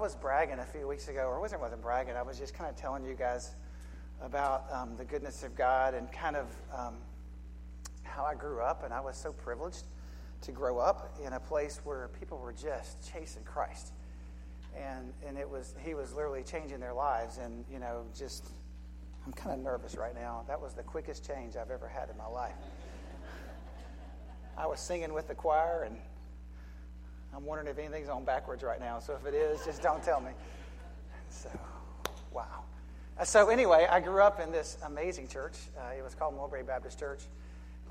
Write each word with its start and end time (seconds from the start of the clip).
was 0.00 0.16
bragging 0.16 0.58
a 0.58 0.64
few 0.64 0.88
weeks 0.88 1.08
ago, 1.08 1.26
or 1.26 1.40
wasn't, 1.40 1.60
wasn't 1.60 1.82
bragging. 1.82 2.16
I 2.16 2.22
was 2.22 2.38
just 2.38 2.54
kind 2.54 2.70
of 2.70 2.74
telling 2.74 3.04
you 3.04 3.14
guys 3.14 3.54
about 4.22 4.64
um, 4.72 4.96
the 4.96 5.04
goodness 5.04 5.42
of 5.42 5.54
God 5.54 5.92
and 5.92 6.10
kind 6.10 6.36
of 6.36 6.46
um, 6.74 6.94
how 8.02 8.24
I 8.24 8.34
grew 8.34 8.62
up. 8.62 8.82
And 8.82 8.94
I 8.94 9.00
was 9.00 9.16
so 9.16 9.32
privileged 9.32 9.84
to 10.40 10.52
grow 10.52 10.78
up 10.78 11.18
in 11.24 11.34
a 11.34 11.40
place 11.40 11.80
where 11.84 12.08
people 12.18 12.38
were 12.38 12.54
just 12.54 13.12
chasing 13.12 13.44
Christ. 13.44 13.92
And, 14.74 15.12
and 15.26 15.36
it 15.36 15.48
was, 15.48 15.74
he 15.84 15.92
was 15.92 16.14
literally 16.14 16.44
changing 16.44 16.80
their 16.80 16.94
lives. 16.94 17.36
And, 17.36 17.64
you 17.70 17.78
know, 17.78 18.04
just, 18.16 18.46
I'm 19.26 19.32
kind 19.32 19.54
of 19.54 19.62
nervous 19.62 19.96
right 19.96 20.14
now. 20.14 20.44
That 20.48 20.62
was 20.62 20.72
the 20.72 20.82
quickest 20.82 21.26
change 21.26 21.56
I've 21.56 21.70
ever 21.70 21.88
had 21.88 22.08
in 22.08 22.16
my 22.16 22.26
life. 22.26 22.54
I 24.56 24.66
was 24.66 24.80
singing 24.80 25.12
with 25.12 25.28
the 25.28 25.34
choir, 25.34 25.84
and 25.84 25.96
I'm 27.34 27.44
wondering 27.44 27.68
if 27.68 27.78
anything's 27.78 28.08
on 28.08 28.24
backwards 28.24 28.62
right 28.62 28.80
now. 28.80 28.98
So 28.98 29.14
if 29.14 29.26
it 29.26 29.34
is, 29.34 29.64
just 29.64 29.82
don't 29.82 30.02
tell 30.02 30.20
me. 30.20 30.32
So, 31.28 31.48
wow. 32.32 32.64
Uh, 33.18 33.24
so, 33.24 33.48
anyway, 33.48 33.86
I 33.90 34.00
grew 34.00 34.22
up 34.22 34.40
in 34.40 34.50
this 34.50 34.78
amazing 34.84 35.28
church. 35.28 35.56
Uh, 35.78 35.94
it 35.96 36.02
was 36.02 36.14
called 36.14 36.34
Mulberry 36.34 36.62
Baptist 36.62 36.98
Church. 36.98 37.22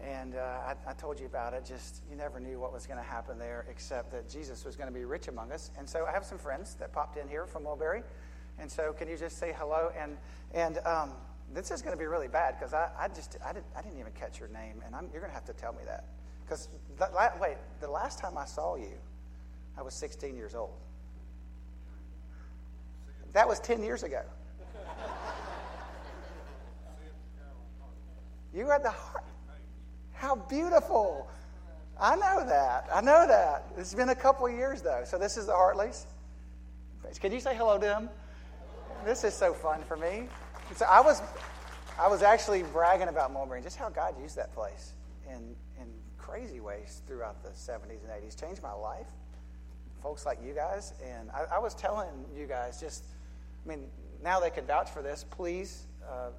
And 0.03 0.35
uh, 0.35 0.39
I, 0.39 0.75
I, 0.87 0.93
told 0.93 1.19
you 1.19 1.25
about 1.25 1.53
it. 1.53 1.65
Just 1.65 2.03
you 2.09 2.15
never 2.15 2.39
knew 2.39 2.57
what 2.57 2.71
was 2.71 2.87
going 2.87 2.99
to 2.99 3.03
happen 3.03 3.37
there, 3.37 3.65
except 3.69 4.11
that 4.11 4.29
Jesus 4.29 4.63
was 4.63 4.77
going 4.77 4.87
to 4.87 4.93
be 4.93 5.03
rich 5.03 5.27
among 5.27 5.51
us. 5.51 5.71
And 5.77 5.89
so 5.89 6.05
I 6.05 6.11
have 6.13 6.23
some 6.23 6.37
friends 6.37 6.75
that 6.75 6.93
popped 6.93 7.17
in 7.17 7.27
here 7.27 7.45
from 7.45 7.63
Mulberry. 7.63 8.03
And 8.59 8.71
so 8.71 8.93
can 8.93 9.07
you 9.07 9.17
just 9.17 9.37
say 9.37 9.53
hello? 9.57 9.91
And 9.97 10.17
and 10.53 10.79
um, 10.85 11.11
this 11.53 11.71
is 11.71 11.81
going 11.81 11.93
to 11.93 11.99
be 11.99 12.05
really 12.05 12.27
bad 12.27 12.57
because 12.57 12.73
I, 12.73 12.89
I 12.97 13.07
just 13.09 13.37
I 13.45 13.53
didn't 13.53 13.65
I 13.75 13.81
didn't 13.81 13.99
even 13.99 14.11
catch 14.13 14.39
your 14.39 14.49
name, 14.49 14.81
and 14.85 14.95
I'm, 14.95 15.09
you're 15.11 15.21
going 15.21 15.31
to 15.31 15.35
have 15.35 15.45
to 15.45 15.53
tell 15.53 15.73
me 15.73 15.79
that 15.85 16.05
because 16.45 16.69
wait, 17.41 17.57
the 17.79 17.89
last 17.89 18.19
time 18.19 18.37
I 18.37 18.45
saw 18.45 18.75
you, 18.75 18.97
I 19.79 19.81
was 19.81 19.93
16 19.93 20.35
years 20.35 20.55
old. 20.55 20.73
That 23.31 23.47
was 23.47 23.61
10 23.61 23.81
years 23.81 24.03
ago. 24.03 24.23
You 28.53 28.69
at 28.71 28.83
the 28.83 28.91
heart. 28.91 29.23
How 30.11 30.35
beautiful. 30.35 31.29
I 31.97 32.17
know 32.17 32.45
that. 32.45 32.89
I 32.93 32.99
know 32.99 33.25
that. 33.25 33.67
It's 33.77 33.93
been 33.93 34.09
a 34.09 34.15
couple 34.15 34.49
years, 34.49 34.81
though. 34.81 35.03
So 35.05 35.17
this 35.17 35.37
is 35.37 35.45
the 35.45 35.53
Hartleys. 35.53 36.07
Can 37.21 37.31
you 37.31 37.39
say 37.39 37.55
hello 37.55 37.75
to 37.75 37.85
them? 37.85 38.09
This 39.05 39.23
is 39.23 39.33
so 39.33 39.53
fun 39.53 39.81
for 39.83 39.95
me. 39.95 40.27
So 40.75 40.85
I 40.85 40.99
was, 40.99 41.21
I 41.97 42.09
was 42.09 42.21
actually 42.21 42.63
bragging 42.63 43.07
about 43.07 43.31
Mulberry 43.31 43.61
just 43.61 43.77
how 43.77 43.89
God 43.89 44.15
used 44.21 44.35
that 44.35 44.53
place 44.53 44.93
in, 45.29 45.55
in 45.79 45.87
crazy 46.17 46.59
ways 46.59 47.01
throughout 47.07 47.41
the 47.43 47.49
70s 47.49 48.03
and 48.03 48.23
80s. 48.25 48.37
Changed 48.37 48.61
my 48.61 48.73
life. 48.73 49.07
Folks 50.01 50.25
like 50.25 50.39
you 50.45 50.53
guys. 50.53 50.93
And 51.03 51.29
I, 51.31 51.55
I 51.55 51.59
was 51.59 51.75
telling 51.75 52.09
you 52.35 52.45
guys 52.45 52.79
just, 52.79 53.03
I 53.65 53.69
mean, 53.69 53.85
now 54.23 54.39
they 54.39 54.49
can 54.49 54.65
vouch 54.65 54.89
for 54.89 55.01
this. 55.01 55.25
Please, 55.29 55.85
uh, 56.07 56.29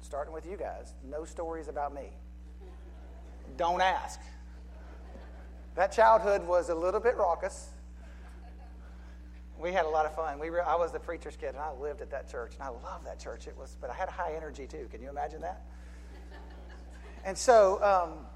starting 0.00 0.32
with 0.32 0.46
you 0.46 0.56
guys, 0.56 0.94
no 1.08 1.24
stories 1.24 1.68
about 1.68 1.94
me. 1.94 2.10
Don't 3.56 3.80
ask. 3.80 4.20
That 5.74 5.92
childhood 5.92 6.46
was 6.46 6.70
a 6.70 6.74
little 6.74 7.00
bit 7.00 7.16
raucous. 7.16 7.68
We 9.58 9.72
had 9.72 9.86
a 9.86 9.88
lot 9.88 10.04
of 10.04 10.14
fun. 10.14 10.38
We 10.38 10.48
I 10.48 10.74
was 10.74 10.92
the 10.92 10.98
preacher's 10.98 11.36
kid, 11.36 11.48
and 11.48 11.58
I 11.58 11.72
lived 11.72 12.02
at 12.02 12.10
that 12.10 12.30
church, 12.30 12.54
and 12.54 12.62
I 12.62 12.68
loved 12.68 13.06
that 13.06 13.18
church. 13.18 13.46
It 13.46 13.56
was, 13.56 13.76
but 13.80 13.88
I 13.88 13.94
had 13.94 14.08
high 14.08 14.34
energy 14.36 14.66
too. 14.66 14.86
Can 14.90 15.00
you 15.00 15.08
imagine 15.08 15.40
that? 15.40 15.62
And 17.24 17.36
so, 17.36 17.82
um, 17.82 18.26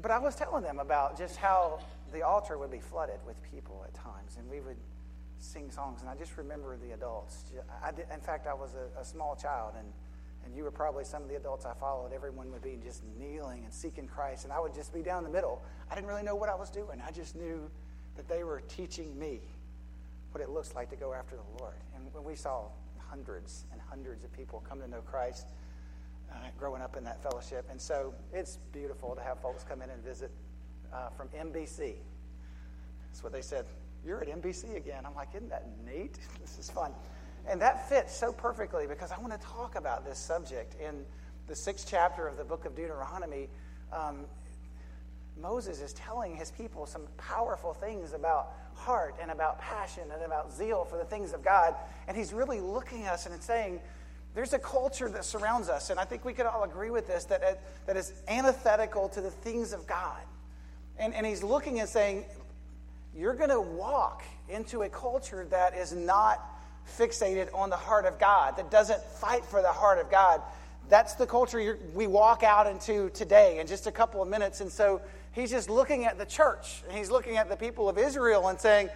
but 0.00 0.10
I 0.10 0.18
was 0.18 0.36
telling 0.36 0.62
them 0.62 0.78
about 0.78 1.18
just 1.18 1.36
how 1.36 1.80
the 2.12 2.22
altar 2.22 2.58
would 2.58 2.70
be 2.70 2.80
flooded 2.80 3.18
with 3.26 3.36
people 3.42 3.84
at 3.86 3.94
times, 3.94 4.36
and 4.38 4.48
we 4.48 4.60
would 4.60 4.76
sing 5.38 5.70
songs. 5.70 6.00
And 6.00 6.10
I 6.10 6.14
just 6.14 6.36
remember 6.36 6.76
the 6.76 6.92
adults. 6.92 7.44
I 7.84 7.92
did, 7.92 8.06
in 8.12 8.20
fact, 8.20 8.46
I 8.46 8.54
was 8.54 8.74
a, 8.74 9.00
a 9.00 9.04
small 9.04 9.36
child, 9.36 9.74
and 9.78 9.88
and 10.46 10.54
you 10.54 10.62
were 10.62 10.70
probably 10.70 11.04
some 11.04 11.22
of 11.22 11.28
the 11.28 11.34
adults 11.34 11.66
I 11.66 11.74
followed, 11.74 12.12
everyone 12.12 12.52
would 12.52 12.62
be 12.62 12.78
just 12.82 13.02
kneeling 13.18 13.64
and 13.64 13.74
seeking 13.74 14.06
Christ, 14.06 14.44
and 14.44 14.52
I 14.52 14.60
would 14.60 14.72
just 14.72 14.94
be 14.94 15.02
down 15.02 15.24
the 15.24 15.30
middle. 15.30 15.60
I 15.90 15.96
didn't 15.96 16.06
really 16.06 16.22
know 16.22 16.36
what 16.36 16.48
I 16.48 16.54
was 16.54 16.70
doing. 16.70 17.02
I 17.04 17.10
just 17.10 17.34
knew 17.34 17.68
that 18.16 18.28
they 18.28 18.44
were 18.44 18.62
teaching 18.68 19.18
me 19.18 19.40
what 20.30 20.40
it 20.40 20.48
looks 20.48 20.74
like 20.74 20.88
to 20.90 20.96
go 20.96 21.12
after 21.12 21.34
the 21.34 21.62
Lord. 21.62 21.74
And 21.96 22.04
when 22.14 22.22
we 22.22 22.36
saw 22.36 22.66
hundreds 22.98 23.64
and 23.72 23.80
hundreds 23.80 24.24
of 24.24 24.32
people 24.32 24.62
come 24.68 24.80
to 24.80 24.88
know 24.88 25.00
Christ 25.00 25.48
uh, 26.30 26.36
growing 26.58 26.82
up 26.82 26.96
in 26.96 27.04
that 27.04 27.22
fellowship. 27.22 27.66
And 27.70 27.80
so 27.80 28.14
it's 28.32 28.58
beautiful 28.72 29.14
to 29.14 29.22
have 29.22 29.40
folks 29.40 29.64
come 29.64 29.82
in 29.82 29.90
and 29.90 30.02
visit 30.02 30.30
uh, 30.92 31.08
from 31.10 31.28
NBC. 31.28 31.94
That's 33.08 33.22
what 33.22 33.32
they 33.32 33.42
said. 33.42 33.66
You're 34.04 34.20
at 34.20 34.28
NBC 34.28 34.76
again. 34.76 35.04
I'm 35.04 35.14
like, 35.14 35.28
isn't 35.34 35.50
that 35.50 35.66
neat? 35.84 36.18
This 36.40 36.58
is 36.58 36.70
fun. 36.70 36.92
And 37.48 37.60
that 37.60 37.88
fits 37.88 38.16
so 38.16 38.32
perfectly 38.32 38.86
because 38.86 39.12
I 39.12 39.18
want 39.18 39.32
to 39.32 39.46
talk 39.46 39.76
about 39.76 40.04
this 40.04 40.18
subject. 40.18 40.74
In 40.80 41.04
the 41.46 41.54
sixth 41.54 41.86
chapter 41.88 42.26
of 42.26 42.36
the 42.36 42.44
book 42.44 42.64
of 42.64 42.74
Deuteronomy, 42.74 43.48
um, 43.92 44.26
Moses 45.40 45.80
is 45.80 45.92
telling 45.92 46.34
his 46.34 46.50
people 46.50 46.86
some 46.86 47.02
powerful 47.18 47.74
things 47.74 48.12
about 48.12 48.52
heart 48.74 49.14
and 49.20 49.30
about 49.30 49.60
passion 49.60 50.04
and 50.12 50.22
about 50.22 50.52
zeal 50.52 50.84
for 50.84 50.96
the 50.96 51.04
things 51.04 51.32
of 51.32 51.44
God. 51.44 51.74
And 52.08 52.16
he's 52.16 52.32
really 52.32 52.60
looking 52.60 53.04
at 53.04 53.14
us 53.14 53.26
and 53.26 53.42
saying, 53.42 53.80
there's 54.34 54.52
a 54.52 54.58
culture 54.58 55.08
that 55.08 55.24
surrounds 55.24 55.70
us, 55.70 55.88
and 55.88 55.98
I 55.98 56.04
think 56.04 56.26
we 56.26 56.34
could 56.34 56.44
all 56.44 56.62
agree 56.62 56.90
with 56.90 57.06
this, 57.06 57.24
that, 57.24 57.62
that 57.86 57.96
is 57.96 58.12
antithetical 58.28 59.08
to 59.10 59.22
the 59.22 59.30
things 59.30 59.72
of 59.72 59.86
God. 59.86 60.20
And, 60.98 61.14
and 61.14 61.26
he's 61.26 61.42
looking 61.42 61.80
and 61.80 61.88
saying, 61.88 62.24
You're 63.16 63.34
going 63.34 63.50
to 63.50 63.60
walk 63.60 64.22
into 64.48 64.82
a 64.82 64.88
culture 64.88 65.46
that 65.50 65.74
is 65.76 65.92
not 65.92 66.40
fixated 66.98 67.48
on 67.54 67.70
the 67.70 67.76
heart 67.76 68.06
of 68.06 68.18
God, 68.18 68.56
that 68.56 68.70
doesn't 68.70 69.02
fight 69.02 69.44
for 69.44 69.60
the 69.60 69.72
heart 69.72 69.98
of 69.98 70.10
God. 70.10 70.40
That's 70.88 71.14
the 71.14 71.26
culture 71.26 71.78
we 71.94 72.06
walk 72.06 72.42
out 72.44 72.66
into 72.68 73.10
today 73.10 73.58
in 73.58 73.66
just 73.66 73.86
a 73.88 73.92
couple 73.92 74.22
of 74.22 74.28
minutes. 74.28 74.60
And 74.60 74.70
so 74.70 75.00
he's 75.32 75.50
just 75.50 75.68
looking 75.68 76.04
at 76.04 76.16
the 76.16 76.26
church. 76.26 76.82
And 76.88 76.96
he's 76.96 77.10
looking 77.10 77.36
at 77.36 77.48
the 77.48 77.56
people 77.56 77.88
of 77.88 77.98
Israel 77.98 78.46
and 78.48 78.60
saying, 78.60 78.88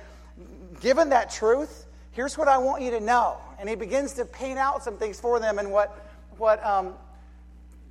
given 0.80 1.10
that 1.10 1.30
truth, 1.30 1.86
here's 2.12 2.38
what 2.38 2.46
I 2.46 2.58
want 2.58 2.82
you 2.82 2.92
to 2.92 3.00
know. 3.00 3.38
And 3.58 3.68
he 3.68 3.74
begins 3.74 4.14
to 4.14 4.24
paint 4.24 4.58
out 4.58 4.84
some 4.84 4.96
things 4.96 5.18
for 5.18 5.40
them 5.40 5.58
and 5.58 5.72
what, 5.72 6.10
what 6.38 6.64
um, 6.64 6.94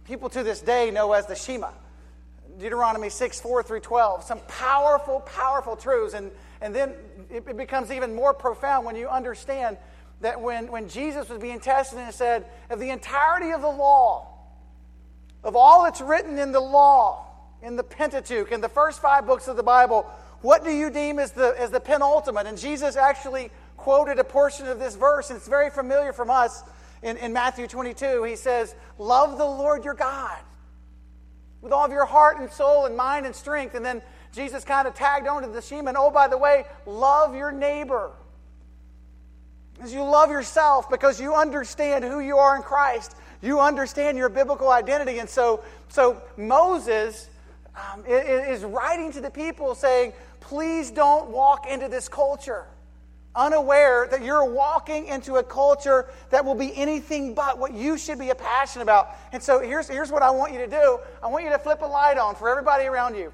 people 0.06 0.30
to 0.30 0.44
this 0.44 0.62
day 0.62 0.92
know 0.92 1.12
as 1.12 1.26
the 1.26 1.36
Shema. 1.36 1.70
Deuteronomy 2.60 3.10
6, 3.10 3.42
4 3.42 3.64
through 3.64 3.80
12. 3.80 4.24
Some 4.24 4.40
powerful, 4.48 5.22
powerful 5.22 5.76
truths. 5.76 6.14
And, 6.14 6.32
and 6.62 6.76
then 6.76 6.94
it 7.30 7.58
becomes 7.58 7.92
even 7.92 8.14
more 8.14 8.34
profound 8.34 8.86
when 8.86 8.96
you 8.96 9.08
understand 9.08 9.78
that 10.22 10.42
when, 10.42 10.70
when 10.70 10.90
Jesus 10.90 11.30
was 11.30 11.40
being 11.40 11.60
tested 11.60 12.00
and 12.00 12.14
said, 12.14 12.46
of 12.70 12.80
the 12.80 12.90
entirety 12.90 13.52
of 13.52 13.62
the 13.62 13.70
law, 13.70 14.28
of 15.44 15.56
all 15.56 15.84
that's 15.84 16.02
written 16.02 16.38
in 16.38 16.52
the 16.52 16.60
law, 16.60 17.26
in 17.62 17.78
the 17.78 17.84
Pentateuch, 17.84 18.52
in 18.52 18.62
the 18.62 18.70
first 18.70 19.02
five 19.02 19.26
books 19.26 19.48
of 19.48 19.56
the 19.56 19.64
Bible, 19.64 20.06
what 20.42 20.64
do 20.64 20.72
you 20.72 20.90
deem 20.90 21.20
as 21.20 21.32
the, 21.32 21.56
as 21.58 21.72
the 21.72 21.80
penultimate? 21.80 22.46
And 22.46 22.58
Jesus 22.58 22.98
actually 22.98 23.52
quoted 23.78 24.20
a 24.20 24.24
portion 24.24 24.68
of 24.68 24.80
this 24.80 24.96
verse, 24.96 25.30
and 25.30 25.38
it's 25.38 25.48
very 25.48 25.70
familiar 25.70 26.12
from 26.12 26.30
us 26.30 26.64
in, 27.02 27.16
in 27.18 27.32
Matthew 27.32 27.68
22. 27.68 28.24
He 28.24 28.36
says, 28.36 28.76
Love 28.98 29.38
the 29.38 29.46
Lord 29.46 29.86
your 29.86 29.94
God 29.94 30.40
with 31.62 31.72
all 31.72 31.86
of 31.86 31.92
your 31.92 32.06
heart 32.06 32.40
and 32.40 32.52
soul 32.52 32.86
and 32.86 32.96
mind 32.96 33.26
and 33.26 33.36
strength. 33.36 33.76
And 33.76 33.86
then 33.86 34.02
Jesus 34.32 34.64
kind 34.64 34.88
of 34.88 34.94
tagged 34.94 35.28
on 35.28 35.42
to 35.42 35.48
the 35.48 35.62
Shema, 35.62 35.90
and 35.90 35.98
oh, 35.98 36.12
by 36.12 36.28
the 36.28 36.38
way, 36.38 36.66
love 36.86 37.36
your 37.36 37.52
neighbor. 37.52 38.12
As 39.82 39.94
you 39.94 40.04
love 40.04 40.30
yourself 40.30 40.90
because 40.90 41.22
you 41.22 41.36
understand 41.36 42.04
who 42.04 42.20
you 42.20 42.38
are 42.38 42.56
in 42.56 42.62
Christ, 42.62 43.16
you 43.42 43.60
understand 43.60 44.18
your 44.18 44.30
biblical 44.30 44.70
identity. 44.70 45.20
And 45.20 45.30
so, 45.30 45.64
so 45.88 46.22
Moses 46.36 47.30
um, 47.76 48.04
is 48.06 48.64
writing 48.66 49.12
to 49.14 49.22
the 49.22 49.30
people 49.30 49.74
saying, 49.76 50.12
please 50.42 50.92
don't 50.92 51.30
walk 51.30 51.66
into 51.68 51.88
this 51.88 52.10
culture 52.10 52.66
unaware 53.40 54.08
that 54.12 54.22
you're 54.22 54.46
walking 54.46 55.08
into 55.08 55.38
a 55.38 55.44
culture 55.44 56.08
that 56.30 56.44
will 56.44 56.56
be 56.56 56.76
anything 56.76 57.34
but 57.34 57.58
what 57.58 57.74
you 57.74 57.98
should 57.98 58.20
be 58.20 58.30
a 58.30 58.36
passionate 58.36 58.84
about. 58.84 59.16
And 59.32 59.42
so 59.42 59.62
here's, 59.62 59.88
here's 59.88 60.12
what 60.12 60.22
I 60.22 60.30
want 60.30 60.52
you 60.52 60.60
to 60.60 60.68
do 60.68 61.00
I 61.24 61.28
want 61.28 61.46
you 61.46 61.50
to 61.52 61.60
flip 61.60 61.82
a 61.82 61.86
light 61.86 62.18
on 62.18 62.36
for 62.36 62.50
everybody 62.50 62.86
around 62.86 63.16
you. 63.16 63.32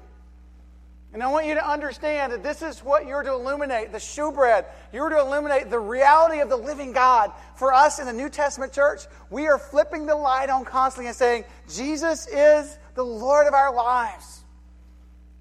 And 1.12 1.22
I 1.22 1.28
want 1.28 1.46
you 1.46 1.54
to 1.54 1.66
understand 1.68 2.32
that 2.32 2.42
this 2.42 2.62
is 2.62 2.84
what 2.84 3.06
you're 3.06 3.22
to 3.22 3.32
illuminate 3.32 3.90
the 3.90 3.98
shewbread. 3.98 4.66
You're 4.92 5.08
to 5.08 5.18
illuminate 5.18 5.70
the 5.70 5.78
reality 5.78 6.40
of 6.40 6.48
the 6.48 6.56
living 6.56 6.92
God. 6.92 7.32
For 7.54 7.72
us 7.72 7.98
in 7.98 8.06
the 8.06 8.12
New 8.12 8.28
Testament 8.28 8.72
church, 8.72 9.02
we 9.30 9.46
are 9.46 9.58
flipping 9.58 10.04
the 10.06 10.14
light 10.14 10.50
on 10.50 10.64
constantly 10.64 11.08
and 11.08 11.16
saying, 11.16 11.44
Jesus 11.72 12.26
is 12.26 12.78
the 12.94 13.04
Lord 13.04 13.46
of 13.46 13.54
our 13.54 13.74
lives. 13.74 14.44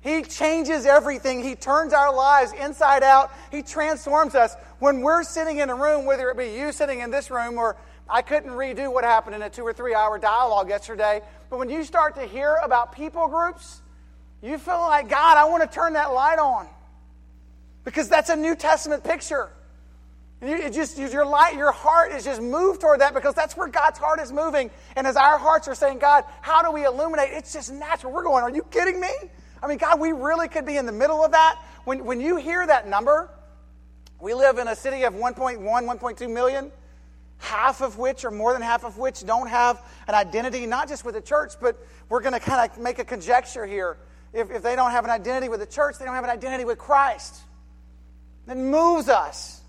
He 0.05 0.21
changes 0.21 0.85
everything. 0.85 1.43
He 1.43 1.55
turns 1.55 1.91
our 1.91 2.15
lives 2.15 2.53
inside 2.53 3.01
out. 3.01 3.31
He 3.49 3.63
transforms 3.63 4.35
us. 4.35 4.55
When 4.77 5.01
we're 5.01 5.23
sitting 5.23 5.57
in 5.57 5.71
a 5.71 5.75
room, 5.75 6.05
whether 6.05 6.29
it 6.29 6.37
be 6.37 6.55
you 6.55 6.71
sitting 6.71 6.99
in 6.99 7.09
this 7.09 7.31
room 7.31 7.57
or 7.57 7.75
I 8.07 8.21
couldn't 8.21 8.51
redo 8.51 8.93
what 8.93 9.03
happened 9.03 9.35
in 9.35 9.41
a 9.41 9.49
two 9.49 9.63
or 9.63 9.73
three 9.73 9.95
hour 9.95 10.19
dialogue 10.19 10.69
yesterday, 10.69 11.21
but 11.49 11.57
when 11.57 11.71
you 11.71 11.83
start 11.83 12.13
to 12.17 12.25
hear 12.25 12.55
about 12.63 12.91
people 12.91 13.27
groups, 13.27 13.81
you 14.43 14.59
feel 14.59 14.77
like, 14.77 15.09
God, 15.09 15.37
I 15.37 15.45
want 15.45 15.63
to 15.63 15.75
turn 15.75 15.93
that 15.93 16.13
light 16.13 16.37
on. 16.37 16.67
Because 17.83 18.07
that's 18.07 18.29
a 18.29 18.35
New 18.35 18.55
Testament 18.55 19.03
picture. 19.03 19.49
You, 20.39 20.69
just 20.69 20.99
your 20.99 21.25
light, 21.25 21.55
your 21.55 21.71
heart 21.71 22.11
is 22.11 22.25
just 22.25 22.43
moved 22.43 22.81
toward 22.81 23.01
that 23.01 23.15
because 23.15 23.33
that's 23.33 23.57
where 23.57 23.69
God's 23.69 23.97
heart 23.97 24.19
is 24.19 24.31
moving. 24.31 24.69
And 24.95 25.07
as 25.07 25.15
our 25.15 25.39
hearts 25.39 25.67
are 25.67 25.73
saying, 25.73 25.97
God, 25.97 26.25
how 26.41 26.61
do 26.61 26.71
we 26.71 26.85
illuminate? 26.85 27.29
It's 27.31 27.53
just 27.53 27.73
natural. 27.73 28.13
We're 28.13 28.23
going, 28.23 28.43
Are 28.43 28.51
you 28.51 28.61
kidding 28.69 29.01
me? 29.01 29.09
I 29.65 29.67
mean, 29.67 29.79
God, 29.79 29.99
we 29.99 30.11
really 30.11 30.47
could 30.47 30.67
be 30.67 30.77
in 30.77 30.85
the 30.85 30.91
middle 30.91 31.25
of 31.25 31.31
that. 31.31 31.59
When, 31.85 32.05
when 32.05 32.21
you 32.21 32.35
hear 32.35 32.67
that 32.67 32.87
number, 32.87 33.31
we 34.21 34.35
live 34.35 34.59
in 34.59 34.67
a 34.67 34.75
city 34.75 35.05
of 35.05 35.15
1.1, 35.15 35.57
1.2 35.57 36.31
million, 36.31 36.71
half 37.39 37.81
of 37.81 37.97
which, 37.97 38.25
or 38.25 38.29
more 38.29 38.53
than 38.53 38.61
half 38.61 38.85
of 38.85 38.99
which, 38.99 39.25
don't 39.25 39.47
have 39.47 39.81
an 40.07 40.13
identity, 40.13 40.67
not 40.67 40.87
just 40.87 41.03
with 41.03 41.15
the 41.15 41.21
church, 41.21 41.53
but 41.59 41.83
we're 42.09 42.21
going 42.21 42.33
to 42.33 42.39
kind 42.39 42.69
of 42.69 42.77
make 42.77 42.99
a 42.99 43.03
conjecture 43.03 43.65
here. 43.65 43.97
If, 44.33 44.51
if 44.51 44.61
they 44.61 44.75
don't 44.75 44.91
have 44.91 45.03
an 45.03 45.09
identity 45.09 45.49
with 45.49 45.61
the 45.61 45.65
church, 45.65 45.97
they 45.97 46.05
don't 46.05 46.13
have 46.13 46.25
an 46.25 46.29
identity 46.29 46.65
with 46.65 46.77
Christ. 46.77 47.35
That 48.45 48.57
moves 48.57 49.09
us 49.09 49.63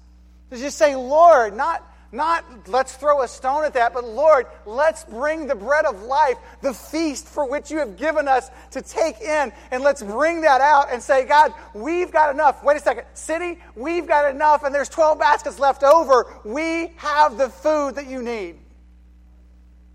to 0.50 0.58
just 0.58 0.76
say, 0.76 0.94
Lord, 0.94 1.56
not 1.56 1.82
not 2.12 2.68
let's 2.68 2.94
throw 2.94 3.22
a 3.22 3.28
stone 3.28 3.64
at 3.64 3.74
that, 3.74 3.92
but 3.92 4.04
Lord, 4.04 4.46
let's 4.64 5.04
bring 5.04 5.46
the 5.46 5.54
bread 5.54 5.84
of 5.84 6.02
life, 6.02 6.36
the 6.62 6.72
feast 6.72 7.26
for 7.26 7.48
which 7.48 7.70
you 7.70 7.78
have 7.78 7.96
given 7.96 8.28
us 8.28 8.50
to 8.72 8.82
take 8.82 9.20
in, 9.20 9.52
and 9.70 9.82
let's 9.82 10.02
bring 10.02 10.42
that 10.42 10.60
out 10.60 10.92
and 10.92 11.02
say, 11.02 11.26
God, 11.26 11.52
we've 11.74 12.10
got 12.10 12.32
enough. 12.32 12.62
Wait 12.62 12.76
a 12.76 12.80
second. 12.80 13.04
City, 13.14 13.58
we've 13.74 14.06
got 14.06 14.30
enough, 14.30 14.62
and 14.64 14.74
there's 14.74 14.88
12 14.88 15.18
baskets 15.18 15.58
left 15.58 15.82
over. 15.82 16.26
We 16.44 16.92
have 16.96 17.38
the 17.38 17.48
food 17.48 17.96
that 17.96 18.06
you 18.06 18.22
need. 18.22 18.56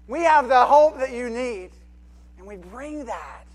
We 0.07 0.21
have 0.21 0.49
the 0.49 0.65
hope 0.65 0.97
that 0.97 1.11
you 1.11 1.29
need. 1.29 1.69
And 2.37 2.45
we 2.45 2.57
bring 2.57 3.05
that. 3.05 3.45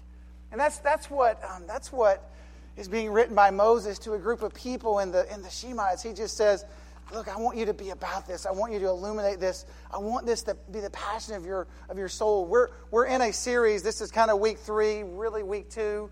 And 0.50 0.60
that's, 0.60 0.78
that's, 0.78 1.10
what, 1.10 1.42
um, 1.44 1.64
that's 1.66 1.92
what 1.92 2.30
is 2.76 2.88
being 2.88 3.10
written 3.10 3.34
by 3.34 3.50
Moses 3.50 3.98
to 4.00 4.14
a 4.14 4.18
group 4.18 4.42
of 4.42 4.54
people 4.54 5.00
in 5.00 5.10
the, 5.10 5.32
in 5.32 5.42
the 5.42 5.48
Shemites. 5.48 6.02
He 6.02 6.12
just 6.12 6.36
says, 6.36 6.64
Look, 7.12 7.28
I 7.28 7.38
want 7.38 7.56
you 7.56 7.66
to 7.66 7.74
be 7.74 7.90
about 7.90 8.26
this. 8.26 8.46
I 8.46 8.50
want 8.50 8.72
you 8.72 8.80
to 8.80 8.86
illuminate 8.86 9.38
this. 9.38 9.64
I 9.92 9.98
want 9.98 10.26
this 10.26 10.42
to 10.42 10.56
be 10.72 10.80
the 10.80 10.90
passion 10.90 11.34
of 11.34 11.46
your, 11.46 11.68
of 11.88 11.98
your 11.98 12.08
soul. 12.08 12.46
We're, 12.46 12.70
we're 12.90 13.06
in 13.06 13.22
a 13.22 13.32
series. 13.32 13.84
This 13.84 14.00
is 14.00 14.10
kind 14.10 14.28
of 14.28 14.40
week 14.40 14.58
three, 14.58 15.04
really 15.04 15.44
week 15.44 15.70
two, 15.70 16.10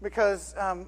because 0.00 0.54
um, 0.56 0.86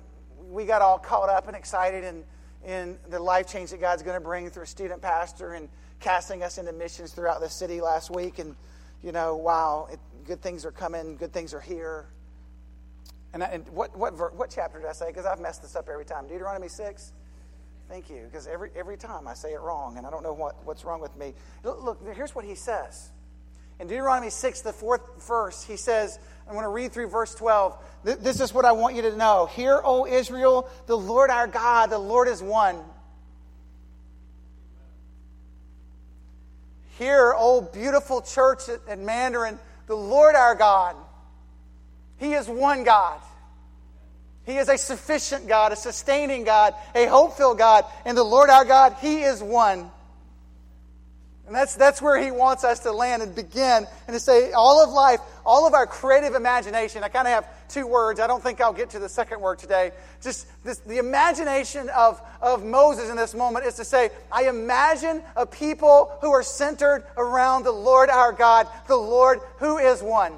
we 0.48 0.64
got 0.64 0.80
all 0.80 0.96
caught 0.96 1.28
up 1.28 1.48
and 1.48 1.56
excited 1.56 2.04
in, 2.04 2.24
in 2.64 2.98
the 3.10 3.18
life 3.18 3.48
change 3.48 3.70
that 3.70 3.80
God's 3.80 4.04
going 4.04 4.14
to 4.14 4.20
bring 4.24 4.48
through 4.48 4.62
a 4.62 4.66
student 4.66 5.02
pastor 5.02 5.54
and 5.54 5.68
casting 5.98 6.44
us 6.44 6.58
into 6.58 6.72
missions 6.72 7.12
throughout 7.12 7.40
the 7.40 7.50
city 7.50 7.80
last 7.80 8.14
week. 8.14 8.38
And, 8.38 8.54
you 9.02 9.10
know, 9.10 9.34
wow, 9.34 9.88
it, 9.90 9.98
good 10.24 10.40
things 10.40 10.64
are 10.64 10.70
coming, 10.70 11.16
good 11.16 11.32
things 11.32 11.52
are 11.52 11.60
here. 11.60 12.06
And, 13.32 13.42
I, 13.42 13.46
and 13.46 13.68
what, 13.70 13.96
what, 13.96 14.14
what 14.36 14.50
chapter 14.50 14.78
did 14.78 14.86
I 14.86 14.92
say? 14.92 15.08
Because 15.08 15.26
I've 15.26 15.40
messed 15.40 15.62
this 15.62 15.74
up 15.74 15.88
every 15.88 16.04
time. 16.04 16.28
Deuteronomy 16.28 16.68
6? 16.68 17.12
Thank 17.88 18.10
you, 18.10 18.28
because 18.30 18.46
every, 18.46 18.70
every 18.76 18.98
time 18.98 19.26
I 19.26 19.32
say 19.32 19.54
it 19.54 19.60
wrong, 19.60 19.96
and 19.96 20.06
I 20.06 20.10
don't 20.10 20.22
know 20.22 20.34
what, 20.34 20.56
what's 20.66 20.84
wrong 20.84 21.00
with 21.00 21.16
me. 21.16 21.32
Look, 21.64 21.82
look, 21.82 22.14
here's 22.14 22.34
what 22.34 22.44
he 22.44 22.54
says. 22.54 23.10
In 23.80 23.86
Deuteronomy 23.86 24.28
6, 24.28 24.60
the 24.60 24.72
fourth 24.72 25.26
verse, 25.26 25.62
he 25.64 25.76
says, 25.76 26.18
I'm 26.46 26.52
going 26.52 26.64
to 26.64 26.70
read 26.70 26.92
through 26.92 27.08
verse 27.08 27.34
12. 27.34 27.76
This 28.04 28.40
is 28.40 28.52
what 28.52 28.64
I 28.64 28.72
want 28.72 28.96
you 28.96 29.02
to 29.02 29.16
know. 29.16 29.46
Hear, 29.46 29.80
O 29.82 30.06
Israel, 30.06 30.68
the 30.86 30.96
Lord 30.96 31.30
our 31.30 31.46
God, 31.46 31.90
the 31.90 31.98
Lord 31.98 32.28
is 32.28 32.42
one. 32.42 32.76
Hear, 36.98 37.34
O 37.36 37.60
beautiful 37.60 38.20
church 38.20 38.62
at 38.88 38.98
Mandarin, 38.98 39.58
the 39.86 39.94
Lord 39.94 40.34
our 40.34 40.54
God. 40.54 40.96
He 42.18 42.34
is 42.34 42.48
one 42.48 42.84
God. 42.84 43.20
He 44.48 44.56
is 44.56 44.70
a 44.70 44.78
sufficient 44.78 45.46
God, 45.46 45.72
a 45.72 45.76
sustaining 45.76 46.44
God, 46.44 46.72
a 46.94 47.04
hope 47.04 47.36
filled 47.36 47.58
God. 47.58 47.84
And 48.06 48.16
the 48.16 48.24
Lord 48.24 48.48
our 48.48 48.64
God, 48.64 48.96
He 48.98 49.20
is 49.20 49.42
one. 49.42 49.90
And 51.46 51.54
that's, 51.54 51.74
that's 51.76 52.00
where 52.00 52.18
He 52.18 52.30
wants 52.30 52.64
us 52.64 52.80
to 52.80 52.92
land 52.92 53.20
and 53.22 53.34
begin 53.34 53.86
and 54.06 54.14
to 54.14 54.18
say, 54.18 54.52
all 54.52 54.82
of 54.82 54.88
life, 54.88 55.20
all 55.44 55.66
of 55.66 55.74
our 55.74 55.86
creative 55.86 56.34
imagination. 56.34 57.04
I 57.04 57.08
kind 57.08 57.28
of 57.28 57.34
have 57.34 57.68
two 57.68 57.86
words. 57.86 58.20
I 58.20 58.26
don't 58.26 58.42
think 58.42 58.62
I'll 58.62 58.72
get 58.72 58.88
to 58.90 58.98
the 58.98 59.08
second 59.10 59.42
word 59.42 59.58
today. 59.58 59.90
Just 60.22 60.46
this, 60.64 60.78
the 60.78 60.96
imagination 60.96 61.90
of, 61.90 62.18
of 62.40 62.64
Moses 62.64 63.10
in 63.10 63.16
this 63.16 63.34
moment 63.34 63.66
is 63.66 63.74
to 63.74 63.84
say, 63.84 64.08
I 64.32 64.48
imagine 64.48 65.22
a 65.36 65.44
people 65.44 66.16
who 66.22 66.30
are 66.30 66.42
centered 66.42 67.04
around 67.18 67.64
the 67.64 67.72
Lord 67.72 68.08
our 68.08 68.32
God, 68.32 68.66
the 68.86 68.96
Lord 68.96 69.40
who 69.58 69.76
is 69.76 70.02
one. 70.02 70.32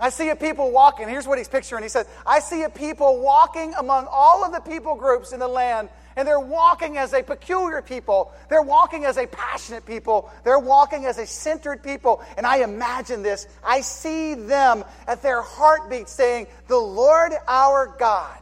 I 0.00 0.10
see 0.10 0.28
a 0.30 0.36
people 0.36 0.70
walking. 0.70 1.08
Here's 1.08 1.26
what 1.26 1.38
he's 1.38 1.48
picturing. 1.48 1.82
He 1.82 1.88
says, 1.88 2.06
I 2.24 2.38
see 2.38 2.62
a 2.62 2.70
people 2.70 3.20
walking 3.20 3.74
among 3.74 4.06
all 4.10 4.44
of 4.44 4.52
the 4.52 4.60
people 4.60 4.94
groups 4.94 5.32
in 5.32 5.40
the 5.40 5.48
land, 5.48 5.88
and 6.14 6.26
they're 6.26 6.38
walking 6.38 6.96
as 6.98 7.12
a 7.12 7.22
peculiar 7.22 7.82
people. 7.82 8.32
They're 8.48 8.62
walking 8.62 9.04
as 9.04 9.16
a 9.16 9.26
passionate 9.26 9.84
people. 9.86 10.30
They're 10.44 10.58
walking 10.58 11.04
as 11.06 11.18
a 11.18 11.26
centered 11.26 11.82
people. 11.82 12.22
And 12.36 12.46
I 12.46 12.58
imagine 12.58 13.22
this. 13.22 13.48
I 13.64 13.80
see 13.80 14.34
them 14.34 14.84
at 15.08 15.22
their 15.22 15.42
heartbeat 15.42 16.08
saying, 16.08 16.46
The 16.68 16.78
Lord 16.78 17.32
our 17.48 17.94
God, 17.98 18.38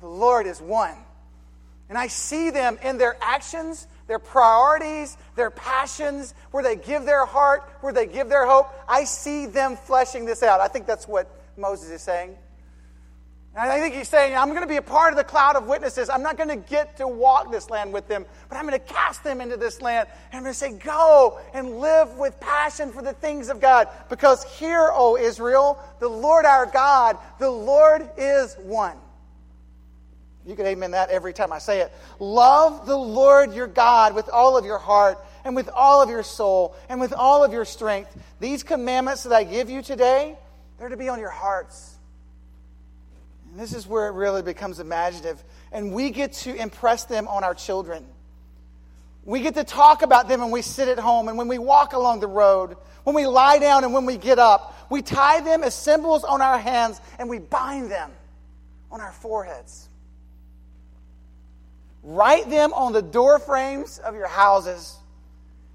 the 0.00 0.08
Lord 0.08 0.46
is 0.46 0.60
one. 0.60 0.96
And 1.88 1.98
I 1.98 2.06
see 2.06 2.50
them 2.50 2.78
in 2.82 2.98
their 2.98 3.16
actions 3.20 3.86
their 4.10 4.18
priorities, 4.18 5.16
their 5.36 5.52
passions, 5.52 6.34
where 6.50 6.64
they 6.64 6.74
give 6.74 7.04
their 7.04 7.24
heart, 7.24 7.62
where 7.80 7.92
they 7.92 8.06
give 8.06 8.28
their 8.28 8.44
hope. 8.44 8.66
I 8.88 9.04
see 9.04 9.46
them 9.46 9.76
fleshing 9.76 10.24
this 10.24 10.42
out. 10.42 10.58
I 10.58 10.66
think 10.66 10.88
that's 10.88 11.06
what 11.06 11.30
Moses 11.56 11.90
is 11.90 12.02
saying. 12.02 12.34
And 13.54 13.70
I 13.70 13.78
think 13.78 13.94
he's 13.94 14.08
saying, 14.08 14.36
I'm 14.36 14.48
going 14.48 14.62
to 14.62 14.66
be 14.66 14.78
a 14.78 14.82
part 14.82 15.12
of 15.12 15.16
the 15.16 15.22
cloud 15.22 15.54
of 15.54 15.68
witnesses. 15.68 16.10
I'm 16.10 16.24
not 16.24 16.36
going 16.36 16.48
to 16.48 16.56
get 16.56 16.96
to 16.96 17.06
walk 17.06 17.52
this 17.52 17.70
land 17.70 17.92
with 17.92 18.08
them, 18.08 18.26
but 18.48 18.56
I'm 18.56 18.66
going 18.66 18.80
to 18.80 18.84
cast 18.84 19.22
them 19.22 19.40
into 19.40 19.56
this 19.56 19.80
land. 19.80 20.08
And 20.32 20.38
I'm 20.38 20.42
going 20.42 20.54
to 20.54 20.58
say, 20.58 20.72
Go 20.72 21.38
and 21.54 21.78
live 21.78 22.18
with 22.18 22.40
passion 22.40 22.90
for 22.90 23.02
the 23.02 23.12
things 23.12 23.48
of 23.48 23.60
God. 23.60 23.86
Because 24.08 24.42
here, 24.42 24.90
O 24.92 25.16
Israel, 25.16 25.78
the 26.00 26.08
Lord 26.08 26.46
our 26.46 26.66
God, 26.66 27.16
the 27.38 27.48
Lord 27.48 28.10
is 28.18 28.56
one. 28.64 28.96
You 30.50 30.56
can 30.56 30.66
amen 30.66 30.90
that 30.90 31.10
every 31.10 31.32
time 31.32 31.52
I 31.52 31.60
say 31.60 31.80
it. 31.80 31.92
Love 32.18 32.84
the 32.84 32.96
Lord 32.96 33.54
your 33.54 33.68
God 33.68 34.16
with 34.16 34.28
all 34.28 34.58
of 34.58 34.64
your 34.64 34.78
heart 34.78 35.24
and 35.44 35.54
with 35.54 35.68
all 35.68 36.02
of 36.02 36.10
your 36.10 36.24
soul 36.24 36.74
and 36.88 37.00
with 37.00 37.12
all 37.12 37.44
of 37.44 37.52
your 37.52 37.64
strength. 37.64 38.20
These 38.40 38.64
commandments 38.64 39.22
that 39.22 39.32
I 39.32 39.44
give 39.44 39.70
you 39.70 39.80
today, 39.80 40.36
they're 40.76 40.88
to 40.88 40.96
be 40.96 41.08
on 41.08 41.20
your 41.20 41.30
hearts. 41.30 41.94
And 43.48 43.60
this 43.60 43.72
is 43.72 43.86
where 43.86 44.08
it 44.08 44.14
really 44.14 44.42
becomes 44.42 44.80
imaginative. 44.80 45.40
And 45.70 45.94
we 45.94 46.10
get 46.10 46.32
to 46.32 46.52
impress 46.52 47.04
them 47.04 47.28
on 47.28 47.44
our 47.44 47.54
children. 47.54 48.04
We 49.24 49.42
get 49.42 49.54
to 49.54 49.62
talk 49.62 50.02
about 50.02 50.26
them 50.26 50.40
when 50.40 50.50
we 50.50 50.62
sit 50.62 50.88
at 50.88 50.98
home 50.98 51.28
and 51.28 51.38
when 51.38 51.46
we 51.46 51.58
walk 51.58 51.92
along 51.92 52.18
the 52.18 52.26
road, 52.26 52.76
when 53.04 53.14
we 53.14 53.24
lie 53.24 53.60
down 53.60 53.84
and 53.84 53.94
when 53.94 54.04
we 54.04 54.16
get 54.16 54.40
up. 54.40 54.88
We 54.90 55.00
tie 55.02 55.42
them 55.42 55.62
as 55.62 55.76
symbols 55.76 56.24
on 56.24 56.42
our 56.42 56.58
hands 56.58 57.00
and 57.20 57.28
we 57.28 57.38
bind 57.38 57.88
them 57.88 58.10
on 58.90 59.00
our 59.00 59.12
foreheads. 59.12 59.86
Write 62.02 62.48
them 62.48 62.72
on 62.72 62.92
the 62.92 63.02
door 63.02 63.38
frames 63.38 63.98
of 63.98 64.14
your 64.14 64.28
houses 64.28 64.96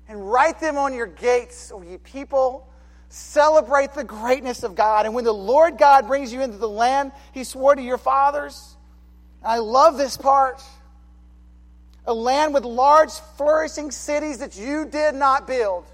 and 0.08 0.32
write 0.32 0.60
them 0.60 0.78
on 0.78 0.94
your 0.94 1.06
gates, 1.06 1.72
O 1.74 1.82
ye 1.82 1.98
people. 1.98 2.68
Celebrate 3.10 3.94
the 3.94 4.04
greatness 4.04 4.64
of 4.64 4.76
God. 4.76 5.06
And 5.06 5.14
when 5.14 5.24
the 5.24 5.34
Lord 5.34 5.78
God 5.78 6.08
brings 6.08 6.34
you 6.34 6.42
into 6.42 6.58
the 6.58 6.70
land 6.70 7.12
he 7.32 7.44
swore 7.44 7.76
to 7.76 7.82
your 7.82 7.98
fathers, 7.98 8.76
I 9.44 9.60
love 9.60 9.98
this 9.98 10.18
part 10.18 10.62
a 12.08 12.14
land 12.14 12.54
with 12.54 12.64
large, 12.64 13.12
flourishing 13.36 13.90
cities 13.90 14.38
that 14.38 14.56
you 14.56 14.86
did 14.86 15.16
not 15.16 15.48
build. 15.48 15.86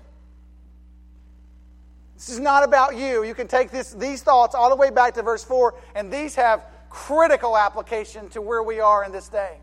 This 2.16 2.28
is 2.28 2.40
not 2.40 2.66
about 2.66 2.98
you. 2.98 3.24
You 3.24 3.34
can 3.34 3.48
take 3.48 3.72
this, 3.72 3.94
these 3.94 4.22
thoughts 4.22 4.54
all 4.54 4.70
the 4.70 4.76
way 4.76 4.90
back 4.90 5.14
to 5.14 5.24
verse 5.24 5.42
4, 5.42 5.74
and 5.96 6.12
these 6.12 6.36
have 6.36 6.66
critical 6.90 7.58
application 7.58 8.28
to 8.32 8.42
where 8.42 8.62
we 8.62 8.82
are 8.82 9.06
in 9.06 9.14
this 9.14 9.30
day 9.30 9.61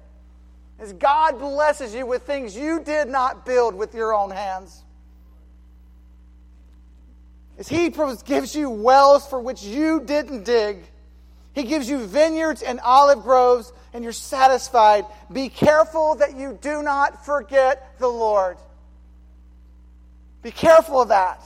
as 0.79 0.93
God 0.93 1.39
blesses 1.39 1.95
you 1.95 2.07
with 2.07 2.23
things 2.23 2.57
you 2.57 2.81
did 2.81 3.09
not 3.09 3.45
build 3.45 3.75
with 3.75 3.95
your 3.95 4.15
own 4.15 4.31
hands. 4.31 4.83
As 7.59 7.69
He 7.69 7.93
gives 8.25 8.55
you 8.55 8.71
wells 8.71 9.27
for 9.27 9.41
which 9.41 9.63
you 9.63 10.01
didn't 10.01 10.45
dig. 10.45 10.85
He 11.53 11.65
gives 11.65 11.91
you 11.91 11.99
vineyards 12.07 12.63
and 12.63 12.79
olive 12.81 13.23
groves, 13.23 13.73
and 13.93 14.05
you're 14.05 14.13
satisfied. 14.13 15.05
Be 15.33 15.49
careful 15.49 16.15
that 16.17 16.37
you 16.37 16.57
do 16.61 16.83
not 16.83 17.27
forget 17.27 17.99
the 17.99 18.07
Lord. 18.07 18.59
Be 20.43 20.53
careful 20.53 21.03
of 21.03 21.09
that. 21.09 21.43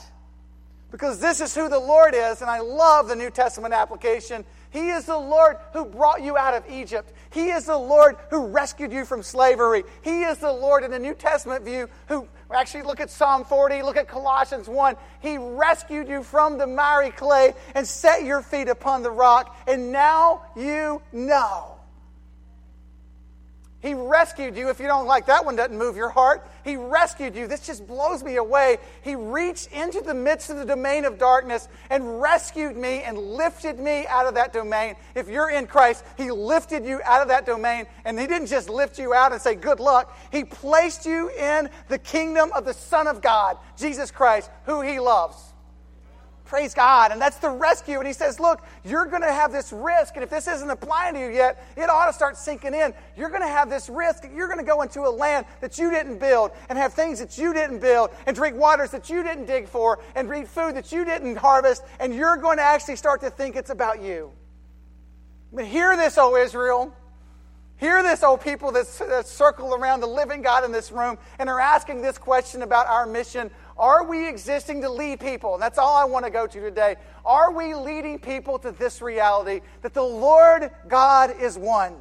Because 0.90 1.18
this 1.18 1.40
is 1.40 1.54
who 1.54 1.70
the 1.70 1.78
Lord 1.78 2.14
is, 2.14 2.42
and 2.42 2.50
I 2.50 2.60
love 2.60 3.08
the 3.08 3.16
New 3.16 3.30
Testament 3.30 3.72
application. 3.72 4.44
He 4.72 4.88
is 4.88 5.04
the 5.04 5.18
Lord 5.18 5.58
who 5.74 5.84
brought 5.84 6.22
you 6.22 6.36
out 6.36 6.54
of 6.54 6.64
Egypt. 6.70 7.12
He 7.30 7.50
is 7.50 7.66
the 7.66 7.76
Lord 7.76 8.16
who 8.30 8.46
rescued 8.46 8.90
you 8.90 9.04
from 9.04 9.22
slavery. 9.22 9.84
He 10.00 10.22
is 10.22 10.38
the 10.38 10.52
Lord 10.52 10.82
in 10.82 10.90
the 10.90 10.98
New 10.98 11.14
Testament 11.14 11.64
view 11.64 11.88
who, 12.08 12.26
actually, 12.52 12.82
look 12.82 12.98
at 12.98 13.10
Psalm 13.10 13.44
40, 13.44 13.82
look 13.82 13.98
at 13.98 14.08
Colossians 14.08 14.68
1. 14.68 14.96
He 15.20 15.36
rescued 15.36 16.08
you 16.08 16.22
from 16.22 16.56
the 16.56 16.66
miry 16.66 17.10
clay 17.10 17.52
and 17.74 17.86
set 17.86 18.24
your 18.24 18.40
feet 18.40 18.68
upon 18.68 19.02
the 19.02 19.10
rock, 19.10 19.56
and 19.66 19.92
now 19.92 20.42
you 20.56 21.02
know. 21.12 21.71
He 23.82 23.94
rescued 23.94 24.56
you. 24.56 24.70
If 24.70 24.78
you 24.78 24.86
don't 24.86 25.08
like 25.08 25.26
that 25.26 25.44
one, 25.44 25.56
doesn't 25.56 25.76
move 25.76 25.96
your 25.96 26.08
heart. 26.08 26.48
He 26.64 26.76
rescued 26.76 27.34
you. 27.34 27.48
This 27.48 27.66
just 27.66 27.84
blows 27.84 28.22
me 28.22 28.36
away. 28.36 28.78
He 29.02 29.16
reached 29.16 29.72
into 29.72 30.00
the 30.00 30.14
midst 30.14 30.50
of 30.50 30.56
the 30.56 30.64
domain 30.64 31.04
of 31.04 31.18
darkness 31.18 31.66
and 31.90 32.22
rescued 32.22 32.76
me 32.76 33.02
and 33.02 33.18
lifted 33.18 33.80
me 33.80 34.06
out 34.06 34.26
of 34.26 34.34
that 34.34 34.52
domain. 34.52 34.94
If 35.16 35.28
you're 35.28 35.50
in 35.50 35.66
Christ, 35.66 36.04
He 36.16 36.30
lifted 36.30 36.86
you 36.86 37.00
out 37.04 37.22
of 37.22 37.28
that 37.28 37.44
domain. 37.44 37.86
And 38.04 38.18
He 38.20 38.28
didn't 38.28 38.46
just 38.46 38.68
lift 38.68 39.00
you 39.00 39.14
out 39.14 39.32
and 39.32 39.42
say, 39.42 39.56
good 39.56 39.80
luck. 39.80 40.16
He 40.30 40.44
placed 40.44 41.04
you 41.04 41.30
in 41.30 41.68
the 41.88 41.98
kingdom 41.98 42.52
of 42.54 42.64
the 42.64 42.74
Son 42.74 43.08
of 43.08 43.20
God, 43.20 43.58
Jesus 43.76 44.12
Christ, 44.12 44.48
who 44.64 44.80
He 44.80 45.00
loves. 45.00 45.51
Praise 46.52 46.74
God. 46.74 47.12
And 47.12 47.18
that's 47.18 47.38
the 47.38 47.48
rescue. 47.48 47.96
And 47.96 48.06
he 48.06 48.12
says, 48.12 48.38
Look, 48.38 48.62
you're 48.84 49.06
going 49.06 49.22
to 49.22 49.32
have 49.32 49.52
this 49.52 49.72
risk. 49.72 50.16
And 50.16 50.22
if 50.22 50.28
this 50.28 50.46
isn't 50.46 50.68
applying 50.68 51.14
to 51.14 51.20
you 51.20 51.30
yet, 51.30 51.66
it 51.78 51.88
ought 51.88 52.08
to 52.08 52.12
start 52.12 52.36
sinking 52.36 52.74
in. 52.74 52.92
You're 53.16 53.30
going 53.30 53.40
to 53.40 53.48
have 53.48 53.70
this 53.70 53.88
risk. 53.88 54.24
You're 54.30 54.48
going 54.48 54.58
to 54.58 54.64
go 54.64 54.82
into 54.82 55.00
a 55.00 55.08
land 55.08 55.46
that 55.62 55.78
you 55.78 55.90
didn't 55.90 56.18
build 56.18 56.50
and 56.68 56.76
have 56.76 56.92
things 56.92 57.20
that 57.20 57.38
you 57.38 57.54
didn't 57.54 57.78
build 57.78 58.10
and 58.26 58.36
drink 58.36 58.54
waters 58.54 58.90
that 58.90 59.08
you 59.08 59.22
didn't 59.22 59.46
dig 59.46 59.66
for 59.66 60.00
and 60.14 60.30
eat 60.30 60.46
food 60.46 60.76
that 60.76 60.92
you 60.92 61.06
didn't 61.06 61.36
harvest. 61.36 61.84
And 61.98 62.14
you're 62.14 62.36
going 62.36 62.58
to 62.58 62.64
actually 62.64 62.96
start 62.96 63.22
to 63.22 63.30
think 63.30 63.56
it's 63.56 63.70
about 63.70 64.02
you. 64.02 64.30
But 65.54 65.64
hear 65.64 65.96
this, 65.96 66.18
O 66.18 66.36
Israel. 66.36 66.94
Hear 67.82 68.00
this, 68.04 68.22
oh 68.22 68.36
people 68.36 68.70
that, 68.72 68.86
that 69.08 69.26
circle 69.26 69.74
around 69.74 69.98
the 69.98 70.06
living 70.06 70.40
God 70.40 70.64
in 70.64 70.70
this 70.70 70.92
room 70.92 71.18
and 71.40 71.48
are 71.48 71.58
asking 71.58 72.00
this 72.00 72.16
question 72.16 72.62
about 72.62 72.86
our 72.86 73.06
mission. 73.06 73.50
Are 73.76 74.04
we 74.04 74.28
existing 74.28 74.82
to 74.82 74.90
lead 74.90 75.20
people? 75.20 75.54
And 75.54 75.62
that's 75.62 75.78
all 75.78 75.96
I 75.96 76.04
want 76.04 76.24
to 76.24 76.30
go 76.30 76.46
to 76.46 76.60
today. 76.60 76.96
Are 77.24 77.52
we 77.52 77.74
leading 77.74 78.18
people 78.18 78.58
to 78.60 78.72
this 78.72 79.02
reality 79.02 79.60
that 79.82 79.94
the 79.94 80.02
Lord 80.02 80.70
God 80.88 81.34
is 81.40 81.58
one? 81.58 81.96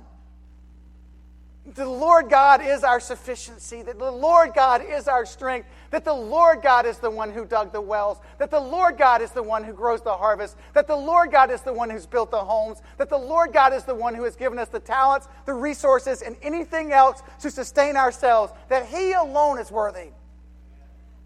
the 1.75 1.87
Lord 1.87 2.29
God 2.29 2.61
is 2.61 2.83
our 2.83 2.99
sufficiency, 2.99 3.83
that 3.83 3.99
the 3.99 4.11
Lord 4.11 4.53
God 4.55 4.83
is 4.83 5.07
our 5.07 5.25
strength, 5.25 5.69
that 5.91 6.03
the 6.03 6.13
Lord 6.13 6.61
God 6.61 6.85
is 6.87 6.97
the 6.97 7.09
one 7.09 7.31
who 7.31 7.45
dug 7.45 7.71
the 7.71 7.81
wells, 7.81 8.17
that 8.39 8.49
the 8.49 8.59
Lord 8.59 8.97
God 8.97 9.21
is 9.21 9.31
the 9.31 9.43
one 9.43 9.63
who 9.63 9.71
grows 9.71 10.01
the 10.01 10.13
harvest, 10.13 10.57
that 10.73 10.87
the 10.87 10.95
Lord 10.95 11.31
God 11.31 11.51
is 11.51 11.61
the 11.61 11.73
one 11.73 11.89
who's 11.89 12.07
built 12.07 12.31
the 12.31 12.43
homes, 12.43 12.81
that 12.97 13.09
the 13.09 13.17
Lord 13.17 13.53
God 13.53 13.73
is 13.73 13.83
the 13.83 13.95
one 13.95 14.15
who 14.15 14.23
has 14.23 14.35
given 14.35 14.57
us 14.57 14.69
the 14.69 14.79
talents, 14.79 15.27
the 15.45 15.53
resources, 15.53 16.23
and 16.23 16.35
anything 16.41 16.93
else 16.93 17.21
to 17.41 17.51
sustain 17.51 17.95
ourselves, 17.95 18.53
that 18.67 18.87
He 18.87 19.13
alone 19.13 19.59
is 19.59 19.71
worthy. 19.71 20.09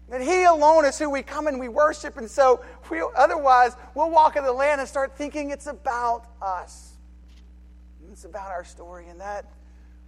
That 0.08 0.20
He 0.20 0.44
alone 0.44 0.84
is 0.84 0.98
who 0.98 1.10
we 1.10 1.22
come 1.22 1.46
and 1.46 1.58
we 1.58 1.68
worship, 1.68 2.16
and 2.16 2.30
so 2.30 2.64
we, 2.90 3.02
otherwise 3.16 3.72
we'll 3.94 4.10
walk 4.10 4.36
in 4.36 4.44
the 4.44 4.52
land 4.52 4.80
and 4.80 4.88
start 4.88 5.16
thinking 5.16 5.50
it's 5.50 5.66
about 5.66 6.26
us. 6.40 6.92
It's 8.12 8.24
about 8.24 8.50
our 8.50 8.64
story, 8.64 9.08
and 9.08 9.20
that 9.20 9.44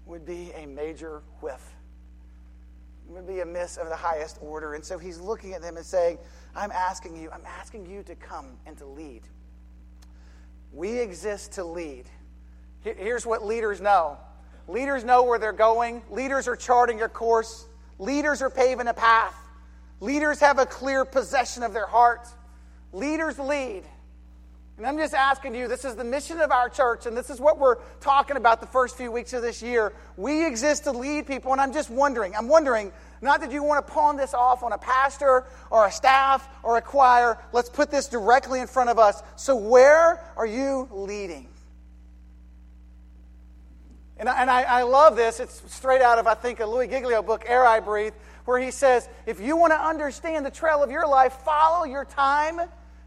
would 0.07 0.25
be 0.25 0.53
a 0.55 0.67
major 0.67 1.23
whiff. 1.41 1.75
It 3.09 3.13
would 3.13 3.27
be 3.27 3.41
a 3.41 3.47
miss 3.47 3.77
of 3.77 3.89
the 3.89 3.97
highest 3.97 4.39
order. 4.41 4.75
And 4.75 4.85
so 4.85 4.99
he's 4.99 5.19
looking 5.19 5.53
at 5.55 5.63
them 5.63 5.77
and 5.77 5.85
saying, 5.85 6.19
I'm 6.55 6.71
asking 6.73 7.17
you, 7.17 7.31
I'm 7.31 7.45
asking 7.47 7.87
you 7.87 8.03
to 8.05 8.15
come 8.15 8.47
and 8.67 8.77
to 8.79 8.87
lead. 8.87 9.23
We 10.73 10.99
exist 10.99 11.53
to 11.53 11.65
lead. 11.65 12.07
Here's 12.83 13.27
what 13.27 13.45
leaders 13.45 13.81
know 13.81 14.19
leaders 14.69 15.03
know 15.03 15.23
where 15.23 15.39
they're 15.39 15.53
going, 15.53 16.03
leaders 16.11 16.47
are 16.47 16.57
charting 16.57 16.99
your 16.99 17.09
course, 17.09 17.67
leaders 17.99 18.43
are 18.43 18.51
paving 18.51 18.87
a 18.87 18.93
path, 18.95 19.35
leaders 20.01 20.41
have 20.41 20.59
a 20.59 20.67
clear 20.67 21.05
possession 21.05 21.63
of 21.63 21.73
their 21.73 21.87
heart, 21.87 22.27
leaders 22.93 23.39
lead. 23.39 23.85
And 24.79 24.87
I'm 24.87 24.97
just 24.97 25.13
asking 25.13 25.57
you, 25.57 25.67
this 25.67 25.85
is 25.85 25.97
the 25.97 26.05
mission 26.05 26.41
of 26.41 26.53
our 26.53 26.69
church, 26.69 27.07
and 27.07 27.17
this 27.17 27.31
is 27.31 27.41
what 27.41 27.59
we're 27.59 27.79
talking 28.01 28.37
about 28.37 28.61
the 28.61 28.69
first 28.69 28.97
few 28.97 29.11
weeks 29.11 29.33
of 29.33 29.43
this 29.43 29.61
year. 29.61 29.93
We 30.17 30.47
exist 30.47 30.85
to 30.85 30.93
lead 30.93 31.27
people, 31.27 31.51
and 31.51 31.61
I'm 31.61 31.73
just 31.73 31.91
wondering, 31.91 32.37
I'm 32.37 32.47
wondering, 32.47 32.93
not 33.21 33.41
that 33.41 33.51
you 33.51 33.65
want 33.65 33.85
to 33.85 33.93
pawn 33.93 34.17
this 34.17 34.35
off 34.35 34.63
on 34.63 34.73
a 34.73 34.79
pastor 34.79 35.47
or 35.71 35.87
a 35.87 35.91
staff 35.91 36.49
or 36.63 36.77
a 36.77 36.81
choir. 36.81 37.39
Let's 37.53 37.69
put 37.69 37.91
this 37.91 38.07
directly 38.07 38.61
in 38.61 38.69
front 38.69 38.89
of 38.89 39.01
us. 39.01 39.21
So, 39.35 39.57
where 39.57 40.25
are 40.37 40.47
you 40.47 40.89
leading? 40.93 41.49
And 44.17 44.29
I, 44.29 44.43
and 44.43 44.51
I, 44.51 44.63
I 44.63 44.83
love 44.83 45.17
this. 45.17 45.41
It's 45.41 45.61
straight 45.73 46.03
out 46.03 46.19
of, 46.19 46.29
I 46.29 46.35
think, 46.35 46.61
a 46.61 46.67
Louis 46.67 46.87
Giglio 46.87 47.21
book, 47.23 47.45
Air 47.47 47.67
I 47.67 47.81
Breathe, 47.81 48.15
where 48.49 48.59
he 48.59 48.71
says, 48.71 49.09
if 49.27 49.41
you 49.41 49.57
want 49.57 49.73
to 49.75 49.79
understand 49.79 50.47
the 50.47 50.51
trail 50.51 50.83
of 50.83 50.91
your 50.91 51.07
life, 51.07 51.35
follow 51.45 51.85
your 51.85 52.07
time 52.07 52.61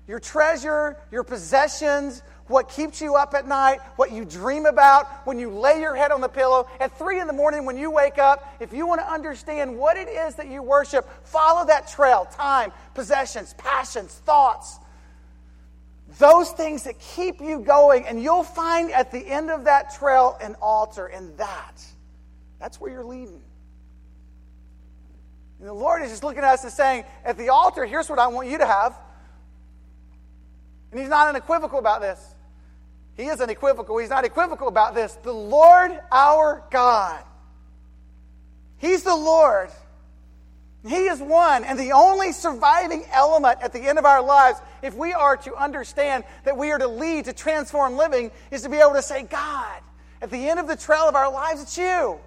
your 0.07 0.19
treasure, 0.19 0.97
your 1.09 1.23
possessions, 1.23 2.21
what 2.47 2.67
keeps 2.67 2.99
you 2.99 3.15
up 3.15 3.33
at 3.33 3.47
night, 3.47 3.79
what 3.95 4.11
you 4.11 4.25
dream 4.25 4.65
about 4.65 5.07
when 5.25 5.39
you 5.39 5.49
lay 5.49 5.79
your 5.79 5.95
head 5.95 6.11
on 6.11 6.19
the 6.19 6.27
pillow. 6.27 6.67
At 6.81 6.97
three 6.97 7.21
in 7.21 7.27
the 7.27 7.33
morning 7.33 7.65
when 7.65 7.77
you 7.77 7.89
wake 7.89 8.17
up, 8.17 8.57
if 8.59 8.73
you 8.73 8.85
want 8.85 8.99
to 8.99 9.09
understand 9.09 9.77
what 9.77 9.95
it 9.95 10.09
is 10.09 10.35
that 10.35 10.49
you 10.49 10.63
worship, 10.63 11.07
follow 11.25 11.65
that 11.67 11.87
trail 11.87 12.27
time, 12.29 12.73
possessions, 12.93 13.55
passions, 13.57 14.11
thoughts. 14.25 14.79
Those 16.19 16.49
things 16.51 16.83
that 16.83 16.99
keep 16.99 17.39
you 17.39 17.59
going, 17.59 18.05
and 18.05 18.21
you'll 18.21 18.43
find 18.43 18.91
at 18.91 19.11
the 19.11 19.25
end 19.25 19.49
of 19.49 19.63
that 19.63 19.95
trail 19.95 20.37
an 20.41 20.57
altar, 20.61 21.05
and 21.05 21.37
that, 21.37 21.81
that's 22.59 22.81
where 22.81 22.91
you're 22.91 23.05
leading. 23.05 23.41
And 25.61 25.69
the 25.69 25.73
Lord 25.73 26.01
is 26.01 26.09
just 26.09 26.23
looking 26.23 26.39
at 26.39 26.55
us 26.55 26.63
and 26.63 26.73
saying, 26.73 27.03
At 27.23 27.37
the 27.37 27.49
altar, 27.49 27.85
here's 27.85 28.09
what 28.09 28.17
I 28.17 28.27
want 28.27 28.49
you 28.49 28.57
to 28.57 28.65
have. 28.65 28.99
And 30.89 30.99
he's 30.99 31.09
not 31.09 31.27
unequivocal 31.27 31.77
about 31.77 32.01
this. 32.01 32.19
He 33.15 33.25
is 33.25 33.39
unequivocal. 33.39 33.95
He's 33.99 34.09
not 34.09 34.25
equivocal 34.25 34.67
about 34.67 34.95
this. 34.95 35.13
The 35.21 35.31
Lord 35.31 35.91
our 36.11 36.63
God. 36.71 37.23
He's 38.79 39.03
the 39.03 39.15
Lord. 39.15 39.69
He 40.83 41.05
is 41.05 41.19
one 41.19 41.63
and 41.63 41.77
the 41.77 41.91
only 41.91 42.31
surviving 42.31 43.05
element 43.11 43.59
at 43.61 43.71
the 43.71 43.87
end 43.87 43.99
of 43.99 44.05
our 44.05 44.23
lives, 44.23 44.59
if 44.81 44.95
we 44.95 45.13
are 45.13 45.37
to 45.37 45.55
understand 45.55 46.23
that 46.43 46.57
we 46.57 46.71
are 46.71 46.79
to 46.79 46.87
lead 46.87 47.25
to 47.25 47.33
transform 47.33 47.97
living, 47.97 48.31
is 48.49 48.63
to 48.63 48.69
be 48.69 48.77
able 48.77 48.93
to 48.93 49.03
say, 49.03 49.21
God, 49.21 49.79
at 50.23 50.31
the 50.31 50.49
end 50.49 50.59
of 50.59 50.67
the 50.67 50.75
trail 50.75 51.03
of 51.03 51.13
our 51.13 51.31
lives, 51.31 51.61
it's 51.61 51.77
you. 51.77 52.19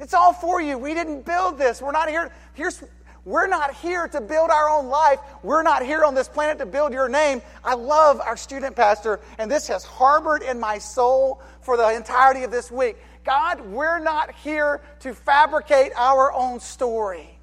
It's 0.00 0.14
all 0.14 0.32
for 0.32 0.60
you. 0.60 0.78
We 0.78 0.94
didn't 0.94 1.26
build 1.26 1.58
this. 1.58 1.82
We're 1.82 1.92
not 1.92 2.08
here. 2.08 2.32
Here's 2.54 2.82
we're 3.26 3.48
not 3.48 3.74
here 3.74 4.08
to 4.08 4.20
build 4.20 4.50
our 4.50 4.70
own 4.70 4.88
life. 4.88 5.18
We're 5.42 5.62
not 5.62 5.84
here 5.84 6.04
on 6.04 6.14
this 6.14 6.28
planet 6.28 6.58
to 6.58 6.66
build 6.66 6.92
your 6.92 7.08
name. 7.08 7.42
I 7.62 7.74
love 7.74 8.18
our 8.20 8.36
student 8.36 8.74
pastor, 8.74 9.20
and 9.38 9.50
this 9.50 9.68
has 9.68 9.84
harbored 9.84 10.42
in 10.42 10.58
my 10.58 10.78
soul 10.78 11.42
for 11.60 11.76
the 11.76 11.94
entirety 11.94 12.44
of 12.44 12.50
this 12.50 12.70
week. 12.70 12.96
God, 13.24 13.60
we're 13.60 13.98
not 13.98 14.34
here 14.36 14.80
to 15.00 15.14
fabricate 15.14 15.92
our 15.96 16.32
own 16.32 16.60
story. 16.60 17.38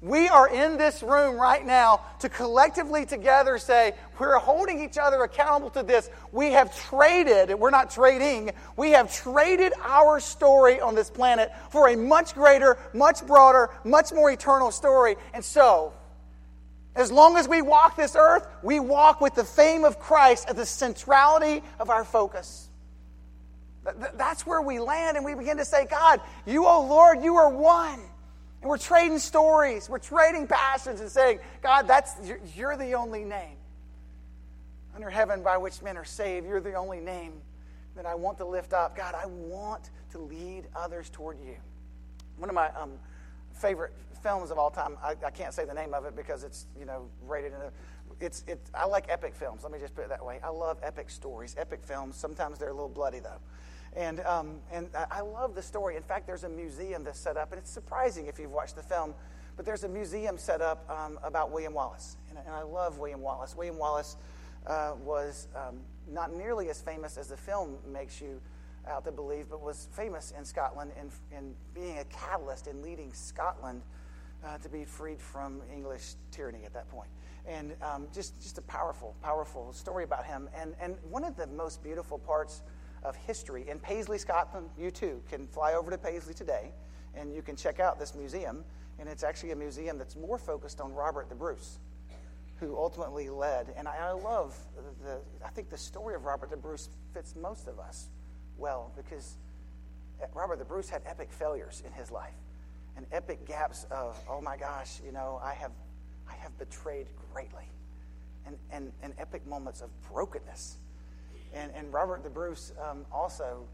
We 0.00 0.28
are 0.28 0.48
in 0.48 0.78
this 0.78 1.02
room 1.02 1.40
right 1.40 1.64
now 1.66 2.02
to 2.20 2.28
collectively 2.28 3.04
together 3.04 3.58
say, 3.58 3.94
we're 4.18 4.38
holding 4.38 4.80
each 4.80 4.96
other 4.96 5.24
accountable 5.24 5.70
to 5.70 5.82
this. 5.82 6.08
We 6.30 6.52
have 6.52 6.76
traded, 6.88 7.58
we're 7.58 7.70
not 7.70 7.90
trading, 7.90 8.52
we 8.76 8.92
have 8.92 9.12
traded 9.12 9.72
our 9.82 10.20
story 10.20 10.80
on 10.80 10.94
this 10.94 11.10
planet 11.10 11.50
for 11.70 11.88
a 11.88 11.96
much 11.96 12.34
greater, 12.34 12.78
much 12.94 13.26
broader, 13.26 13.70
much 13.82 14.12
more 14.12 14.30
eternal 14.30 14.70
story. 14.70 15.16
And 15.34 15.44
so, 15.44 15.92
as 16.94 17.10
long 17.10 17.36
as 17.36 17.48
we 17.48 17.60
walk 17.60 17.96
this 17.96 18.14
earth, 18.14 18.46
we 18.62 18.78
walk 18.78 19.20
with 19.20 19.34
the 19.34 19.44
fame 19.44 19.84
of 19.84 19.98
Christ 19.98 20.48
as 20.48 20.56
the 20.56 20.66
centrality 20.66 21.62
of 21.80 21.90
our 21.90 22.04
focus. 22.04 22.68
That's 24.14 24.46
where 24.46 24.62
we 24.62 24.78
land, 24.78 25.16
and 25.16 25.24
we 25.24 25.34
begin 25.34 25.56
to 25.56 25.64
say, 25.64 25.86
God, 25.86 26.20
you, 26.46 26.66
oh 26.66 26.86
Lord, 26.86 27.22
you 27.22 27.36
are 27.36 27.48
one. 27.48 28.00
And 28.60 28.68
we're 28.68 28.78
trading 28.78 29.18
stories, 29.18 29.88
we're 29.88 29.98
trading 29.98 30.46
passions 30.46 31.00
and 31.00 31.10
saying, 31.10 31.38
God, 31.62 31.86
that's, 31.86 32.14
you're, 32.56 32.76
the 32.76 32.94
only 32.94 33.24
name 33.24 33.56
under 34.94 35.10
heaven 35.10 35.42
by 35.42 35.56
which 35.56 35.80
men 35.80 35.96
are 35.96 36.04
saved. 36.04 36.46
You're 36.46 36.60
the 36.60 36.74
only 36.74 36.98
name 36.98 37.34
that 37.94 38.04
I 38.04 38.16
want 38.16 38.38
to 38.38 38.44
lift 38.44 38.72
up. 38.72 38.96
God, 38.96 39.14
I 39.14 39.26
want 39.26 39.90
to 40.10 40.18
lead 40.18 40.64
others 40.74 41.08
toward 41.08 41.38
you. 41.40 41.54
One 42.38 42.48
of 42.48 42.54
my 42.54 42.68
um, 42.70 42.92
favorite 43.52 43.92
films 44.22 44.50
of 44.50 44.58
all 44.58 44.70
time, 44.70 44.96
I, 45.02 45.14
I, 45.24 45.30
can't 45.30 45.54
say 45.54 45.64
the 45.64 45.74
name 45.74 45.94
of 45.94 46.04
it 46.04 46.16
because 46.16 46.42
it's, 46.42 46.66
you 46.78 46.84
know, 46.84 47.08
rated 47.26 47.52
in 47.52 47.60
a, 47.60 47.70
it's, 48.20 48.42
it's, 48.48 48.70
I 48.74 48.86
like 48.86 49.06
epic 49.08 49.34
films. 49.34 49.62
Let 49.62 49.70
me 49.70 49.78
just 49.78 49.94
put 49.94 50.02
it 50.02 50.08
that 50.08 50.24
way. 50.24 50.40
I 50.42 50.48
love 50.48 50.78
epic 50.82 51.10
stories, 51.10 51.54
epic 51.58 51.80
films. 51.84 52.16
Sometimes 52.16 52.58
they're 52.58 52.70
a 52.70 52.74
little 52.74 52.88
bloody, 52.88 53.20
though. 53.20 53.38
And, 53.98 54.20
um, 54.20 54.60
and 54.72 54.88
I 55.10 55.22
love 55.22 55.56
the 55.56 55.62
story. 55.62 55.96
In 55.96 56.04
fact, 56.04 56.24
there's 56.28 56.44
a 56.44 56.48
museum 56.48 57.02
that's 57.02 57.18
set 57.18 57.36
up, 57.36 57.50
and 57.50 57.58
it's 57.58 57.70
surprising 57.70 58.26
if 58.26 58.38
you've 58.38 58.52
watched 58.52 58.76
the 58.76 58.82
film, 58.82 59.12
but 59.56 59.66
there's 59.66 59.82
a 59.82 59.88
museum 59.88 60.38
set 60.38 60.60
up 60.60 60.88
um, 60.88 61.18
about 61.24 61.50
William 61.50 61.74
Wallace. 61.74 62.16
And, 62.30 62.38
and, 62.38 62.54
I 62.54 62.62
love 62.62 62.98
William 62.98 63.20
Wallace. 63.20 63.56
William 63.56 63.76
Wallace 63.76 64.16
uh, 64.68 64.92
was 65.04 65.48
um, 65.56 65.80
not 66.08 66.32
nearly 66.32 66.70
as 66.70 66.80
famous 66.80 67.18
as 67.18 67.26
the 67.26 67.36
film 67.36 67.76
makes 67.92 68.20
you 68.20 68.40
out 68.86 69.04
to 69.04 69.10
believe, 69.10 69.46
but 69.50 69.60
was 69.60 69.88
famous 69.90 70.32
in 70.38 70.44
Scotland 70.44 70.92
in, 71.00 71.10
in 71.36 71.54
being 71.74 71.98
a 71.98 72.04
catalyst 72.04 72.68
in 72.68 72.80
leading 72.80 73.12
Scotland 73.12 73.82
uh, 74.46 74.58
to 74.58 74.68
be 74.68 74.84
freed 74.84 75.20
from 75.20 75.60
English 75.74 76.14
tyranny 76.30 76.64
at 76.64 76.72
that 76.72 76.88
point. 76.88 77.10
And 77.48 77.74
um, 77.82 78.06
just, 78.14 78.40
just 78.40 78.58
a 78.58 78.62
powerful, 78.62 79.16
powerful 79.24 79.72
story 79.72 80.04
about 80.04 80.24
him. 80.24 80.48
And, 80.56 80.76
and 80.80 80.94
one 81.10 81.24
of 81.24 81.36
the 81.36 81.48
most 81.48 81.82
beautiful 81.82 82.18
parts 82.18 82.62
of 83.02 83.16
history 83.16 83.68
in 83.68 83.78
Paisley, 83.78 84.18
Scotland. 84.18 84.68
You 84.78 84.90
too 84.90 85.22
can 85.28 85.46
fly 85.46 85.74
over 85.74 85.90
to 85.90 85.98
Paisley 85.98 86.34
today 86.34 86.72
and 87.14 87.34
you 87.34 87.42
can 87.42 87.56
check 87.56 87.80
out 87.80 87.98
this 87.98 88.14
museum. 88.14 88.64
And 88.98 89.08
it's 89.08 89.22
actually 89.22 89.52
a 89.52 89.56
museum 89.56 89.98
that's 89.98 90.16
more 90.16 90.38
focused 90.38 90.80
on 90.80 90.92
Robert 90.92 91.28
the 91.28 91.34
Bruce, 91.34 91.78
who 92.58 92.76
ultimately 92.76 93.28
led. 93.28 93.72
And 93.76 93.86
I, 93.86 93.96
I 93.96 94.10
love 94.10 94.56
the, 95.04 95.18
I 95.44 95.50
think 95.50 95.70
the 95.70 95.78
story 95.78 96.14
of 96.14 96.24
Robert 96.24 96.50
the 96.50 96.56
Bruce 96.56 96.88
fits 97.14 97.34
most 97.40 97.68
of 97.68 97.78
us 97.78 98.08
well 98.56 98.92
because 98.96 99.36
Robert 100.34 100.58
the 100.58 100.64
Bruce 100.64 100.88
had 100.88 101.02
epic 101.06 101.30
failures 101.30 101.82
in 101.86 101.92
his 101.92 102.10
life 102.10 102.34
and 102.96 103.06
epic 103.12 103.46
gaps 103.46 103.86
of, 103.92 104.20
oh 104.28 104.40
my 104.40 104.56
gosh, 104.56 105.00
you 105.06 105.12
know, 105.12 105.40
I 105.42 105.54
have, 105.54 105.70
I 106.28 106.34
have 106.34 106.56
betrayed 106.58 107.06
greatly. 107.32 107.62
And, 108.44 108.56
and, 108.72 108.92
and 109.02 109.12
epic 109.18 109.46
moments 109.46 109.82
of 109.82 109.90
brokenness. 110.10 110.78
And, 111.54 111.72
and 111.74 111.92
Robert 111.92 112.22
the 112.22 112.30
Bruce 112.30 112.72
um, 112.82 113.04
also, 113.12 113.66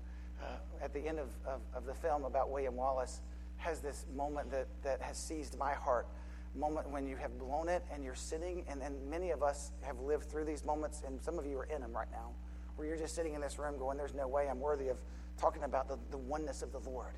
uh, 0.43 0.47
at 0.83 0.93
the 0.93 1.07
end 1.07 1.19
of, 1.19 1.29
of, 1.47 1.61
of 1.75 1.87
the 1.87 1.95
film 1.95 2.25
about 2.25 2.51
William 2.51 2.77
Wallace, 2.77 3.21
has 3.57 3.81
this 3.81 4.07
moment 4.15 4.51
that, 4.51 4.67
that 4.83 5.01
has 5.01 5.17
seized 5.17 5.59
my 5.59 5.73
heart 5.73 6.07
moment 6.55 6.89
when 6.91 7.07
you 7.07 7.17
have 7.17 7.37
blown 7.39 7.69
it 7.69 7.85
and 7.93 8.05
you're 8.05 8.15
sitting, 8.15 8.65
and, 8.69 8.83
and 8.83 8.95
many 9.11 9.31
of 9.31 9.43
us 9.43 9.73
have 9.83 9.99
lived 10.01 10.25
through 10.25 10.45
these 10.45 10.65
moments, 10.65 11.03
and 11.07 11.21
some 11.21 11.39
of 11.39 11.47
you 11.47 11.59
are 11.59 11.65
in 11.65 11.81
them 11.81 11.93
right 11.93 12.11
now, 12.13 12.31
where 12.77 12.87
you're 12.87 12.97
just 12.97 13.15
sitting 13.15 13.35
in 13.35 13.41
this 13.41 13.59
room 13.59 13.79
going, 13.79 13.97
There's 13.97 14.15
no 14.15 14.29
way 14.29 14.49
I'm 14.49 14.61
worthy 14.61 14.89
of 14.89 14.99
talking 15.37 15.65
about 15.65 15.89
the, 15.89 15.99
the 16.11 16.19
oneness 16.19 16.63
of 16.63 16.73
the 16.73 16.79
Lord. 16.79 17.15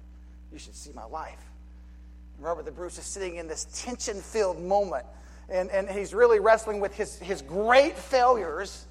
You 0.52 0.58
should 0.58 0.74
see 0.74 0.92
my 0.92 1.04
life. 1.04 1.50
Robert 2.38 2.64
the 2.64 2.72
Bruce 2.72 2.98
is 2.98 3.04
sitting 3.04 3.36
in 3.36 3.48
this 3.48 3.66
tension 3.84 4.20
filled 4.20 4.60
moment, 4.60 5.04
and, 5.48 5.70
and 5.70 5.88
he's 5.88 6.14
really 6.14 6.40
wrestling 6.40 6.80
with 6.80 6.94
his, 6.94 7.18
his 7.18 7.42
great 7.42 7.96
failures 7.96 8.86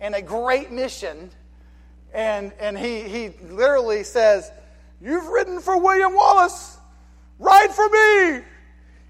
and 0.00 0.14
a 0.14 0.22
great 0.22 0.70
mission. 0.70 1.30
And, 2.12 2.52
and 2.58 2.78
he, 2.78 3.02
he 3.02 3.30
literally 3.48 4.02
says, 4.02 4.50
You've 5.00 5.26
ridden 5.28 5.60
for 5.60 5.78
William 5.78 6.14
Wallace, 6.14 6.76
ride 7.38 7.70
for 7.70 7.88
me. 7.88 8.44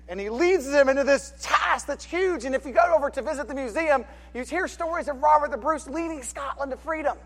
And 0.08 0.18
he 0.18 0.28
leads 0.28 0.68
them 0.70 0.88
into 0.88 1.04
this 1.04 1.32
task 1.40 1.86
that's 1.86 2.04
huge. 2.04 2.44
And 2.44 2.54
if 2.54 2.66
you 2.66 2.72
go 2.72 2.94
over 2.94 3.10
to 3.10 3.22
visit 3.22 3.48
the 3.48 3.54
museum, 3.54 4.04
you 4.34 4.42
hear 4.42 4.66
stories 4.66 5.08
of 5.08 5.22
Robert 5.22 5.50
the 5.52 5.56
Bruce 5.56 5.86
leading 5.86 6.22
Scotland 6.22 6.72
to 6.72 6.76
freedom. 6.76 7.16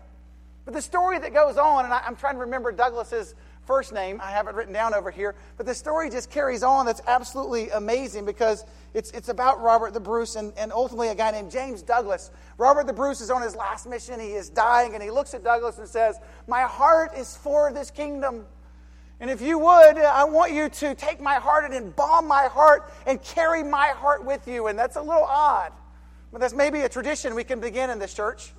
But 0.65 0.73
the 0.73 0.81
story 0.81 1.19
that 1.19 1.33
goes 1.33 1.57
on, 1.57 1.85
and 1.85 1.93
I, 1.93 2.01
am 2.07 2.15
trying 2.15 2.35
to 2.35 2.41
remember 2.41 2.71
Douglas's 2.71 3.35
first 3.65 3.93
name, 3.93 4.19
I 4.21 4.31
have 4.31 4.47
it 4.47 4.55
written 4.55 4.73
down 4.73 4.93
over 4.93 5.11
here, 5.11 5.35
but 5.57 5.65
the 5.65 5.73
story 5.73 6.09
just 6.09 6.29
carries 6.29 6.63
on 6.63 6.85
that's 6.85 7.01
absolutely 7.07 7.69
amazing 7.71 8.25
because 8.25 8.65
it's, 8.93 9.11
it's 9.11 9.29
about 9.29 9.61
Robert 9.61 9.93
the 9.93 9.99
Bruce 9.99 10.35
and, 10.35 10.53
and 10.57 10.71
ultimately 10.71 11.09
a 11.09 11.15
guy 11.15 11.31
named 11.31 11.51
James 11.51 11.81
Douglas. 11.81 12.31
Robert 12.57 12.87
the 12.87 12.93
Bruce 12.93 13.21
is 13.21 13.29
on 13.29 13.41
his 13.41 13.55
last 13.55 13.87
mission, 13.87 14.19
he 14.19 14.33
is 14.33 14.49
dying, 14.49 14.93
and 14.93 15.03
he 15.03 15.11
looks 15.11 15.33
at 15.33 15.43
Douglas 15.43 15.77
and 15.77 15.87
says, 15.87 16.19
My 16.47 16.61
heart 16.61 17.11
is 17.17 17.35
for 17.35 17.73
this 17.73 17.91
kingdom. 17.91 18.45
And 19.19 19.29
if 19.29 19.41
you 19.41 19.57
would, 19.57 19.97
I 19.97 20.25
want 20.25 20.51
you 20.51 20.69
to 20.69 20.93
take 20.93 21.21
my 21.21 21.35
heart 21.35 21.65
and 21.65 21.73
embalm 21.73 22.27
my 22.27 22.43
heart 22.43 22.91
and 23.07 23.21
carry 23.21 23.63
my 23.63 23.87
heart 23.87 24.25
with 24.25 24.47
you. 24.47 24.67
And 24.67 24.77
that's 24.77 24.97
a 24.97 25.01
little 25.01 25.23
odd, 25.23 25.71
but 26.31 26.41
that's 26.41 26.53
maybe 26.53 26.81
a 26.81 26.89
tradition 26.89 27.33
we 27.33 27.45
can 27.45 27.59
begin 27.59 27.89
in 27.89 27.97
this 27.97 28.13
church. 28.13 28.51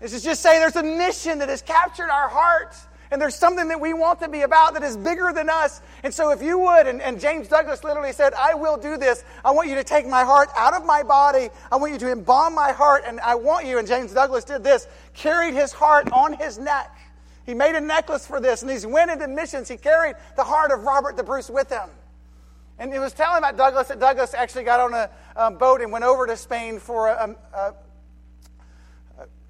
This 0.00 0.12
is 0.12 0.22
just 0.22 0.42
say 0.42 0.58
there's 0.58 0.76
a 0.76 0.82
mission 0.82 1.38
that 1.38 1.48
has 1.48 1.62
captured 1.62 2.10
our 2.10 2.28
hearts. 2.28 2.86
And 3.14 3.22
there's 3.22 3.36
something 3.36 3.68
that 3.68 3.80
we 3.80 3.94
want 3.94 4.18
to 4.22 4.28
be 4.28 4.40
about 4.40 4.74
that 4.74 4.82
is 4.82 4.96
bigger 4.96 5.32
than 5.32 5.48
us. 5.48 5.80
And 6.02 6.12
so, 6.12 6.32
if 6.32 6.42
you 6.42 6.58
would, 6.58 6.88
and, 6.88 7.00
and, 7.00 7.20
James 7.20 7.46
Douglas 7.46 7.84
literally 7.84 8.10
said, 8.10 8.34
I 8.34 8.54
will 8.54 8.76
do 8.76 8.96
this. 8.96 9.22
I 9.44 9.52
want 9.52 9.68
you 9.68 9.76
to 9.76 9.84
take 9.84 10.08
my 10.08 10.24
heart 10.24 10.48
out 10.56 10.74
of 10.74 10.84
my 10.84 11.04
body. 11.04 11.48
I 11.70 11.76
want 11.76 11.92
you 11.92 11.98
to 12.00 12.10
embalm 12.10 12.56
my 12.56 12.72
heart. 12.72 13.04
And 13.06 13.20
I 13.20 13.36
want 13.36 13.66
you, 13.66 13.78
and 13.78 13.86
James 13.86 14.12
Douglas 14.12 14.42
did 14.42 14.64
this, 14.64 14.88
carried 15.12 15.54
his 15.54 15.72
heart 15.72 16.10
on 16.10 16.32
his 16.32 16.58
neck. 16.58 16.90
He 17.46 17.54
made 17.54 17.76
a 17.76 17.80
necklace 17.80 18.26
for 18.26 18.40
this. 18.40 18.62
And 18.62 18.70
he 18.72 18.84
went 18.84 19.12
into 19.12 19.28
missions. 19.28 19.68
He 19.68 19.76
carried 19.76 20.16
the 20.34 20.42
heart 20.42 20.72
of 20.72 20.82
Robert 20.82 21.16
the 21.16 21.22
Bruce 21.22 21.48
with 21.48 21.68
him. 21.68 21.88
And 22.80 22.92
he 22.92 22.98
was 22.98 23.12
telling 23.12 23.38
about 23.38 23.56
Douglas 23.56 23.86
that 23.86 24.00
Douglas 24.00 24.34
actually 24.34 24.64
got 24.64 24.80
on 24.80 24.92
a, 24.92 25.08
a 25.36 25.52
boat 25.52 25.82
and 25.82 25.92
went 25.92 26.04
over 26.04 26.26
to 26.26 26.36
Spain 26.36 26.80
for 26.80 27.06
a, 27.06 27.36
a, 27.54 27.74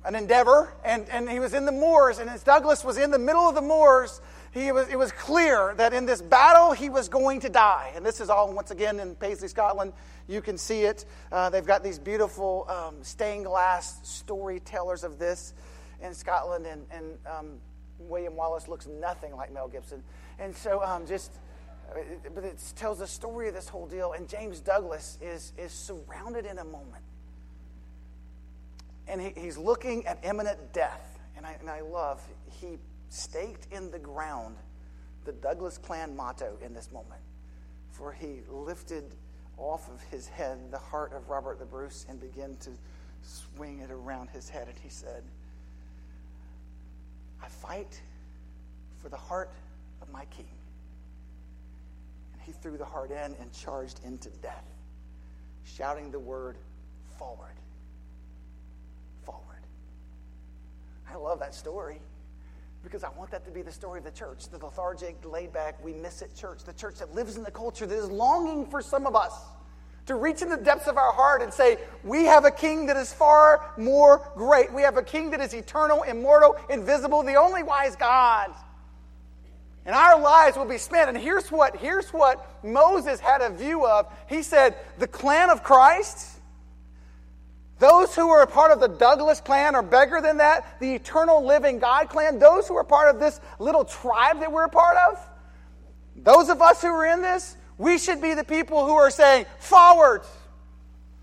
an 0.05 0.15
endeavor, 0.15 0.73
and, 0.85 1.09
and 1.09 1.31
he 1.31 1.39
was 1.39 1.55
in 1.55 1.65
the 1.65 1.73
moors, 1.73 2.19
and 2.19 2.29
as 2.29 2.43
Douglas 2.43 2.85
was 2.85 2.99
in 2.99 3.11
the 3.11 3.19
middle 3.19 3.49
of 3.49 3.55
the 3.55 3.63
moors, 3.63 4.21
he 4.53 4.71
was, 4.71 4.89
it 4.89 4.97
was 4.97 5.11
clear 5.13 5.75
that 5.79 5.93
in 5.93 6.07
this 6.07 6.23
battle 6.23 6.73
he 6.73 6.89
was 6.89 7.09
going 7.09 7.41
to 7.41 7.49
die. 7.49 7.93
And 7.97 8.05
this 8.05 8.21
is 8.21 8.31
all, 8.31 8.53
once 8.53 8.71
again, 8.71 9.01
in 9.01 9.17
Paisley, 9.17 9.49
Scotland. 9.49 9.93
You 10.29 10.41
can 10.41 10.59
see 10.59 10.83
it. 10.83 11.05
Uh, 11.33 11.51
they've 11.51 11.67
got 11.67 11.83
these 11.83 11.99
beautiful 11.99 12.67
um, 12.69 13.03
stained 13.03 13.47
glass 13.47 13.99
storytellers 14.05 15.03
of 15.03 15.19
this 15.19 15.55
in 16.01 16.15
Scotland, 16.15 16.67
and, 16.67 16.87
and 16.91 17.19
um, 17.27 17.47
William 17.99 18.37
Wallace 18.37 18.69
looks 18.69 18.87
nothing 18.87 19.35
like 19.35 19.53
Mel 19.53 19.69
Gibson. 19.69 20.03
And 20.39 20.55
so, 20.55 20.85
um, 20.85 21.07
just, 21.07 21.33
uh, 21.91 21.99
but 22.35 22.45
it 22.45 22.63
tells 22.77 22.99
the 22.99 23.07
story 23.07 23.49
of 23.49 23.55
this 23.55 23.69
whole 23.69 23.87
deal. 23.87 24.13
And 24.13 24.29
James 24.29 24.61
Douglas 24.61 25.19
is, 25.21 25.53
is 25.59 25.73
surrounded 25.73 26.47
in 26.47 26.59
a 26.59 26.65
moment 26.65 27.03
and 29.09 29.21
he, 29.21 29.33
he's 29.37 29.59
looking 29.59 30.07
at 30.07 30.19
imminent 30.25 30.73
death. 30.73 31.19
And 31.37 31.45
I, 31.45 31.57
and 31.61 31.69
I 31.69 31.81
love, 31.81 32.23
he 32.61 32.79
staked 33.09 33.67
in 33.73 33.91
the 33.91 33.99
ground 33.99 34.57
the 35.25 35.33
Douglas 35.33 35.79
Clan 35.79 36.17
motto 36.17 36.57
in 36.65 36.75
this 36.75 36.91
moment. 36.93 37.21
For 37.91 38.13
he 38.13 38.41
lifted 38.51 39.05
off 39.57 39.89
of 39.91 40.03
his 40.11 40.27
head 40.27 40.59
the 40.71 40.79
heart 40.79 41.13
of 41.13 41.29
Robert 41.29 41.59
the 41.59 41.65
Bruce 41.65 42.07
and 42.09 42.21
began 42.21 42.57
to 42.57 42.71
swing 43.23 43.81
it 43.81 43.91
around 43.91 44.31
his 44.31 44.49
head. 44.49 44.69
And 44.69 44.79
he 44.79 44.89
said, 44.89 45.23
I 47.43 47.49
fight 47.49 48.01
for 48.99 49.09
the 49.09 49.17
heart 49.17 49.53
of 50.03 50.11
my 50.11 50.25
king. 50.27 50.49
And 52.33 52.43
he 52.43 52.53
threw 52.53 52.77
the 52.77 52.85
heart 52.85 53.11
in 53.11 53.35
and 53.41 53.53
charged 53.53 54.01
into 54.05 54.31
death, 54.43 54.65
shouting 55.65 56.11
the 56.11 56.19
word 56.19 56.57
forward. 57.19 57.55
I 61.11 61.17
love 61.17 61.39
that 61.41 61.55
story 61.55 62.01
because 62.83 63.03
I 63.03 63.09
want 63.11 63.31
that 63.31 63.45
to 63.47 63.51
be 63.51 63.63
the 63.63 63.73
story 63.73 63.99
of 63.99 64.05
the 64.05 64.11
church 64.11 64.49
the 64.49 64.59
lethargic, 64.59 65.17
laid 65.25 65.53
back, 65.53 65.83
we 65.83 65.93
miss 65.93 66.23
it 66.23 66.35
church, 66.37 66.65
the 66.65 66.73
church 66.73 66.97
that 66.99 67.15
lives 67.15 67.37
in 67.37 67.43
the 67.43 67.51
culture 67.51 67.87
that 67.87 67.97
is 67.97 68.11
longing 68.11 68.67
for 68.67 68.83
some 68.83 69.07
of 69.07 69.17
us 69.17 69.33
to 70.07 70.17
reach 70.17 70.43
in 70.43 70.51
the 70.51 70.57
depths 70.57 70.87
of 70.87 70.99
our 70.99 71.13
heart 71.13 71.43
and 71.43 71.53
say, 71.53 71.79
We 72.03 72.25
have 72.25 72.45
a 72.45 72.51
king 72.51 72.87
that 72.87 72.97
is 72.97 73.13
far 73.13 73.73
more 73.77 74.31
great. 74.37 74.73
We 74.73 74.83
have 74.83 74.97
a 74.97 75.03
king 75.03 75.31
that 75.31 75.41
is 75.41 75.55
eternal, 75.55 76.03
immortal, 76.03 76.57
invisible, 76.69 77.23
the 77.23 77.37
only 77.37 77.63
wise 77.63 77.97
God. 77.97 78.51
And 79.87 79.95
our 79.95 80.19
lives 80.21 80.57
will 80.57 80.65
be 80.65 80.79
spent. 80.79 81.09
And 81.09 81.19
here's 81.19 81.51
what, 81.51 81.77
here's 81.77 82.09
what 82.11 82.65
Moses 82.65 83.21
had 83.21 83.41
a 83.41 83.51
view 83.51 83.87
of. 83.87 84.07
He 84.29 84.43
said, 84.43 84.77
The 84.99 85.07
clan 85.07 85.51
of 85.51 85.63
Christ 85.63 86.39
those 87.79 88.15
who 88.15 88.29
are 88.31 88.43
a 88.43 88.47
part 88.47 88.71
of 88.71 88.81
the 88.81 88.89
Douglas 88.89 89.41
clan 89.41 89.75
are 89.75 89.83
bigger 89.83 90.21
than 90.21 90.39
that, 90.39 90.79
the 90.81 90.95
eternal 90.95 91.45
living 91.45 91.79
God 91.79 92.09
clan, 92.09 92.39
those 92.39 92.69
who 92.69 92.77
are 92.77 92.85
part 92.85 93.13
of 93.13 93.21
this 93.21 93.41
little 93.59 93.85
tribe 93.85 94.41
that 94.41 94.51
we're 94.51 94.65
a 94.65 94.69
part 94.69 94.97
of, 95.09 95.19
those 96.17 96.49
of 96.49 96.63
us 96.63 96.81
who 96.83 96.89
are 96.89 97.07
in 97.07 97.21
this, 97.21 97.57
we 97.77 97.99
should 97.99 98.23
be 98.23 98.35
the 98.35 98.45
people 98.45 98.87
who 98.87 98.93
are 98.93 99.11
saying, 99.11 99.47
forward, 99.59 100.23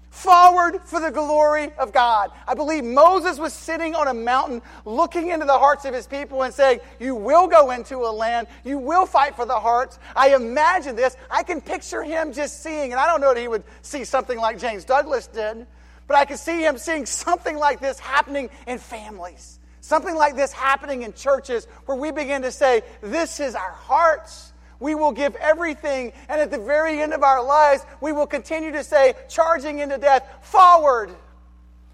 forward 0.09 0.81
for 0.83 0.99
the 0.99 1.09
glory 1.09 1.71
of 1.79 1.93
God. 1.93 2.31
I 2.45 2.53
believe 2.53 2.83
Moses 2.83 3.39
was 3.39 3.53
sitting 3.53 3.95
on 3.95 4.09
a 4.09 4.13
mountain 4.13 4.61
looking 4.83 5.29
into 5.29 5.45
the 5.45 5.57
hearts 5.57 5.85
of 5.85 5.93
his 5.93 6.05
people 6.05 6.43
and 6.43 6.53
saying, 6.53 6.81
You 6.99 7.15
will 7.15 7.47
go 7.47 7.71
into 7.71 7.99
a 7.99 8.11
land, 8.11 8.47
you 8.65 8.77
will 8.77 9.05
fight 9.05 9.37
for 9.37 9.45
the 9.45 9.59
hearts. 9.59 9.99
I 10.13 10.35
imagine 10.35 10.97
this. 10.97 11.15
I 11.29 11.43
can 11.43 11.61
picture 11.61 12.03
him 12.03 12.33
just 12.33 12.61
seeing, 12.61 12.91
and 12.91 12.99
I 12.99 13.07
don't 13.07 13.21
know 13.21 13.33
that 13.33 13.39
he 13.39 13.47
would 13.47 13.63
see 13.81 14.03
something 14.03 14.37
like 14.37 14.59
James 14.59 14.83
Douglas 14.83 15.27
did. 15.27 15.65
But 16.11 16.17
I 16.17 16.25
can 16.25 16.35
see 16.35 16.61
him 16.61 16.77
seeing 16.77 17.05
something 17.05 17.55
like 17.55 17.79
this 17.79 17.97
happening 17.97 18.49
in 18.67 18.79
families, 18.79 19.59
something 19.79 20.13
like 20.13 20.35
this 20.35 20.51
happening 20.51 21.03
in 21.03 21.13
churches 21.13 21.67
where 21.85 21.95
we 21.95 22.11
begin 22.11 22.41
to 22.41 22.51
say, 22.51 22.81
This 22.99 23.39
is 23.39 23.55
our 23.55 23.71
hearts. 23.71 24.51
We 24.81 24.93
will 24.93 25.13
give 25.13 25.37
everything. 25.37 26.11
And 26.27 26.41
at 26.41 26.51
the 26.51 26.57
very 26.57 26.99
end 26.99 27.13
of 27.13 27.23
our 27.23 27.41
lives, 27.41 27.85
we 28.01 28.11
will 28.11 28.27
continue 28.27 28.73
to 28.73 28.83
say, 28.83 29.13
charging 29.29 29.79
into 29.79 29.97
death, 29.97 30.27
forward. 30.41 31.15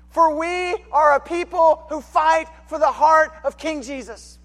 For 0.10 0.36
we 0.36 0.76
are 0.92 1.14
a 1.14 1.20
people 1.20 1.86
who 1.88 2.02
fight 2.02 2.48
for 2.66 2.80
the 2.80 2.92
heart 2.92 3.34
of 3.44 3.56
King 3.60 3.84
Jesus. 3.84 4.40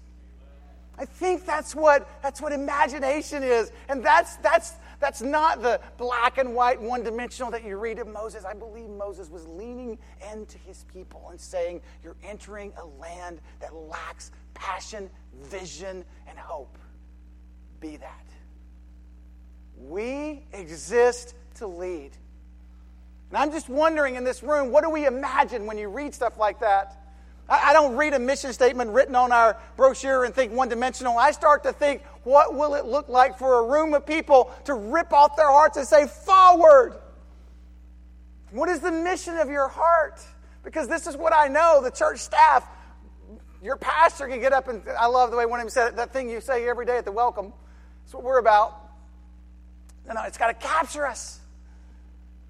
I 0.99 1.05
think 1.05 1.47
that's 1.47 1.73
what, 1.73 2.07
that's 2.21 2.39
what 2.39 2.53
imagination 2.53 3.41
is. 3.41 3.71
And 3.89 4.05
that's, 4.05 4.35
that's, 4.35 4.75
that's 5.03 5.21
not 5.21 5.61
the 5.61 5.79
black 5.97 6.37
and 6.37 6.55
white, 6.55 6.81
one 6.81 7.03
dimensional 7.03 7.51
that 7.51 7.63
you 7.63 7.77
read 7.77 7.99
of 7.99 8.07
Moses. 8.07 8.45
I 8.45 8.53
believe 8.53 8.89
Moses 8.89 9.29
was 9.29 9.47
leaning 9.47 9.97
into 10.31 10.57
his 10.59 10.85
people 10.93 11.27
and 11.29 11.39
saying, 11.39 11.81
You're 12.03 12.15
entering 12.23 12.71
a 12.81 12.85
land 12.85 13.41
that 13.59 13.75
lacks 13.75 14.31
passion, 14.53 15.09
vision, 15.41 16.05
and 16.27 16.37
hope. 16.37 16.77
Be 17.79 17.97
that. 17.97 18.27
We 19.77 20.45
exist 20.53 21.35
to 21.55 21.67
lead. 21.67 22.11
And 23.29 23.37
I'm 23.37 23.51
just 23.51 23.67
wondering 23.67 24.15
in 24.15 24.23
this 24.23 24.43
room, 24.43 24.71
what 24.71 24.83
do 24.83 24.89
we 24.89 25.05
imagine 25.05 25.65
when 25.65 25.77
you 25.77 25.89
read 25.89 26.13
stuff 26.13 26.37
like 26.37 26.59
that? 26.59 27.02
I, 27.49 27.69
I 27.69 27.73
don't 27.73 27.95
read 27.95 28.13
a 28.13 28.19
mission 28.19 28.53
statement 28.53 28.91
written 28.91 29.15
on 29.15 29.31
our 29.31 29.57
brochure 29.75 30.23
and 30.23 30.33
think 30.33 30.51
one 30.51 30.69
dimensional. 30.69 31.17
I 31.17 31.31
start 31.31 31.63
to 31.63 31.73
think, 31.73 32.03
what 32.23 32.55
will 32.55 32.75
it 32.75 32.85
look 32.85 33.09
like 33.09 33.37
for 33.37 33.59
a 33.59 33.67
room 33.67 33.93
of 33.93 34.05
people 34.05 34.53
to 34.65 34.73
rip 34.73 35.11
off 35.13 35.35
their 35.35 35.51
hearts 35.51 35.77
and 35.77 35.87
say, 35.87 36.07
forward? 36.07 36.99
What 38.51 38.69
is 38.69 38.79
the 38.79 38.91
mission 38.91 39.37
of 39.37 39.49
your 39.49 39.67
heart? 39.67 40.21
Because 40.63 40.87
this 40.87 41.07
is 41.07 41.17
what 41.17 41.33
I 41.33 41.47
know 41.47 41.81
the 41.83 41.91
church 41.91 42.19
staff, 42.19 42.65
your 43.61 43.77
pastor 43.77 44.27
can 44.27 44.39
get 44.39 44.53
up 44.53 44.67
and 44.67 44.83
I 44.99 45.07
love 45.07 45.31
the 45.31 45.37
way 45.37 45.45
one 45.45 45.59
of 45.59 45.65
them 45.65 45.69
said 45.69 45.87
it, 45.89 45.95
that 45.95 46.13
thing 46.13 46.29
you 46.29 46.41
say 46.41 46.67
every 46.67 46.85
day 46.85 46.97
at 46.97 47.05
the 47.05 47.11
welcome. 47.11 47.53
That's 48.03 48.13
what 48.13 48.23
we're 48.23 48.39
about. 48.39 48.79
No, 50.07 50.13
no, 50.13 50.23
it's 50.23 50.37
got 50.37 50.47
to 50.47 50.53
capture 50.67 51.07
us. 51.07 51.39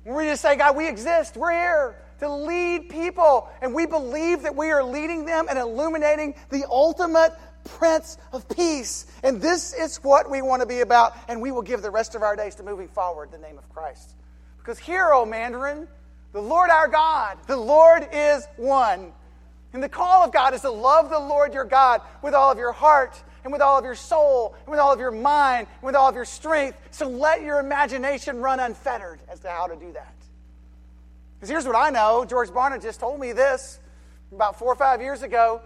We 0.05 0.25
just 0.25 0.41
say, 0.41 0.55
God, 0.55 0.75
we 0.75 0.87
exist. 0.87 1.37
We're 1.37 1.51
here 1.51 2.02
to 2.23 2.33
lead 2.33 2.89
people. 2.89 3.49
And 3.61 3.73
we 3.73 3.85
believe 3.85 4.41
that 4.41 4.55
we 4.55 4.71
are 4.71 4.83
leading 4.83 5.25
them 5.25 5.47
and 5.49 5.57
illuminating 5.59 6.35
the 6.49 6.65
ultimate 6.69 7.33
Prince 7.63 8.17
of 8.31 8.47
Peace. 8.49 9.05
And 9.23 9.41
this 9.41 9.73
is 9.73 9.97
what 9.97 10.29
we 10.29 10.41
want 10.41 10.61
to 10.61 10.65
be 10.65 10.81
about. 10.81 11.15
And 11.27 11.41
we 11.41 11.51
will 11.51 11.61
give 11.61 11.81
the 11.81 11.91
rest 11.91 12.15
of 12.15 12.21
our 12.21 12.35
days 12.35 12.55
to 12.55 12.63
moving 12.63 12.87
forward 12.87 13.33
in 13.33 13.41
the 13.41 13.47
name 13.47 13.57
of 13.57 13.69
Christ. 13.69 14.15
Because 14.57 14.79
here, 14.79 15.11
O 15.13 15.25
Mandarin, 15.25 15.87
the 16.31 16.41
Lord 16.41 16.69
our 16.69 16.87
God, 16.87 17.37
the 17.47 17.57
Lord 17.57 18.07
is 18.11 18.47
one. 18.57 19.11
And 19.73 19.81
the 19.81 19.89
call 19.89 20.23
of 20.23 20.31
God 20.31 20.53
is 20.53 20.61
to 20.61 20.69
love 20.69 21.09
the 21.09 21.19
Lord 21.19 21.53
your 21.53 21.65
God 21.65 22.01
with 22.21 22.33
all 22.33 22.51
of 22.51 22.57
your 22.57 22.71
heart 22.71 23.21
and 23.43 23.51
with 23.51 23.61
all 23.61 23.77
of 23.77 23.85
your 23.85 23.95
soul 23.95 24.55
and 24.61 24.69
with 24.69 24.79
all 24.79 24.93
of 24.93 24.99
your 24.99 25.11
mind 25.11 25.67
and 25.75 25.83
with 25.83 25.95
all 25.95 26.07
of 26.07 26.15
your 26.15 26.25
strength. 26.25 26.77
So 26.91 27.09
let 27.09 27.41
your 27.41 27.59
imagination 27.59 28.37
run 28.37 28.59
unfettered 28.59 29.19
as 29.29 29.39
to 29.41 29.49
how 29.49 29.67
to 29.67 29.75
do 29.75 29.91
that. 29.93 30.13
Because 31.43 31.51
here's 31.51 31.65
what 31.65 31.75
I 31.75 31.89
know 31.89 32.23
George 32.23 32.51
Barna 32.51 32.81
just 32.81 33.01
told 33.01 33.19
me 33.19 33.33
this 33.33 33.81
about 34.31 34.57
four 34.57 34.71
or 34.71 34.77
five 34.77 35.01
years 35.01 35.23
ago. 35.23 35.59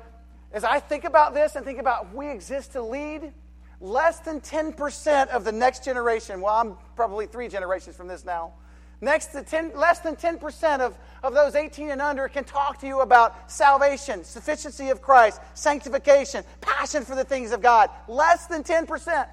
As 0.51 0.63
I 0.63 0.79
think 0.79 1.03
about 1.03 1.35
this 1.35 1.55
and 1.55 1.63
think 1.63 1.77
about 1.77 2.15
we 2.15 2.31
exist 2.31 2.71
to 2.71 2.81
lead, 2.81 3.31
less 3.79 4.17
than 4.21 4.41
10% 4.41 5.27
of 5.27 5.43
the 5.43 5.51
next 5.51 5.85
generation, 5.85 6.41
well, 6.41 6.55
I'm 6.55 6.77
probably 6.95 7.27
three 7.27 7.47
generations 7.47 7.95
from 7.95 8.07
this 8.07 8.25
now, 8.25 8.53
next 9.01 9.27
to 9.33 9.43
10, 9.43 9.73
less 9.75 9.99
than 9.99 10.15
10% 10.15 10.79
of, 10.79 10.97
of 11.21 11.35
those 11.35 11.53
18 11.53 11.91
and 11.91 12.01
under 12.01 12.27
can 12.27 12.43
talk 12.43 12.79
to 12.79 12.87
you 12.87 13.01
about 13.01 13.51
salvation, 13.51 14.23
sufficiency 14.23 14.89
of 14.89 14.99
Christ, 14.99 15.41
sanctification, 15.53 16.43
passion 16.59 17.05
for 17.05 17.13
the 17.13 17.23
things 17.23 17.51
of 17.51 17.61
God. 17.61 17.91
Less 18.07 18.47
than 18.47 18.63
10%. 18.63 19.27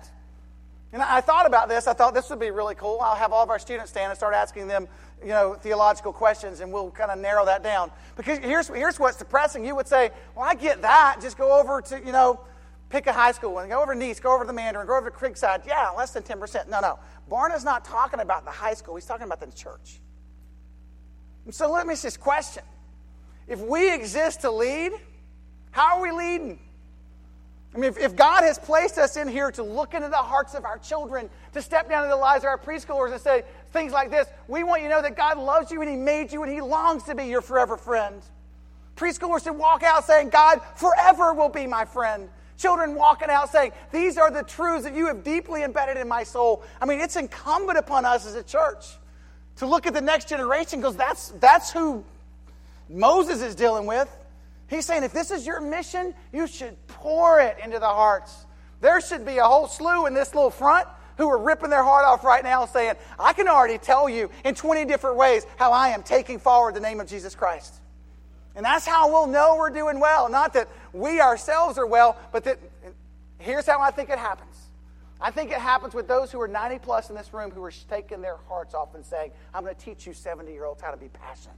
And 0.92 1.02
I 1.02 1.22
thought 1.22 1.46
about 1.46 1.70
this. 1.70 1.88
I 1.88 1.94
thought 1.94 2.12
this 2.12 2.28
would 2.28 2.38
be 2.38 2.50
really 2.50 2.74
cool. 2.74 3.00
I'll 3.00 3.16
have 3.16 3.32
all 3.32 3.42
of 3.42 3.48
our 3.48 3.58
students 3.58 3.90
stand 3.90 4.10
and 4.10 4.16
start 4.16 4.34
asking 4.34 4.68
them 4.68 4.86
you 5.24 5.30
know, 5.30 5.54
theological 5.54 6.12
questions, 6.12 6.60
and 6.60 6.72
we'll 6.72 6.90
kind 6.90 7.10
of 7.10 7.18
narrow 7.18 7.44
that 7.46 7.62
down. 7.62 7.90
Because 8.16 8.38
here's, 8.38 8.68
here's 8.68 9.00
what's 9.00 9.16
depressing. 9.16 9.64
You 9.64 9.74
would 9.74 9.88
say, 9.88 10.10
well, 10.36 10.46
I 10.46 10.54
get 10.54 10.82
that. 10.82 11.16
Just 11.20 11.38
go 11.38 11.58
over 11.58 11.80
to, 11.80 11.98
you 11.98 12.12
know, 12.12 12.40
pick 12.90 13.06
a 13.06 13.12
high 13.12 13.32
school 13.32 13.58
and 13.58 13.70
go 13.70 13.82
over 13.82 13.94
to 13.94 13.98
Nease, 13.98 14.20
go 14.20 14.34
over 14.34 14.44
to 14.44 14.46
the 14.46 14.52
Mandarin, 14.52 14.86
go 14.86 14.96
over 14.96 15.10
to 15.10 15.16
Creekside. 15.16 15.66
Yeah, 15.66 15.90
less 15.96 16.12
than 16.12 16.22
10%. 16.22 16.68
No, 16.68 16.80
no. 16.80 16.98
Barna's 17.28 17.64
not 17.64 17.84
talking 17.84 18.20
about 18.20 18.44
the 18.44 18.50
high 18.50 18.74
school. 18.74 18.94
He's 18.94 19.06
talking 19.06 19.24
about 19.24 19.40
the 19.40 19.50
church. 19.50 20.00
And 21.44 21.54
so 21.54 21.70
let 21.70 21.86
me 21.86 21.94
just 21.94 22.20
question. 22.20 22.62
If 23.48 23.60
we 23.60 23.92
exist 23.92 24.42
to 24.42 24.50
lead, 24.50 24.92
how 25.70 25.96
are 25.96 26.02
we 26.02 26.12
leading? 26.12 26.58
I 27.74 27.78
mean, 27.78 27.90
if, 27.90 27.98
if, 27.98 28.14
God 28.14 28.44
has 28.44 28.56
placed 28.56 28.98
us 28.98 29.16
in 29.16 29.26
here 29.26 29.50
to 29.50 29.62
look 29.64 29.94
into 29.94 30.08
the 30.08 30.16
hearts 30.16 30.54
of 30.54 30.64
our 30.64 30.78
children, 30.78 31.28
to 31.54 31.60
step 31.60 31.88
down 31.88 32.04
into 32.04 32.14
the 32.14 32.20
lives 32.20 32.44
of 32.44 32.48
our 32.48 32.58
preschoolers 32.58 33.10
and 33.10 33.20
say 33.20 33.42
things 33.72 33.92
like 33.92 34.10
this, 34.10 34.28
we 34.46 34.62
want 34.62 34.82
you 34.82 34.88
to 34.88 34.94
know 34.94 35.02
that 35.02 35.16
God 35.16 35.38
loves 35.38 35.72
you 35.72 35.80
and 35.80 35.90
He 35.90 35.96
made 35.96 36.32
you 36.32 36.44
and 36.44 36.52
He 36.52 36.60
longs 36.60 37.02
to 37.04 37.16
be 37.16 37.24
your 37.24 37.40
forever 37.40 37.76
friend. 37.76 38.22
Preschoolers 38.96 39.42
should 39.42 39.58
walk 39.58 39.82
out 39.82 40.04
saying, 40.04 40.28
God 40.28 40.60
forever 40.76 41.34
will 41.34 41.48
be 41.48 41.66
my 41.66 41.84
friend. 41.84 42.28
Children 42.58 42.94
walking 42.94 43.28
out 43.28 43.50
saying, 43.50 43.72
These 43.90 44.18
are 44.18 44.30
the 44.30 44.44
truths 44.44 44.84
that 44.84 44.94
you 44.94 45.08
have 45.08 45.24
deeply 45.24 45.64
embedded 45.64 45.96
in 45.96 46.06
my 46.06 46.22
soul. 46.22 46.62
I 46.80 46.86
mean, 46.86 47.00
it's 47.00 47.16
incumbent 47.16 47.76
upon 47.78 48.04
us 48.04 48.24
as 48.24 48.36
a 48.36 48.44
church 48.44 48.86
to 49.56 49.66
look 49.66 49.86
at 49.86 49.94
the 49.94 50.00
next 50.00 50.28
generation 50.28 50.78
because 50.80 50.96
that's, 50.96 51.30
that's 51.40 51.72
who 51.72 52.04
Moses 52.88 53.42
is 53.42 53.56
dealing 53.56 53.86
with. 53.86 54.08
He's 54.68 54.86
saying 54.86 55.02
if 55.04 55.12
this 55.12 55.30
is 55.30 55.46
your 55.46 55.60
mission, 55.60 56.14
you 56.32 56.46
should 56.46 56.74
pour 56.86 57.40
it 57.40 57.56
into 57.62 57.78
the 57.78 57.86
hearts. 57.86 58.46
There 58.80 59.00
should 59.00 59.24
be 59.24 59.38
a 59.38 59.44
whole 59.44 59.66
slew 59.66 60.06
in 60.06 60.14
this 60.14 60.34
little 60.34 60.50
front 60.50 60.88
who 61.16 61.28
are 61.28 61.38
ripping 61.38 61.70
their 61.70 61.84
heart 61.84 62.04
off 62.04 62.24
right 62.24 62.42
now 62.42 62.66
saying, 62.66 62.94
I 63.18 63.32
can 63.32 63.48
already 63.48 63.78
tell 63.78 64.08
you 64.08 64.30
in 64.44 64.54
20 64.54 64.84
different 64.84 65.16
ways 65.16 65.46
how 65.56 65.72
I 65.72 65.90
am 65.90 66.02
taking 66.02 66.38
forward 66.38 66.74
the 66.74 66.80
name 66.80 67.00
of 67.00 67.06
Jesus 67.06 67.34
Christ. 67.34 67.74
And 68.56 68.64
that's 68.64 68.86
how 68.86 69.08
we'll 69.08 69.26
know 69.26 69.56
we're 69.56 69.70
doing 69.70 70.00
well. 70.00 70.28
Not 70.28 70.54
that 70.54 70.68
we 70.92 71.20
ourselves 71.20 71.78
are 71.78 71.86
well, 71.86 72.16
but 72.32 72.44
that 72.44 72.58
here's 73.38 73.66
how 73.66 73.80
I 73.80 73.90
think 73.90 74.10
it 74.10 74.18
happens. 74.18 74.56
I 75.20 75.30
think 75.30 75.50
it 75.50 75.58
happens 75.58 75.94
with 75.94 76.06
those 76.08 76.30
who 76.30 76.40
are 76.40 76.48
90 76.48 76.78
plus 76.80 77.08
in 77.08 77.16
this 77.16 77.32
room 77.32 77.50
who 77.50 77.62
are 77.64 77.72
taking 77.88 78.20
their 78.20 78.36
hearts 78.48 78.74
off 78.74 78.94
and 78.94 79.04
saying, 79.04 79.30
I'm 79.52 79.62
going 79.64 79.74
to 79.74 79.80
teach 79.80 80.06
you 80.06 80.12
70 80.12 80.52
year 80.52 80.64
olds 80.64 80.82
how 80.82 80.90
to 80.90 80.96
be 80.96 81.08
passionate. 81.08 81.56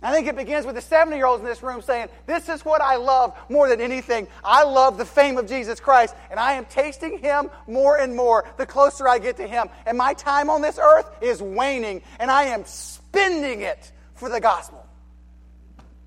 I 0.00 0.12
think 0.12 0.28
it 0.28 0.36
begins 0.36 0.64
with 0.64 0.76
the 0.76 0.80
70 0.80 1.16
year 1.16 1.26
olds 1.26 1.40
in 1.40 1.48
this 1.48 1.62
room 1.62 1.82
saying, 1.82 2.08
This 2.26 2.48
is 2.48 2.64
what 2.64 2.80
I 2.80 2.96
love 2.96 3.36
more 3.48 3.68
than 3.68 3.80
anything. 3.80 4.28
I 4.44 4.62
love 4.62 4.96
the 4.96 5.04
fame 5.04 5.38
of 5.38 5.48
Jesus 5.48 5.80
Christ, 5.80 6.14
and 6.30 6.38
I 6.38 6.52
am 6.52 6.66
tasting 6.66 7.18
Him 7.18 7.50
more 7.66 7.98
and 7.98 8.14
more 8.14 8.48
the 8.58 8.66
closer 8.66 9.08
I 9.08 9.18
get 9.18 9.38
to 9.38 9.46
Him. 9.46 9.68
And 9.86 9.98
my 9.98 10.14
time 10.14 10.50
on 10.50 10.62
this 10.62 10.78
earth 10.78 11.10
is 11.20 11.42
waning, 11.42 12.02
and 12.20 12.30
I 12.30 12.44
am 12.44 12.64
spending 12.64 13.62
it 13.62 13.90
for 14.14 14.28
the 14.28 14.40
gospel. 14.40 14.86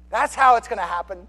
That's 0.10 0.36
how 0.36 0.56
it's 0.56 0.70
going 0.70 0.80
to 0.80 0.86
happen. 0.86 1.28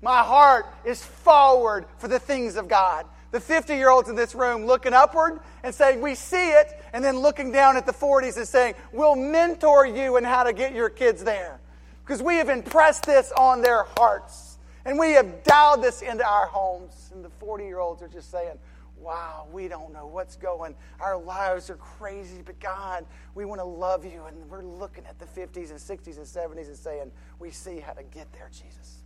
My 0.00 0.24
heart 0.24 0.66
is 0.84 1.04
forward 1.04 1.86
for 1.98 2.08
the 2.08 2.18
things 2.18 2.56
of 2.56 2.66
God. 2.66 3.06
The 3.30 3.40
50 3.40 3.76
year 3.76 3.90
olds 3.90 4.08
in 4.08 4.16
this 4.16 4.34
room 4.34 4.66
looking 4.66 4.92
upward 4.92 5.38
and 5.62 5.72
saying, 5.72 6.00
We 6.00 6.16
see 6.16 6.50
it, 6.50 6.66
and 6.92 7.04
then 7.04 7.20
looking 7.20 7.52
down 7.52 7.76
at 7.76 7.86
the 7.86 7.92
40s 7.92 8.36
and 8.36 8.48
saying, 8.48 8.74
We'll 8.92 9.14
mentor 9.14 9.86
you 9.86 10.16
in 10.16 10.24
how 10.24 10.42
to 10.42 10.52
get 10.52 10.74
your 10.74 10.90
kids 10.90 11.22
there 11.22 11.60
because 12.04 12.22
we 12.22 12.36
have 12.36 12.48
impressed 12.48 13.06
this 13.06 13.32
on 13.32 13.62
their 13.62 13.84
hearts 13.96 14.58
and 14.84 14.98
we 14.98 15.12
have 15.12 15.44
dialed 15.44 15.82
this 15.82 16.02
into 16.02 16.26
our 16.26 16.46
homes. 16.46 17.10
And 17.14 17.24
the 17.24 17.30
40 17.30 17.64
year 17.64 17.78
olds 17.78 18.02
are 18.02 18.08
just 18.08 18.30
saying, 18.30 18.58
Wow, 18.98 19.48
we 19.52 19.66
don't 19.66 19.92
know 19.92 20.06
what's 20.06 20.36
going. 20.36 20.76
Our 21.00 21.18
lives 21.18 21.68
are 21.70 21.76
crazy, 21.76 22.40
but 22.44 22.60
God, 22.60 23.04
we 23.34 23.44
want 23.44 23.60
to 23.60 23.64
love 23.64 24.04
you. 24.04 24.24
And 24.26 24.48
we're 24.48 24.62
looking 24.62 25.04
at 25.06 25.18
the 25.18 25.24
50s 25.24 25.70
and 25.70 25.80
60s 25.80 26.18
and 26.18 26.26
70s 26.26 26.68
and 26.68 26.76
saying, 26.76 27.10
We 27.40 27.50
see 27.50 27.80
how 27.80 27.92
to 27.92 28.04
get 28.04 28.32
there, 28.32 28.48
Jesus. 28.52 28.98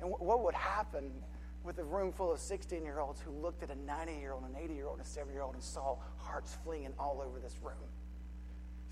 And 0.00 0.10
what 0.10 0.44
would 0.44 0.54
happen 0.54 1.10
with 1.64 1.78
a 1.78 1.84
room 1.84 2.12
full 2.12 2.32
of 2.32 2.38
16 2.38 2.84
year 2.84 3.00
olds 3.00 3.20
who 3.20 3.32
looked 3.32 3.62
at 3.62 3.70
a 3.70 3.76
90 3.86 4.12
year 4.14 4.32
old, 4.32 4.44
an 4.44 4.54
80 4.56 4.74
year 4.74 4.86
old, 4.86 4.98
and 4.98 5.06
a 5.06 5.08
70 5.08 5.32
year 5.32 5.42
old 5.42 5.54
and 5.54 5.62
saw 5.62 5.96
hearts 6.16 6.56
flinging 6.62 6.92
all 6.98 7.22
over 7.26 7.40
this 7.40 7.56
room? 7.62 7.74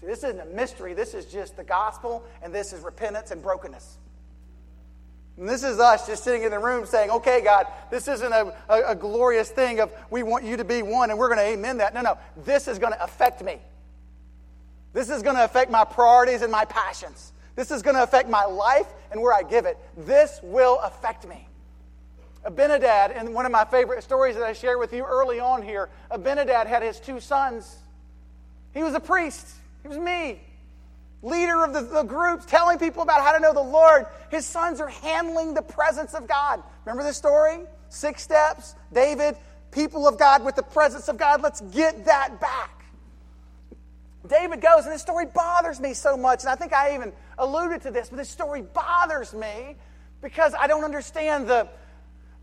See, 0.03 0.09
this 0.09 0.25
isn't 0.25 0.41
a 0.41 0.47
mystery. 0.47 0.95
This 0.95 1.15
is 1.15 1.27
just 1.27 1.57
the 1.57 1.62
gospel, 1.62 2.25
and 2.43 2.53
this 2.53 2.73
is 2.73 2.83
repentance 2.83 3.31
and 3.31 3.41
brokenness. 3.41 3.99
And 5.38 5.49
this 5.49 5.62
is 5.62 5.79
us 5.79 6.09
just 6.09 6.25
sitting 6.25 6.43
in 6.43 6.51
the 6.51 6.59
room 6.59 6.87
saying, 6.87 7.11
okay, 7.11 7.41
God, 7.41 7.67
this 7.91 8.09
isn't 8.09 8.33
a, 8.33 8.53
a, 8.69 8.83
a 8.88 8.95
glorious 8.97 9.49
thing 9.51 9.79
of 9.81 9.93
we 10.11 10.25
want 10.25 10.45
you 10.45 10.57
to 10.57 10.65
be 10.65 10.83
one 10.83 11.11
and 11.11 11.19
we're 11.19 11.35
going 11.35 11.38
to 11.38 11.55
amen 11.55 11.79
that. 11.79 11.95
No, 11.95 12.03
no. 12.03 12.19
This 12.45 12.69
is 12.69 12.79
going 12.79 12.93
to 12.93 13.03
affect 13.03 13.43
me. 13.43 13.57
This 14.93 15.09
is 15.09 15.23
going 15.23 15.37
to 15.37 15.45
affect 15.45 15.71
my 15.71 15.85
priorities 15.85 16.43
and 16.43 16.53
my 16.53 16.67
passions. 16.67 17.33
This 17.57 17.71
is 17.71 17.81
going 17.81 17.97
to 17.97 18.03
affect 18.03 18.29
my 18.29 18.45
life 18.45 18.87
and 19.11 19.23
where 19.23 19.33
I 19.33 19.43
give 19.43 19.65
it. 19.65 19.79
This 19.97 20.38
will 20.43 20.79
affect 20.81 21.27
me. 21.27 21.49
Abinadab, 22.45 23.12
in 23.12 23.33
one 23.33 23.47
of 23.47 23.53
my 23.53 23.65
favorite 23.65 24.03
stories 24.03 24.37
that 24.37 24.45
I 24.45 24.53
shared 24.53 24.79
with 24.79 24.93
you 24.93 25.03
early 25.03 25.41
on 25.41 25.62
here, 25.62 25.88
Abinadab 26.11 26.67
had 26.67 26.83
his 26.83 27.01
two 27.01 27.21
sons. 27.21 27.79
He 28.75 28.83
was 28.83 28.93
a 28.93 29.01
priest. 29.01 29.47
It 29.85 29.88
was 29.88 29.99
me, 29.99 30.40
leader 31.23 31.64
of 31.64 31.73
the, 31.73 31.83
the 31.83 32.03
groups, 32.03 32.47
telling 32.47 32.79
people 32.79 33.03
about 33.03 33.23
how 33.23 33.33
to 33.33 33.40
know 33.40 33.53
the 33.53 33.61
Lord. 33.61 34.07
His 34.31 34.47
sons 34.47 34.81
are 34.81 34.88
handling 34.88 35.55
the 35.55 35.62
presence 35.62 36.14
of 36.14 36.27
God. 36.27 36.62
Remember 36.85 37.03
this 37.03 37.16
story? 37.16 37.61
Six 37.88 38.23
steps, 38.23 38.75
David, 38.92 39.37
people 39.71 40.07
of 40.07 40.18
God 40.18 40.45
with 40.45 40.57
the 40.57 40.62
presence 40.62 41.09
of 41.09 41.16
God. 41.18 41.42
Let's 41.42 41.61
get 41.61 42.05
that 42.07 42.40
back. 42.40 42.85
David 44.29 44.61
goes, 44.61 44.85
and 44.85 44.92
this 44.92 45.03
story 45.03 45.27
bothers 45.27 45.81
me 45.81 45.95
so 45.95 46.16
much. 46.16 46.42
And 46.42 46.49
I 46.49 46.55
think 46.55 46.73
I 46.73 46.95
even 46.95 47.12
alluded 47.38 47.83
to 47.83 47.90
this, 47.90 48.09
but 48.09 48.16
this 48.16 48.29
story 48.29 48.62
bothers 48.62 49.35
me 49.35 49.77
because 50.21 50.55
I 50.59 50.68
don't 50.68 50.85
understand 50.85 51.49
the, 51.49 51.68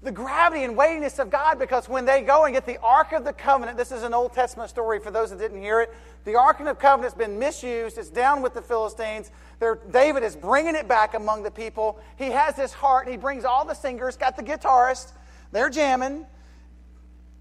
the 0.02 0.12
gravity 0.12 0.64
and 0.64 0.78
weightiness 0.78 1.20
of 1.20 1.30
God 1.30 1.60
because 1.60 1.90
when 1.90 2.06
they 2.06 2.22
go 2.22 2.46
and 2.46 2.54
get 2.54 2.66
the 2.66 2.80
Ark 2.82 3.12
of 3.12 3.26
the 3.26 3.34
Covenant, 3.34 3.78
this 3.78 3.92
is 3.92 4.04
an 4.04 4.14
Old 4.14 4.34
Testament 4.34 4.70
story 4.70 5.00
for 5.00 5.12
those 5.12 5.30
that 5.30 5.40
didn't 5.40 5.62
hear 5.62 5.82
it. 5.82 5.94
The 6.24 6.36
Ark 6.36 6.60
of 6.62 6.66
the 6.66 6.76
Covenant 6.76 7.14
has 7.14 7.18
been 7.18 7.38
misused, 7.38 7.98
it's 7.98 8.10
down 8.10 8.42
with 8.42 8.54
the 8.54 8.62
Philistines. 8.62 9.30
They're, 9.60 9.76
David 9.76 10.24
is 10.24 10.38
bringing 10.38 10.76
it 10.76 10.88
back 10.88 11.16
among 11.16 11.44
the 11.44 11.52
people. 11.52 12.00
He 12.18 12.26
has 12.26 12.56
this 12.56 12.72
heart, 12.72 13.10
he 13.10 13.18
brings 13.18 13.44
all 13.44 13.66
the 13.66 13.74
singers, 13.74 14.16
got 14.16 14.38
the 14.38 14.44
guitarist, 14.44 15.12
they're 15.52 15.70
jamming, 15.70 16.26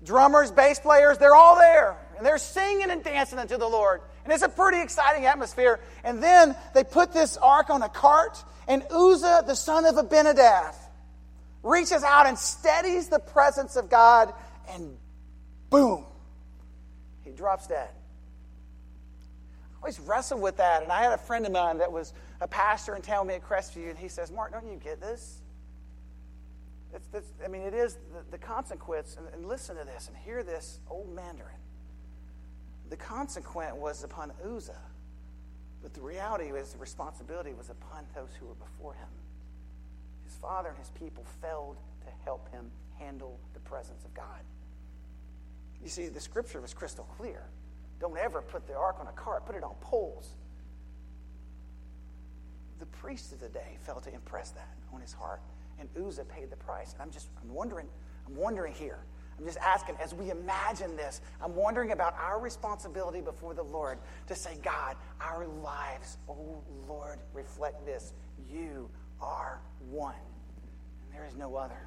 drummers, 0.05 0.51
bass 0.51 0.81
players, 0.81 1.19
they're 1.19 1.37
all 1.37 1.57
there. 1.57 1.97
And 2.17 2.27
they're 2.27 2.39
singing 2.39 2.91
and 2.91 3.05
dancing 3.05 3.39
unto 3.39 3.57
the 3.57 3.69
Lord. 3.69 4.01
And 4.25 4.33
it's 4.33 4.43
a 4.43 4.49
pretty 4.49 4.81
exciting 4.83 5.27
atmosphere. 5.27 5.79
And 6.03 6.21
then 6.21 6.57
they 6.75 6.83
put 6.83 7.13
this 7.13 7.37
ark 7.37 7.71
on 7.71 7.83
a 7.83 7.89
cart, 7.89 8.43
and 8.67 8.83
Uzzah, 8.91 9.45
the 9.47 9.55
son 9.55 9.85
of 9.85 9.97
Abinadab, 9.97 10.75
reaches 11.63 12.03
out 12.03 12.27
and 12.27 12.39
steadies 12.39 13.09
the 13.09 13.19
presence 13.19 13.77
of 13.77 13.91
God, 13.91 14.33
and 14.71 14.97
boom, 15.71 16.05
he 17.25 17.31
drops 17.31 17.67
dead. 17.67 17.91
I 19.79 19.81
always 19.81 20.01
wrestled 20.01 20.41
with 20.41 20.57
that. 20.57 20.83
And 20.83 20.91
I 20.91 21.03
had 21.03 21.13
a 21.13 21.19
friend 21.19 21.47
of 21.47 21.53
mine 21.53 21.79
that 21.79 21.93
was 21.93 22.13
a 22.41 22.49
pastor 22.49 22.97
in 22.97 23.03
town 23.03 23.27
with 23.27 23.35
me 23.35 23.35
at 23.37 23.45
Crestview, 23.45 23.91
and 23.91 23.99
he 23.99 24.09
says, 24.09 24.31
Mark, 24.33 24.53
don't 24.53 24.67
you 24.67 24.77
get 24.77 25.01
this? 25.01 25.41
It's, 26.95 27.09
it's, 27.13 27.33
I 27.45 27.49
mean, 27.49 27.63
it 27.63 27.75
is 27.75 27.95
the, 27.95 28.31
the 28.31 28.39
consequence, 28.39 29.17
and, 29.19 29.29
and 29.35 29.47
listen 29.47 29.77
to 29.77 29.85
this 29.85 30.09
and 30.09 30.17
hear 30.17 30.43
this, 30.43 30.81
old 30.89 31.15
Mandarin. 31.15 31.55
The 32.89 32.97
consequence 32.97 33.75
was 33.77 34.03
upon 34.05 34.33
Uzzah, 34.45 34.81
but 35.83 35.93
the 35.93 36.01
reality 36.01 36.51
was 36.51 36.73
the 36.73 36.79
responsibility 36.79 37.53
was 37.53 37.69
upon 37.69 38.05
those 38.15 38.31
who 38.41 38.47
were 38.47 38.55
before 38.55 38.95
him. 38.95 39.09
Father 40.41 40.71
and 40.71 40.79
his 40.79 40.91
people 40.91 41.25
failed 41.43 41.77
to 42.03 42.09
help 42.25 42.51
him 42.51 42.71
handle 42.99 43.39
the 43.55 43.61
presence 43.61 44.05
of 44.05 44.15
God. 44.15 44.41
You 45.83 45.89
see, 45.89 46.09
the 46.09 46.21
scripture 46.21 46.61
was 46.61 46.75
crystal 46.75 47.05
clear. 47.17 47.43
Don't 48.01 48.17
ever 48.19 48.43
put 48.43 48.67
the 48.67 48.75
ark 48.75 48.97
on 49.01 49.07
a 49.07 49.13
cart, 49.13 49.47
put 49.47 49.57
it 49.57 49.65
on 49.65 49.75
poles. 49.81 50.35
The 52.79 52.87
priest 52.87 53.33
of 53.33 53.41
the 53.41 53.49
day 53.49 53.77
failed 53.85 54.05
to 54.05 54.15
impress 54.15 54.51
that 54.51 54.77
on 54.93 55.01
his 55.01 55.13
heart, 55.13 55.41
and 55.81 55.89
Uzzah 56.07 56.25
paid 56.25 56.51
the 56.51 56.57
price. 56.57 56.93
And 56.93 57.03
I'm 57.03 57.11
just, 57.11 57.29
I'm 57.43 57.53
wondering, 57.53 57.89
I'm 58.27 58.37
wondering 58.37 58.73
here. 58.73 58.99
I'm 59.39 59.45
just 59.45 59.59
asking, 59.59 59.97
as 60.03 60.15
we 60.15 60.31
imagine 60.31 60.97
this, 60.97 61.21
I'm 61.41 61.55
wondering 61.55 61.93
about 61.93 62.15
our 62.21 62.41
responsibility 62.41 63.21
before 63.21 63.55
the 63.55 63.63
Lord 63.63 63.99
to 64.27 64.35
say, 64.35 64.59
God, 64.63 64.97
our 65.21 65.47
lives, 65.47 66.19
oh 66.29 66.61
Lord, 66.89 67.19
reflect 67.33 67.87
this. 67.87 68.13
You 68.51 68.91
are 69.21 69.61
one, 69.91 70.15
and 71.03 71.15
there 71.15 71.27
is 71.27 71.37
no 71.37 71.57
other. 71.57 71.79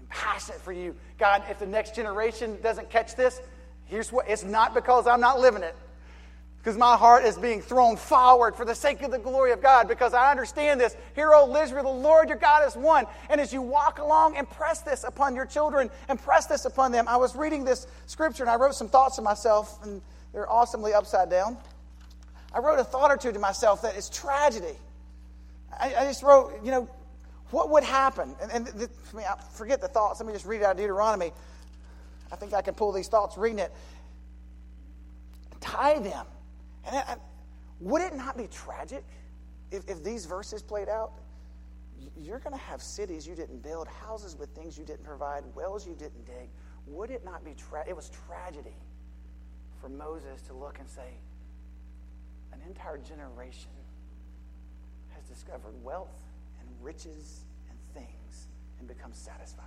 I'm 0.00 0.06
passionate 0.08 0.60
for 0.60 0.72
you. 0.72 0.94
God, 1.18 1.44
if 1.48 1.58
the 1.58 1.66
next 1.66 1.94
generation 1.94 2.58
doesn't 2.62 2.90
catch 2.90 3.16
this, 3.16 3.40
Here's 3.86 4.10
what 4.10 4.28
it's 4.28 4.44
not 4.44 4.74
because 4.74 5.06
I'm 5.06 5.20
not 5.20 5.40
living 5.40 5.62
it. 5.62 5.76
Because 6.58 6.78
my 6.78 6.96
heart 6.96 7.26
is 7.26 7.36
being 7.36 7.60
thrown 7.60 7.96
forward 7.96 8.56
for 8.56 8.64
the 8.64 8.74
sake 8.74 9.02
of 9.02 9.10
the 9.10 9.18
glory 9.18 9.52
of 9.52 9.60
God, 9.60 9.86
because 9.86 10.14
I 10.14 10.30
understand 10.30 10.80
this. 10.80 10.96
Hear, 11.14 11.30
O 11.34 11.54
Israel, 11.56 11.84
the 11.84 11.90
Lord 11.90 12.30
your 12.30 12.38
God 12.38 12.66
is 12.66 12.74
one. 12.74 13.04
And 13.28 13.38
as 13.38 13.52
you 13.52 13.60
walk 13.60 13.98
along, 13.98 14.36
impress 14.36 14.80
this 14.80 15.04
upon 15.04 15.36
your 15.36 15.44
children, 15.44 15.90
impress 16.08 16.46
this 16.46 16.64
upon 16.64 16.90
them. 16.90 17.06
I 17.06 17.18
was 17.18 17.36
reading 17.36 17.64
this 17.64 17.86
scripture 18.06 18.44
and 18.44 18.50
I 18.50 18.56
wrote 18.56 18.74
some 18.74 18.88
thoughts 18.88 19.16
to 19.16 19.22
myself, 19.22 19.78
and 19.84 20.00
they're 20.32 20.50
awesomely 20.50 20.94
upside 20.94 21.28
down. 21.28 21.58
I 22.50 22.60
wrote 22.60 22.78
a 22.78 22.84
thought 22.84 23.10
or 23.10 23.18
two 23.18 23.32
to 23.32 23.38
myself 23.38 23.82
that 23.82 23.96
is 23.96 24.08
tragedy. 24.08 24.78
I, 25.78 25.94
I 25.98 26.04
just 26.04 26.22
wrote, 26.22 26.64
you 26.64 26.70
know, 26.70 26.88
what 27.50 27.70
would 27.70 27.84
happen? 27.84 28.34
And, 28.40 28.50
and 28.50 28.66
the, 28.66 28.88
I 29.12 29.16
mean, 29.16 29.26
I 29.28 29.40
forget 29.52 29.80
the 29.80 29.88
thoughts. 29.88 30.20
Let 30.20 30.26
me 30.26 30.32
just 30.32 30.46
read 30.46 30.60
it 30.60 30.64
out 30.64 30.72
of 30.72 30.76
Deuteronomy. 30.78 31.32
I 32.32 32.36
think 32.36 32.52
I 32.52 32.62
can 32.62 32.74
pull 32.74 32.92
these 32.92 33.08
thoughts 33.08 33.36
reading 33.36 33.60
it. 33.60 33.72
Tie 35.60 35.98
them. 36.00 36.26
And 36.86 36.96
I, 36.96 37.16
would 37.80 38.02
it 38.02 38.14
not 38.14 38.36
be 38.36 38.46
tragic 38.48 39.04
if, 39.70 39.88
if 39.88 40.02
these 40.02 40.26
verses 40.26 40.62
played 40.62 40.88
out? 40.88 41.12
You're 42.20 42.38
going 42.40 42.52
to 42.52 42.62
have 42.64 42.82
cities 42.82 43.26
you 43.26 43.34
didn't 43.34 43.62
build, 43.62 43.88
houses 43.88 44.36
with 44.36 44.50
things 44.50 44.76
you 44.76 44.84
didn't 44.84 45.04
provide, 45.04 45.44
wells 45.54 45.86
you 45.86 45.94
didn't 45.94 46.26
dig. 46.26 46.48
Would 46.86 47.10
it 47.10 47.24
not 47.24 47.44
be 47.44 47.54
tra- 47.54 47.84
it 47.88 47.96
was 47.96 48.10
tragedy 48.26 48.76
for 49.80 49.88
Moses 49.88 50.42
to 50.48 50.54
look 50.54 50.78
and 50.78 50.88
say, 50.88 51.18
an 52.52 52.60
entire 52.66 52.98
generation 52.98 53.70
has 55.28 55.36
discovered 55.36 55.74
wealth 55.82 56.22
and 56.60 56.68
riches 56.82 57.44
and 57.68 57.78
things 57.94 58.46
and 58.78 58.88
become 58.88 59.12
satisfied. 59.12 59.64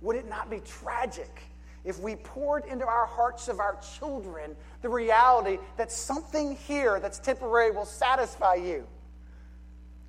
Would 0.00 0.16
it 0.16 0.28
not 0.28 0.50
be 0.50 0.60
tragic 0.60 1.42
if 1.84 1.98
we 2.00 2.16
poured 2.16 2.64
into 2.66 2.86
our 2.86 3.06
hearts 3.06 3.48
of 3.48 3.60
our 3.60 3.78
children 3.98 4.54
the 4.82 4.88
reality 4.88 5.58
that 5.76 5.90
something 5.90 6.56
here 6.56 7.00
that's 7.00 7.18
temporary 7.18 7.70
will 7.70 7.84
satisfy 7.84 8.54
you? 8.54 8.86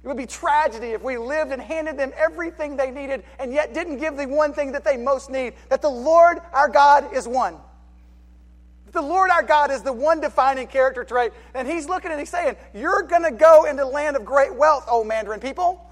It 0.01 0.07
would 0.07 0.17
be 0.17 0.27
tragedy 0.27 0.87
if 0.87 1.03
we 1.03 1.17
lived 1.17 1.51
and 1.51 1.61
handed 1.61 1.97
them 1.97 2.13
everything 2.15 2.77
they 2.77 2.89
needed 2.89 3.23
and 3.37 3.51
yet 3.51 3.73
didn't 3.73 3.97
give 3.97 4.15
the 4.15 4.27
one 4.27 4.53
thing 4.53 4.71
that 4.71 4.85
they 4.85 4.95
most 4.95 5.29
need 5.29 5.53
that 5.69 5.81
the 5.81 5.89
Lord 5.89 6.39
our 6.53 6.69
God 6.69 7.13
is 7.13 7.27
one. 7.27 7.57
The 8.91 9.01
Lord 9.01 9.29
our 9.29 9.43
God 9.43 9.71
is 9.71 9.81
the 9.83 9.93
one 9.93 10.21
defining 10.21 10.67
character 10.67 11.03
trait. 11.03 11.31
And 11.53 11.67
He's 11.67 11.87
looking 11.87 12.11
and 12.11 12.19
He's 12.19 12.29
saying, 12.29 12.55
You're 12.73 13.03
going 13.03 13.23
to 13.23 13.31
go 13.31 13.65
into 13.65 13.83
the 13.83 13.89
land 13.89 14.15
of 14.15 14.25
great 14.25 14.53
wealth, 14.53 14.85
O 14.87 15.03
Mandarin 15.03 15.39
people. 15.39 15.85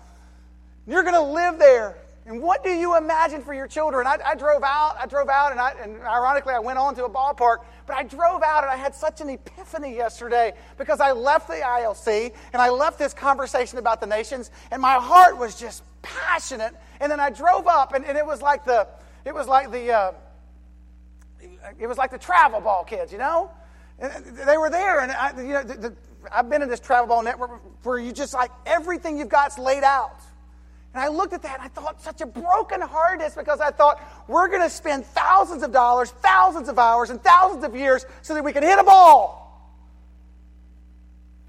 You're 0.87 1.03
going 1.03 1.15
to 1.15 1.21
live 1.21 1.59
there. 1.59 1.97
And 2.27 2.41
what 2.41 2.61
do 2.61 2.69
you 2.69 2.97
imagine 2.97 3.41
for 3.41 3.53
your 3.53 3.67
children? 3.67 4.05
I, 4.05 4.17
I 4.25 4.35
drove 4.35 4.61
out, 4.61 4.97
I 4.99 5.05
drove 5.05 5.29
out, 5.29 5.51
and, 5.51 5.61
I, 5.61 5.71
and 5.81 6.01
ironically, 6.01 6.53
I 6.53 6.59
went 6.59 6.77
on 6.77 6.93
to 6.95 7.05
a 7.05 7.09
ballpark, 7.09 7.59
but 7.85 7.95
I 7.95 8.03
drove 8.03 8.43
out 8.43 8.63
and 8.63 8.71
I 8.71 8.75
had 8.75 8.93
such 8.93 9.21
an 9.21 9.29
epiphany 9.29 9.95
yesterday 9.95 10.53
because 10.77 10.99
I 10.99 11.13
left 11.13 11.47
the 11.47 11.53
ILC 11.53 12.33
and 12.51 12.61
I 12.61 12.69
left 12.69 12.99
this 12.99 13.13
conversation 13.13 13.77
about 13.77 14.01
the 14.01 14.07
nations, 14.07 14.51
and 14.71 14.81
my 14.81 14.95
heart 14.95 15.37
was 15.37 15.57
just 15.57 15.83
passionate. 16.01 16.73
And 16.99 17.09
then 17.09 17.21
I 17.21 17.29
drove 17.29 17.65
up, 17.65 17.93
and, 17.93 18.03
and 18.03 18.17
it 18.17 18.25
was 18.25 18.41
like 18.41 18.65
the, 18.65 18.89
it 19.23 19.33
was 19.33 19.47
like 19.47 19.71
the, 19.71 19.93
uh, 19.93 20.11
Uh, 21.63 21.69
it 21.79 21.87
was 21.87 21.97
like 21.97 22.11
the 22.11 22.17
travel 22.17 22.61
ball 22.61 22.83
kids, 22.83 23.11
you 23.11 23.17
know? 23.17 23.51
And 23.99 24.11
uh, 24.11 24.45
they 24.45 24.57
were 24.57 24.69
there, 24.69 24.99
and 24.99 25.11
I, 25.11 25.41
you 25.41 25.53
know, 25.53 25.63
the, 25.63 25.73
the, 25.75 25.95
I've 26.31 26.49
been 26.49 26.61
in 26.61 26.69
this 26.69 26.79
travel 26.79 27.07
ball 27.07 27.23
network 27.23 27.61
where 27.83 27.97
you 27.97 28.11
just 28.11 28.33
like 28.33 28.51
everything 28.65 29.17
you've 29.17 29.29
got's 29.29 29.57
laid 29.57 29.83
out. 29.83 30.19
And 30.93 31.03
I 31.03 31.09
looked 31.09 31.33
at 31.33 31.43
that 31.43 31.59
and 31.59 31.63
I 31.63 31.67
thought, 31.67 32.01
such 32.01 32.21
a 32.21 32.25
broken 32.25 32.81
heartedness 32.81 33.35
because 33.35 33.59
I 33.59 33.71
thought, 33.71 34.01
we're 34.27 34.47
going 34.47 34.63
to 34.63 34.69
spend 34.69 35.05
thousands 35.05 35.63
of 35.63 35.71
dollars, 35.71 36.09
thousands 36.09 36.69
of 36.69 36.79
hours, 36.79 37.09
and 37.09 37.21
thousands 37.21 37.63
of 37.63 37.75
years 37.75 38.05
so 38.21 38.33
that 38.33 38.43
we 38.43 38.51
can 38.51 38.63
hit 38.63 38.79
a 38.79 38.83
ball. 38.83 39.43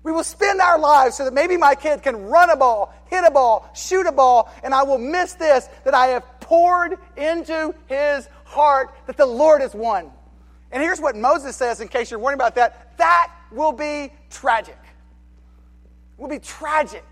We 0.03 0.13
will 0.13 0.25
spend 0.25 0.61
our 0.61 0.79
lives 0.79 1.17
so 1.17 1.25
that 1.25 1.35
maybe 1.35 1.57
my 1.57 1.75
kid 1.75 2.03
can 2.03 2.27
run 2.27 2.51
a 2.51 2.57
ball, 2.57 2.95
hit 3.07 3.25
a 3.25 3.31
ball, 3.31 3.69
shoot 3.75 4.07
a 4.07 4.13
ball, 4.13 4.53
and 4.63 4.73
I 4.73 4.85
will 4.85 4.99
miss 4.99 5.35
this 5.35 5.69
that 5.85 5.95
I 5.95 6.09
have 6.09 6.41
poured 6.41 6.99
into 7.17 7.75
his 7.87 8.29
heart 8.49 8.95
that 9.07 9.17
the 9.17 9.27
Lord 9.27 9.63
is 9.63 9.75
one. 9.75 10.11
And 10.71 10.83
here's 10.83 11.01
what 11.01 11.17
Moses 11.17 11.57
says, 11.57 11.81
in 11.81 11.89
case 11.89 12.11
you're 12.11 12.21
wondering 12.21 12.41
about 12.41 12.55
that 12.57 12.97
that 12.99 13.33
will 13.51 13.73
be 13.73 14.13
tragic. 14.31 14.79
It 16.19 16.21
will 16.21 16.29
be 16.29 16.39
tragic. 16.39 17.05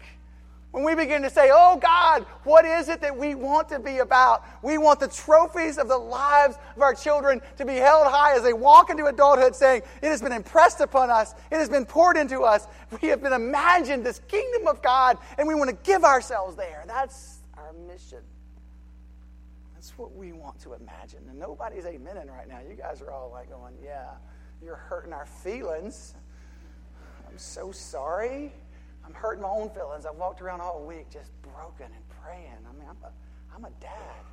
When 0.72 0.84
we 0.84 0.94
begin 0.94 1.22
to 1.22 1.30
say, 1.30 1.50
Oh 1.50 1.78
God, 1.78 2.26
what 2.44 2.66
is 2.66 2.90
it 2.90 3.00
that 3.00 3.16
we 3.16 3.34
want 3.34 3.70
to 3.70 3.78
be 3.78 3.98
about? 3.98 4.44
We 4.62 4.76
want 4.76 5.00
the 5.00 5.08
trophies 5.08 5.78
of 5.78 5.88
the 5.88 5.96
lives 5.96 6.56
of 6.76 6.82
our 6.82 6.92
children 6.92 7.40
to 7.56 7.64
be 7.64 7.76
held 7.76 8.06
high 8.06 8.36
as 8.36 8.42
they 8.42 8.52
walk 8.52 8.90
into 8.90 9.06
adulthood, 9.06 9.56
saying, 9.56 9.82
It 10.02 10.08
has 10.08 10.20
been 10.20 10.32
impressed 10.32 10.80
upon 10.80 11.08
us, 11.08 11.34
it 11.50 11.56
has 11.56 11.70
been 11.70 11.86
poured 11.86 12.18
into 12.18 12.42
us. 12.42 12.66
We 13.00 13.08
have 13.08 13.22
been 13.22 13.32
imagined 13.32 14.04
this 14.04 14.20
kingdom 14.28 14.66
of 14.66 14.82
God, 14.82 15.16
and 15.38 15.48
we 15.48 15.54
want 15.54 15.70
to 15.70 15.76
give 15.82 16.04
ourselves 16.04 16.56
there. 16.56 16.84
That's 16.86 17.38
our 17.56 17.72
mission. 17.88 18.20
That's 19.86 19.98
what 19.98 20.16
we 20.16 20.32
want 20.32 20.58
to 20.62 20.72
imagine. 20.72 21.20
And 21.30 21.38
nobody's 21.38 21.84
amening 21.84 22.28
right 22.28 22.48
now. 22.48 22.58
You 22.58 22.74
guys 22.74 23.00
are 23.00 23.12
all 23.12 23.30
like 23.30 23.50
going, 23.50 23.74
Yeah, 23.80 24.14
you're 24.60 24.74
hurting 24.74 25.12
our 25.12 25.26
feelings. 25.26 26.16
I'm 27.28 27.38
so 27.38 27.70
sorry. 27.70 28.52
I'm 29.04 29.14
hurting 29.14 29.42
my 29.42 29.48
own 29.48 29.70
feelings. 29.70 30.04
I've 30.04 30.16
walked 30.16 30.42
around 30.42 30.60
all 30.60 30.84
week 30.84 31.08
just 31.08 31.30
broken 31.40 31.86
and 31.86 32.08
praying. 32.20 32.50
I 32.68 32.72
mean, 32.72 32.88
I'm 32.90 32.96
a, 33.04 33.12
I'm 33.54 33.64
a 33.64 33.70
dad. 33.80 34.24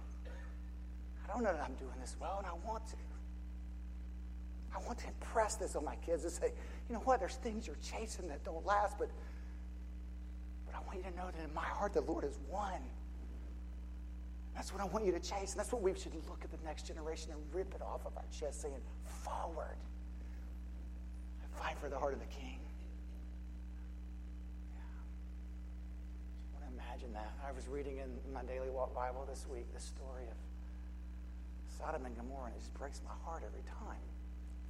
I 1.23 1.31
don't 1.31 1.43
know 1.43 1.53
that 1.53 1.61
I'm 1.61 1.75
doing 1.75 1.99
this 2.01 2.15
well, 2.19 2.37
and 2.39 2.47
I 2.47 2.67
want 2.67 2.87
to. 2.87 2.95
I 4.75 4.83
want 4.87 4.97
to 4.99 5.07
impress 5.07 5.53
this 5.53 5.75
on 5.75 5.85
my 5.85 5.97
kids 5.97 6.23
and 6.23 6.33
say, 6.33 6.51
you 6.89 6.95
know 6.95 7.01
what, 7.01 7.19
there's 7.19 7.35
things 7.35 7.67
you're 7.67 7.77
chasing 7.83 8.27
that 8.29 8.43
don't 8.43 8.65
last, 8.65 8.97
but, 8.97 9.11
but 10.65 10.73
I 10.73 10.79
want 10.87 10.97
you 10.97 11.11
to 11.11 11.15
know 11.15 11.27
that 11.27 11.47
in 11.47 11.53
my 11.53 11.61
heart, 11.61 11.93
the 11.93 12.01
Lord 12.01 12.23
is 12.23 12.39
one. 12.49 12.81
That's 14.55 14.71
what 14.71 14.81
I 14.81 14.85
want 14.85 15.05
you 15.05 15.11
to 15.11 15.19
chase. 15.19 15.51
And 15.51 15.59
that's 15.59 15.71
what 15.71 15.81
we 15.81 15.93
should 15.93 16.13
look 16.29 16.43
at 16.43 16.51
the 16.51 16.63
next 16.65 16.87
generation 16.87 17.31
and 17.31 17.41
rip 17.53 17.73
it 17.73 17.81
off 17.81 18.05
of 18.05 18.15
our 18.15 18.25
chest, 18.31 18.61
saying, 18.61 18.75
forward. 19.05 19.77
Fight 21.55 21.77
for 21.79 21.89
the 21.89 21.97
heart 21.97 22.13
of 22.13 22.19
the 22.19 22.25
king. 22.27 22.59
imagine 26.93 27.13
that. 27.13 27.33
I 27.47 27.51
was 27.51 27.67
reading 27.67 27.97
in 27.97 28.33
my 28.33 28.43
daily 28.43 28.69
walk 28.69 28.93
Bible 28.93 29.25
this 29.29 29.45
week 29.51 29.65
the 29.73 29.79
story 29.79 30.23
of 30.29 30.37
Sodom 31.77 32.05
and 32.05 32.15
Gomorrah, 32.15 32.47
and 32.47 32.55
it 32.55 32.59
just 32.59 32.73
breaks 32.75 33.01
my 33.03 33.13
heart 33.25 33.43
every 33.45 33.63
time 33.65 34.01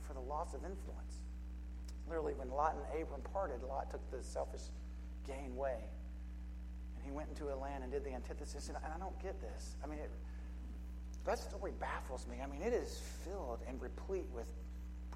for 0.07 0.13
the 0.13 0.19
loss 0.19 0.53
of 0.53 0.63
influence. 0.63 1.21
Literally, 2.07 2.33
when 2.33 2.49
Lot 2.49 2.75
and 2.75 3.01
Abram 3.01 3.21
parted, 3.31 3.61
Lot 3.63 3.91
took 3.91 4.01
the 4.11 4.23
selfish 4.23 4.61
gain 5.27 5.55
way. 5.55 5.77
He 7.03 7.11
went 7.11 7.29
into 7.29 7.53
a 7.53 7.55
land 7.55 7.83
and 7.83 7.91
did 7.91 8.03
the 8.03 8.13
antithesis. 8.13 8.69
And 8.69 8.77
I 8.77 8.97
don't 8.97 9.17
get 9.21 9.39
this. 9.41 9.75
I 9.83 9.87
mean, 9.87 9.99
it, 9.99 10.09
that 11.25 11.39
story 11.39 11.71
baffles 11.79 12.27
me. 12.27 12.37
I 12.43 12.47
mean, 12.47 12.61
it 12.61 12.73
is 12.73 13.01
filled 13.23 13.59
and 13.67 13.81
replete 13.81 14.25
with 14.33 14.47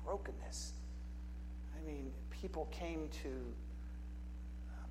brokenness. 0.06 0.74
I 1.76 1.86
mean, 1.86 2.12
people 2.30 2.68
came 2.72 3.10
to 3.24 3.30
um, 3.30 4.90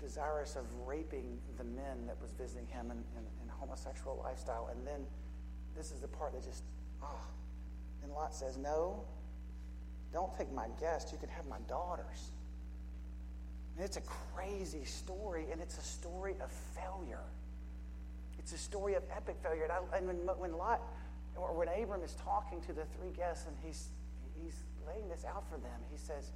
desirous 0.00 0.56
of 0.56 0.64
raping 0.86 1.38
the 1.56 1.64
men 1.64 2.06
that 2.06 2.20
was 2.20 2.32
visiting 2.32 2.66
him 2.66 2.90
in, 2.90 2.98
in, 3.16 3.24
in 3.42 3.48
homosexual 3.48 4.20
lifestyle. 4.24 4.68
And 4.72 4.86
then 4.86 5.06
this 5.76 5.90
is 5.90 6.00
the 6.00 6.08
part 6.08 6.32
that 6.32 6.44
just, 6.44 6.64
oh. 7.02 7.20
And 8.02 8.12
Lot 8.12 8.34
says, 8.34 8.58
No, 8.58 9.02
don't 10.12 10.36
take 10.36 10.52
my 10.52 10.66
guest. 10.78 11.10
You 11.10 11.18
can 11.18 11.28
have 11.30 11.46
my 11.46 11.58
daughters. 11.68 12.30
And 13.76 13.84
it's 13.84 13.96
a 13.96 14.02
crazy 14.02 14.84
story, 14.84 15.46
and 15.50 15.60
it's 15.60 15.78
a 15.78 15.82
story 15.82 16.34
of 16.42 16.50
failure. 16.74 17.24
It's 18.38 18.52
a 18.52 18.58
story 18.58 18.94
of 18.94 19.02
epic 19.10 19.36
failure. 19.42 19.64
And, 19.64 19.72
I, 19.72 19.98
and 19.98 20.06
when, 20.06 20.16
when 20.38 20.52
Lot, 20.56 20.80
or 21.36 21.52
when 21.54 21.68
Abram 21.68 22.02
is 22.02 22.14
talking 22.14 22.60
to 22.62 22.72
the 22.72 22.84
three 22.96 23.10
guests 23.16 23.46
and 23.46 23.56
he's, 23.64 23.88
he's 24.40 24.54
laying 24.86 25.08
this 25.08 25.24
out 25.24 25.48
for 25.50 25.58
them, 25.58 25.80
he 25.90 25.98
says, 25.98 26.30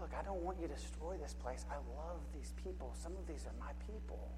Look, 0.00 0.10
I 0.14 0.22
don't 0.22 0.42
want 0.42 0.58
you 0.62 0.68
to 0.68 0.74
destroy 0.74 1.18
this 1.18 1.34
place. 1.34 1.66
I 1.70 1.74
love 1.98 2.22
these 2.32 2.54
people. 2.62 2.94
Some 2.94 3.12
of 3.18 3.26
these 3.26 3.46
are 3.46 3.56
my 3.58 3.74
people. 3.82 4.30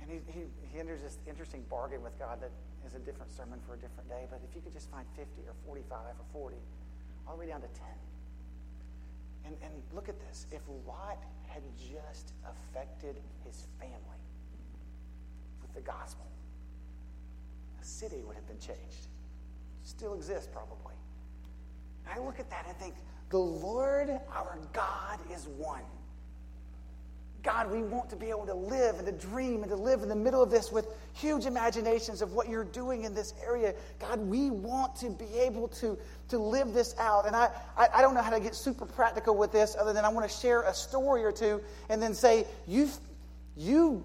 And 0.00 0.10
he, 0.10 0.18
he, 0.32 0.48
he 0.72 0.80
enters 0.80 1.02
this 1.02 1.18
interesting 1.28 1.64
bargain 1.68 2.02
with 2.02 2.18
God 2.18 2.40
that 2.40 2.50
is 2.86 2.94
a 2.94 2.98
different 2.98 3.30
sermon 3.30 3.60
for 3.66 3.74
a 3.74 3.76
different 3.76 4.08
day. 4.08 4.24
But 4.30 4.40
if 4.48 4.56
you 4.56 4.62
could 4.62 4.72
just 4.72 4.90
find 4.90 5.04
50 5.16 5.42
or 5.44 5.52
45 5.66 5.92
or 5.92 6.24
40, 6.32 6.56
all 7.26 7.34
the 7.36 7.40
way 7.40 7.48
down 7.48 7.60
to 7.60 7.68
10. 7.68 7.84
And, 9.44 9.56
and 9.62 9.72
look 9.94 10.08
at 10.08 10.18
this. 10.20 10.46
If 10.52 10.62
Lot 10.86 11.22
had 11.46 11.62
just 11.76 12.32
affected 12.44 13.16
his 13.44 13.66
family 13.78 14.20
with 15.62 15.72
the 15.74 15.80
gospel, 15.80 16.26
a 17.80 17.84
city 17.84 18.22
would 18.26 18.36
have 18.36 18.46
been 18.46 18.58
changed. 18.58 19.08
Still 19.82 20.14
exists, 20.14 20.48
probably. 20.52 20.94
And 22.04 22.20
I 22.20 22.24
look 22.24 22.38
at 22.38 22.50
that 22.50 22.66
and 22.68 22.76
think, 22.76 22.94
the 23.30 23.38
Lord 23.38 24.10
our 24.32 24.58
God 24.72 25.18
is 25.32 25.46
one. 25.56 25.82
God, 27.42 27.70
we 27.70 27.82
want 27.82 28.10
to 28.10 28.16
be 28.16 28.30
able 28.30 28.46
to 28.46 28.54
live 28.54 28.96
and 28.96 29.06
to 29.06 29.12
dream 29.12 29.62
and 29.62 29.70
to 29.70 29.76
live 29.76 30.02
in 30.02 30.08
the 30.08 30.16
middle 30.16 30.42
of 30.42 30.50
this 30.50 30.72
with 30.72 30.88
huge 31.12 31.46
imaginations 31.46 32.20
of 32.20 32.32
what 32.32 32.48
you're 32.48 32.64
doing 32.64 33.04
in 33.04 33.14
this 33.14 33.32
area. 33.44 33.74
God, 34.00 34.18
we 34.18 34.50
want 34.50 34.96
to 34.96 35.10
be 35.10 35.32
able 35.38 35.68
to, 35.68 35.96
to 36.28 36.38
live 36.38 36.74
this 36.74 36.96
out. 36.98 37.26
And 37.26 37.36
I, 37.36 37.50
I, 37.76 37.88
I 37.94 38.02
don't 38.02 38.14
know 38.14 38.22
how 38.22 38.30
to 38.30 38.40
get 38.40 38.56
super 38.56 38.86
practical 38.86 39.36
with 39.36 39.52
this 39.52 39.76
other 39.78 39.92
than 39.92 40.04
I 40.04 40.08
want 40.08 40.28
to 40.28 40.36
share 40.36 40.62
a 40.62 40.74
story 40.74 41.24
or 41.24 41.30
two 41.30 41.60
and 41.88 42.02
then 42.02 42.12
say, 42.12 42.44
you 42.66 42.88
you 43.56 44.04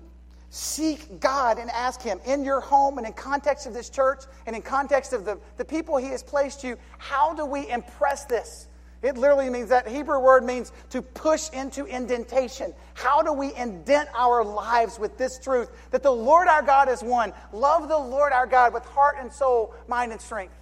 seek 0.50 1.19
God 1.19 1.58
and 1.58 1.69
ask 1.72 2.02
Him 2.02 2.19
in 2.26 2.43
your 2.43 2.60
home 2.60 2.98
and 2.98 3.08
in 3.08 3.13
context 3.13 3.65
of 3.65 3.74
this 3.74 3.89
church 3.89 4.24
and 4.46 4.56
in 4.56 4.62
context 4.62 5.13
of 5.13 5.26
the, 5.26 5.39
the 5.58 5.65
people 5.65 5.98
He 5.98 6.08
has 6.08 6.22
placed 6.22 6.63
you, 6.63 6.78
how 6.98 7.34
do 7.34 7.46
we 7.46 7.69
impress 7.69 8.26
this? 8.26 8.67
It 9.04 9.18
literally 9.18 9.50
means 9.50 9.70
that 9.70 9.86
Hebrew 9.88 10.20
word 10.20 10.46
means 10.46 10.72
to 10.92 11.02
push 11.02 11.50
into 11.50 11.86
indentation. 11.86 12.74
How 12.94 13.22
do 13.22 13.34
we 13.34 13.54
indent 13.54 14.08
our 14.16 14.44
lives 14.46 14.98
with 14.98 15.18
this 15.18 15.38
truth 15.38 15.70
that 15.92 16.04
the 16.04 16.12
Lord 16.12 16.48
our 16.48 16.62
God 16.62 16.88
is 16.88 17.04
one? 17.04 17.34
Love 17.52 17.89
the 17.89 17.98
Lord 17.98 18.32
our 18.32 18.48
God 18.48 18.74
with 18.74 18.86
heart 18.86 19.18
and 19.20 19.32
soul, 19.32 19.76
mind 19.89 20.13
and 20.13 20.22
strength. 20.22 20.56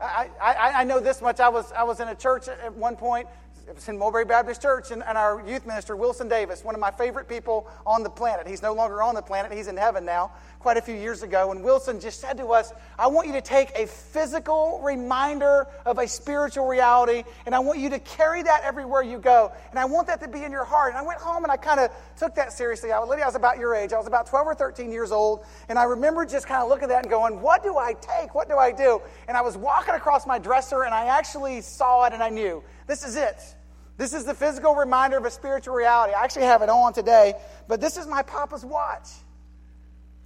I, 0.00 0.28
I, 0.42 0.72
I 0.80 0.84
know 0.84 0.98
this 0.98 1.22
much. 1.22 1.40
I 1.40 1.48
was, 1.48 1.70
I 1.72 1.84
was 1.84 2.00
in 2.00 2.08
a 2.08 2.14
church 2.14 2.48
at 2.48 2.74
one 2.74 2.96
point 2.96 3.28
it 3.70 3.76
was 3.76 3.88
in 3.88 3.96
Mulberry 3.96 4.24
Baptist 4.24 4.60
Church, 4.60 4.90
and, 4.90 5.00
and, 5.04 5.16
our 5.16 5.46
youth 5.46 5.64
minister, 5.64 5.94
Wilson 5.94 6.28
Davis, 6.28 6.64
one 6.64 6.74
of 6.74 6.80
my 6.80 6.90
favorite 6.90 7.28
people 7.28 7.70
on 7.86 8.02
the 8.02 8.10
planet. 8.10 8.48
He's 8.48 8.62
no 8.62 8.72
longer 8.72 9.00
on 9.00 9.14
the 9.14 9.22
planet, 9.22 9.52
he's 9.52 9.68
in 9.68 9.76
heaven 9.76 10.04
now, 10.04 10.32
quite 10.60 10.76
a 10.76 10.82
few 10.82 10.94
years 10.94 11.22
ago. 11.22 11.50
And 11.50 11.64
Wilson 11.64 11.98
just 11.98 12.20
said 12.20 12.36
to 12.36 12.48
us, 12.48 12.72
I 12.98 13.06
want 13.06 13.26
you 13.26 13.32
to 13.32 13.40
take 13.40 13.70
a 13.74 13.86
physical 13.86 14.80
reminder 14.84 15.66
of 15.86 15.98
a 15.98 16.06
spiritual 16.06 16.66
reality, 16.66 17.24
and 17.46 17.54
I 17.54 17.58
want 17.60 17.78
you 17.78 17.88
to 17.90 17.98
carry 17.98 18.42
that 18.42 18.62
everywhere 18.62 19.02
you 19.02 19.18
go. 19.18 19.52
And 19.70 19.78
I 19.78 19.86
want 19.86 20.06
that 20.08 20.20
to 20.20 20.28
be 20.28 20.44
in 20.44 20.52
your 20.52 20.64
heart. 20.64 20.90
And 20.90 20.98
I 20.98 21.02
went 21.02 21.18
home 21.18 21.44
and 21.44 21.50
I 21.50 21.56
kind 21.56 21.80
of 21.80 21.90
took 22.16 22.34
that 22.34 22.52
seriously. 22.52 22.92
I, 22.92 23.02
Lydia, 23.02 23.24
I 23.24 23.28
was 23.28 23.34
about 23.34 23.58
your 23.58 23.74
age. 23.74 23.94
I 23.94 23.98
was 23.98 24.06
about 24.06 24.26
12 24.26 24.46
or 24.46 24.54
13 24.54 24.92
years 24.92 25.12
old, 25.12 25.44
and 25.68 25.78
I 25.78 25.84
remember 25.84 26.26
just 26.26 26.46
kind 26.46 26.62
of 26.62 26.68
looking 26.68 26.84
at 26.84 26.88
that 26.90 27.02
and 27.04 27.10
going, 27.10 27.40
What 27.40 27.62
do 27.62 27.78
I 27.78 27.94
take? 27.94 28.34
What 28.34 28.48
do 28.48 28.56
I 28.58 28.70
do? 28.70 29.00
And 29.28 29.36
I 29.36 29.40
was 29.40 29.56
walking 29.56 29.94
across 29.94 30.26
my 30.26 30.38
dresser, 30.38 30.82
and 30.82 30.94
I 30.94 31.06
actually 31.06 31.62
saw 31.62 32.04
it, 32.04 32.12
and 32.12 32.22
I 32.22 32.28
knew 32.28 32.62
this 32.86 33.02
is 33.02 33.16
it. 33.16 33.40
This 33.96 34.12
is 34.12 34.24
the 34.24 34.34
physical 34.34 34.74
reminder 34.74 35.16
of 35.16 35.24
a 35.24 35.30
spiritual 35.30 35.74
reality. 35.74 36.14
I 36.14 36.22
actually 36.22 36.44
have 36.44 36.62
it 36.62 36.68
on 36.68 36.92
today, 36.92 37.34
but 37.68 37.80
this 37.80 37.96
is 37.96 38.06
my 38.06 38.22
papa's 38.22 38.64
watch. 38.64 39.08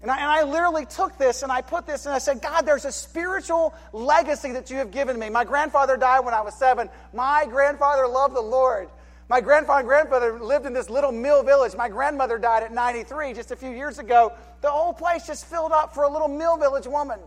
And 0.05 0.11
I, 0.11 0.19
and 0.19 0.27
I, 0.27 0.43
literally 0.43 0.85
took 0.85 1.17
this 1.17 1.43
and 1.43 1.51
I 1.51 1.63
put 1.63 1.87
this 1.87 2.05
and 2.05 2.15
I 2.15 2.19
said, 2.19 2.43
God, 2.43 2.67
there's 2.67 2.85
a 2.85 2.93
spiritual 2.93 3.73
legacy 3.95 4.53
that 4.53 4.71
you 4.71 4.77
have 4.77 4.91
given 4.91 5.19
me. 5.19 5.31
My 5.31 5.45
grandfather 5.45 5.97
died 5.97 6.27
when 6.27 6.35
I 6.35 6.43
was 6.43 6.53
seven. 6.53 6.91
My 7.15 7.47
grandfather 7.49 8.07
loved 8.07 8.37
the 8.37 8.43
Lord. 8.43 8.91
My 9.31 9.41
grandfather 9.41 9.79
and 9.79 9.89
grandfather 9.89 10.39
lived 10.39 10.67
in 10.67 10.75
this 10.75 10.91
little 10.91 11.11
mill 11.11 11.43
village. 11.43 11.75
My 11.75 11.89
grandmother 11.89 12.37
died 12.37 12.65
at 12.65 12.71
93 12.71 13.33
just 13.33 13.51
a 13.51 13.57
few 13.57 13.71
years 13.71 13.99
ago. 13.99 14.35
The 14.61 14.71
whole 14.71 14.93
place 14.93 15.27
just 15.27 15.47
filled 15.47 15.73
up 15.73 15.95
for 15.95 16.05
a 16.05 16.11
little 16.11 16.29
mill 16.29 16.59
village 16.59 16.87
woman. 16.87 17.19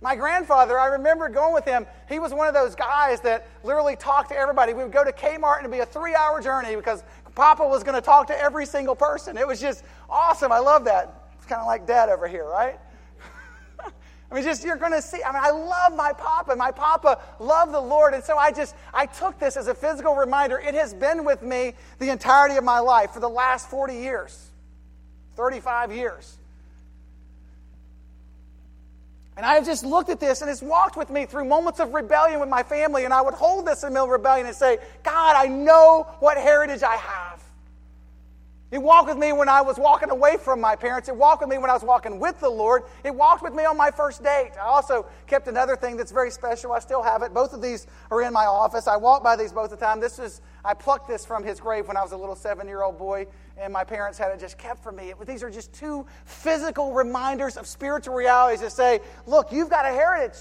My 0.00 0.16
grandfather, 0.16 0.76
I 0.76 0.86
remember 0.86 1.28
going 1.28 1.54
with 1.54 1.64
him. 1.64 1.86
He 2.08 2.18
was 2.18 2.34
one 2.34 2.48
of 2.48 2.54
those 2.54 2.74
guys 2.74 3.20
that 3.20 3.46
literally 3.62 3.94
talked 3.94 4.30
to 4.30 4.36
everybody. 4.36 4.74
We 4.74 4.82
would 4.82 4.90
go 4.90 5.04
to 5.04 5.12
Kmart 5.12 5.58
and 5.58 5.66
it'd 5.66 5.70
be 5.70 5.78
a 5.78 5.86
three 5.86 6.16
hour 6.16 6.42
journey 6.42 6.74
because 6.74 7.04
Papa 7.36 7.64
was 7.64 7.84
going 7.84 7.94
to 7.94 8.02
talk 8.02 8.26
to 8.26 8.36
every 8.36 8.66
single 8.66 8.96
person. 8.96 9.38
It 9.38 9.46
was 9.46 9.60
just 9.60 9.84
awesome. 10.10 10.50
I 10.50 10.58
love 10.58 10.86
that. 10.86 11.20
It's 11.44 11.50
kind 11.50 11.60
of 11.60 11.66
like 11.66 11.86
dad 11.86 12.08
over 12.08 12.26
here, 12.26 12.46
right? 12.46 12.80
I 14.30 14.34
mean, 14.34 14.44
just 14.44 14.64
you're 14.64 14.78
going 14.78 14.92
to 14.92 15.02
see. 15.02 15.22
I 15.22 15.30
mean, 15.30 15.42
I 15.44 15.50
love 15.50 15.94
my 15.94 16.14
papa. 16.14 16.56
My 16.56 16.70
papa 16.70 17.20
loved 17.38 17.74
the 17.74 17.80
Lord. 17.82 18.14
And 18.14 18.24
so 18.24 18.38
I 18.38 18.50
just, 18.50 18.74
I 18.94 19.04
took 19.04 19.38
this 19.38 19.58
as 19.58 19.68
a 19.68 19.74
physical 19.74 20.14
reminder. 20.14 20.58
It 20.58 20.72
has 20.72 20.94
been 20.94 21.22
with 21.22 21.42
me 21.42 21.74
the 21.98 22.08
entirety 22.08 22.56
of 22.56 22.64
my 22.64 22.78
life 22.78 23.10
for 23.10 23.20
the 23.20 23.28
last 23.28 23.68
40 23.68 23.92
years, 23.92 24.48
35 25.36 25.92
years. 25.92 26.34
And 29.36 29.44
I 29.44 29.56
have 29.56 29.66
just 29.66 29.84
looked 29.84 30.08
at 30.08 30.20
this 30.20 30.40
and 30.40 30.50
it's 30.50 30.62
walked 30.62 30.96
with 30.96 31.10
me 31.10 31.26
through 31.26 31.44
moments 31.44 31.78
of 31.78 31.92
rebellion 31.92 32.40
with 32.40 32.48
my 32.48 32.62
family. 32.62 33.04
And 33.04 33.12
I 33.12 33.20
would 33.20 33.34
hold 33.34 33.66
this 33.66 33.82
in 33.82 33.90
the 33.90 33.92
middle 33.92 34.06
of 34.06 34.12
rebellion 34.12 34.46
and 34.46 34.56
say, 34.56 34.78
God, 35.02 35.36
I 35.36 35.46
know 35.48 36.06
what 36.20 36.38
heritage 36.38 36.82
I 36.82 36.96
have. 36.96 37.33
It 38.74 38.82
walked 38.82 39.06
with 39.08 39.18
me 39.18 39.32
when 39.32 39.48
I 39.48 39.62
was 39.62 39.78
walking 39.78 40.10
away 40.10 40.36
from 40.36 40.60
my 40.60 40.74
parents. 40.74 41.08
It 41.08 41.14
walked 41.14 41.42
with 41.42 41.48
me 41.48 41.58
when 41.58 41.70
I 41.70 41.74
was 41.74 41.84
walking 41.84 42.18
with 42.18 42.40
the 42.40 42.48
Lord. 42.48 42.82
It 43.04 43.14
walked 43.14 43.40
with 43.40 43.54
me 43.54 43.64
on 43.64 43.76
my 43.76 43.92
first 43.92 44.24
date. 44.24 44.50
I 44.60 44.64
also 44.64 45.06
kept 45.28 45.46
another 45.46 45.76
thing 45.76 45.96
that's 45.96 46.10
very 46.10 46.32
special. 46.32 46.72
I 46.72 46.80
still 46.80 47.00
have 47.00 47.22
it. 47.22 47.32
Both 47.32 47.52
of 47.52 47.62
these 47.62 47.86
are 48.10 48.20
in 48.22 48.32
my 48.32 48.46
office. 48.46 48.88
I 48.88 48.96
walk 48.96 49.22
by 49.22 49.36
these 49.36 49.52
both 49.52 49.70
the 49.70 49.76
time. 49.76 50.00
This 50.00 50.18
is 50.18 50.40
I 50.64 50.74
plucked 50.74 51.06
this 51.06 51.24
from 51.24 51.44
his 51.44 51.60
grave 51.60 51.86
when 51.86 51.96
I 51.96 52.02
was 52.02 52.10
a 52.10 52.16
little 52.16 52.34
seven-year-old 52.34 52.98
boy, 52.98 53.28
and 53.56 53.72
my 53.72 53.84
parents 53.84 54.18
had 54.18 54.32
it 54.32 54.40
just 54.40 54.58
kept 54.58 54.82
for 54.82 54.90
me. 54.90 55.10
It, 55.10 55.24
these 55.24 55.44
are 55.44 55.50
just 55.50 55.72
two 55.72 56.04
physical 56.24 56.92
reminders 56.94 57.56
of 57.56 57.68
spiritual 57.68 58.16
realities 58.16 58.60
that 58.60 58.72
say, 58.72 58.98
look, 59.24 59.52
you've 59.52 59.70
got 59.70 59.84
a 59.84 59.90
heritage. 59.90 60.40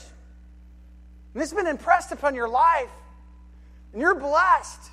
And 1.35 1.41
has 1.43 1.53
been 1.53 1.67
impressed 1.67 2.11
upon 2.11 2.33
your 2.33 2.49
life. 2.49 2.89
And 3.91 4.01
you're 4.01 4.15
blessed. 4.15 4.89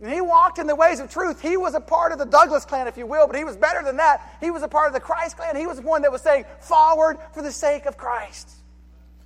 And 0.00 0.12
he 0.12 0.20
walked 0.20 0.58
in 0.58 0.66
the 0.66 0.74
ways 0.74 1.00
of 1.00 1.10
truth. 1.10 1.40
He 1.40 1.56
was 1.56 1.74
a 1.74 1.80
part 1.80 2.12
of 2.12 2.18
the 2.18 2.26
Douglas 2.26 2.64
clan, 2.64 2.88
if 2.88 2.96
you 2.96 3.06
will, 3.06 3.26
but 3.26 3.36
he 3.36 3.44
was 3.44 3.56
better 3.56 3.82
than 3.82 3.96
that. 3.98 4.36
He 4.40 4.50
was 4.50 4.62
a 4.62 4.68
part 4.68 4.88
of 4.88 4.92
the 4.92 5.00
Christ 5.00 5.36
clan. 5.36 5.56
He 5.56 5.66
was 5.66 5.78
the 5.78 5.86
one 5.86 6.02
that 6.02 6.12
was 6.12 6.20
saying, 6.20 6.44
forward 6.60 7.18
for 7.32 7.42
the 7.42 7.52
sake 7.52 7.86
of 7.86 7.96
Christ. 7.96 8.50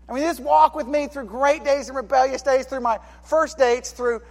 I 0.09 0.13
mean, 0.15 0.23
just 0.23 0.41
walk 0.41 0.75
with 0.75 0.87
me 0.87 1.07
through 1.07 1.25
great 1.25 1.65
days 1.65 1.89
and 1.89 1.97
rebellious 1.97 2.43
days, 2.43 2.67
through 2.67 2.81
my 2.81 2.99
first 3.25 3.59
dates, 3.59 3.91
through 3.93 4.23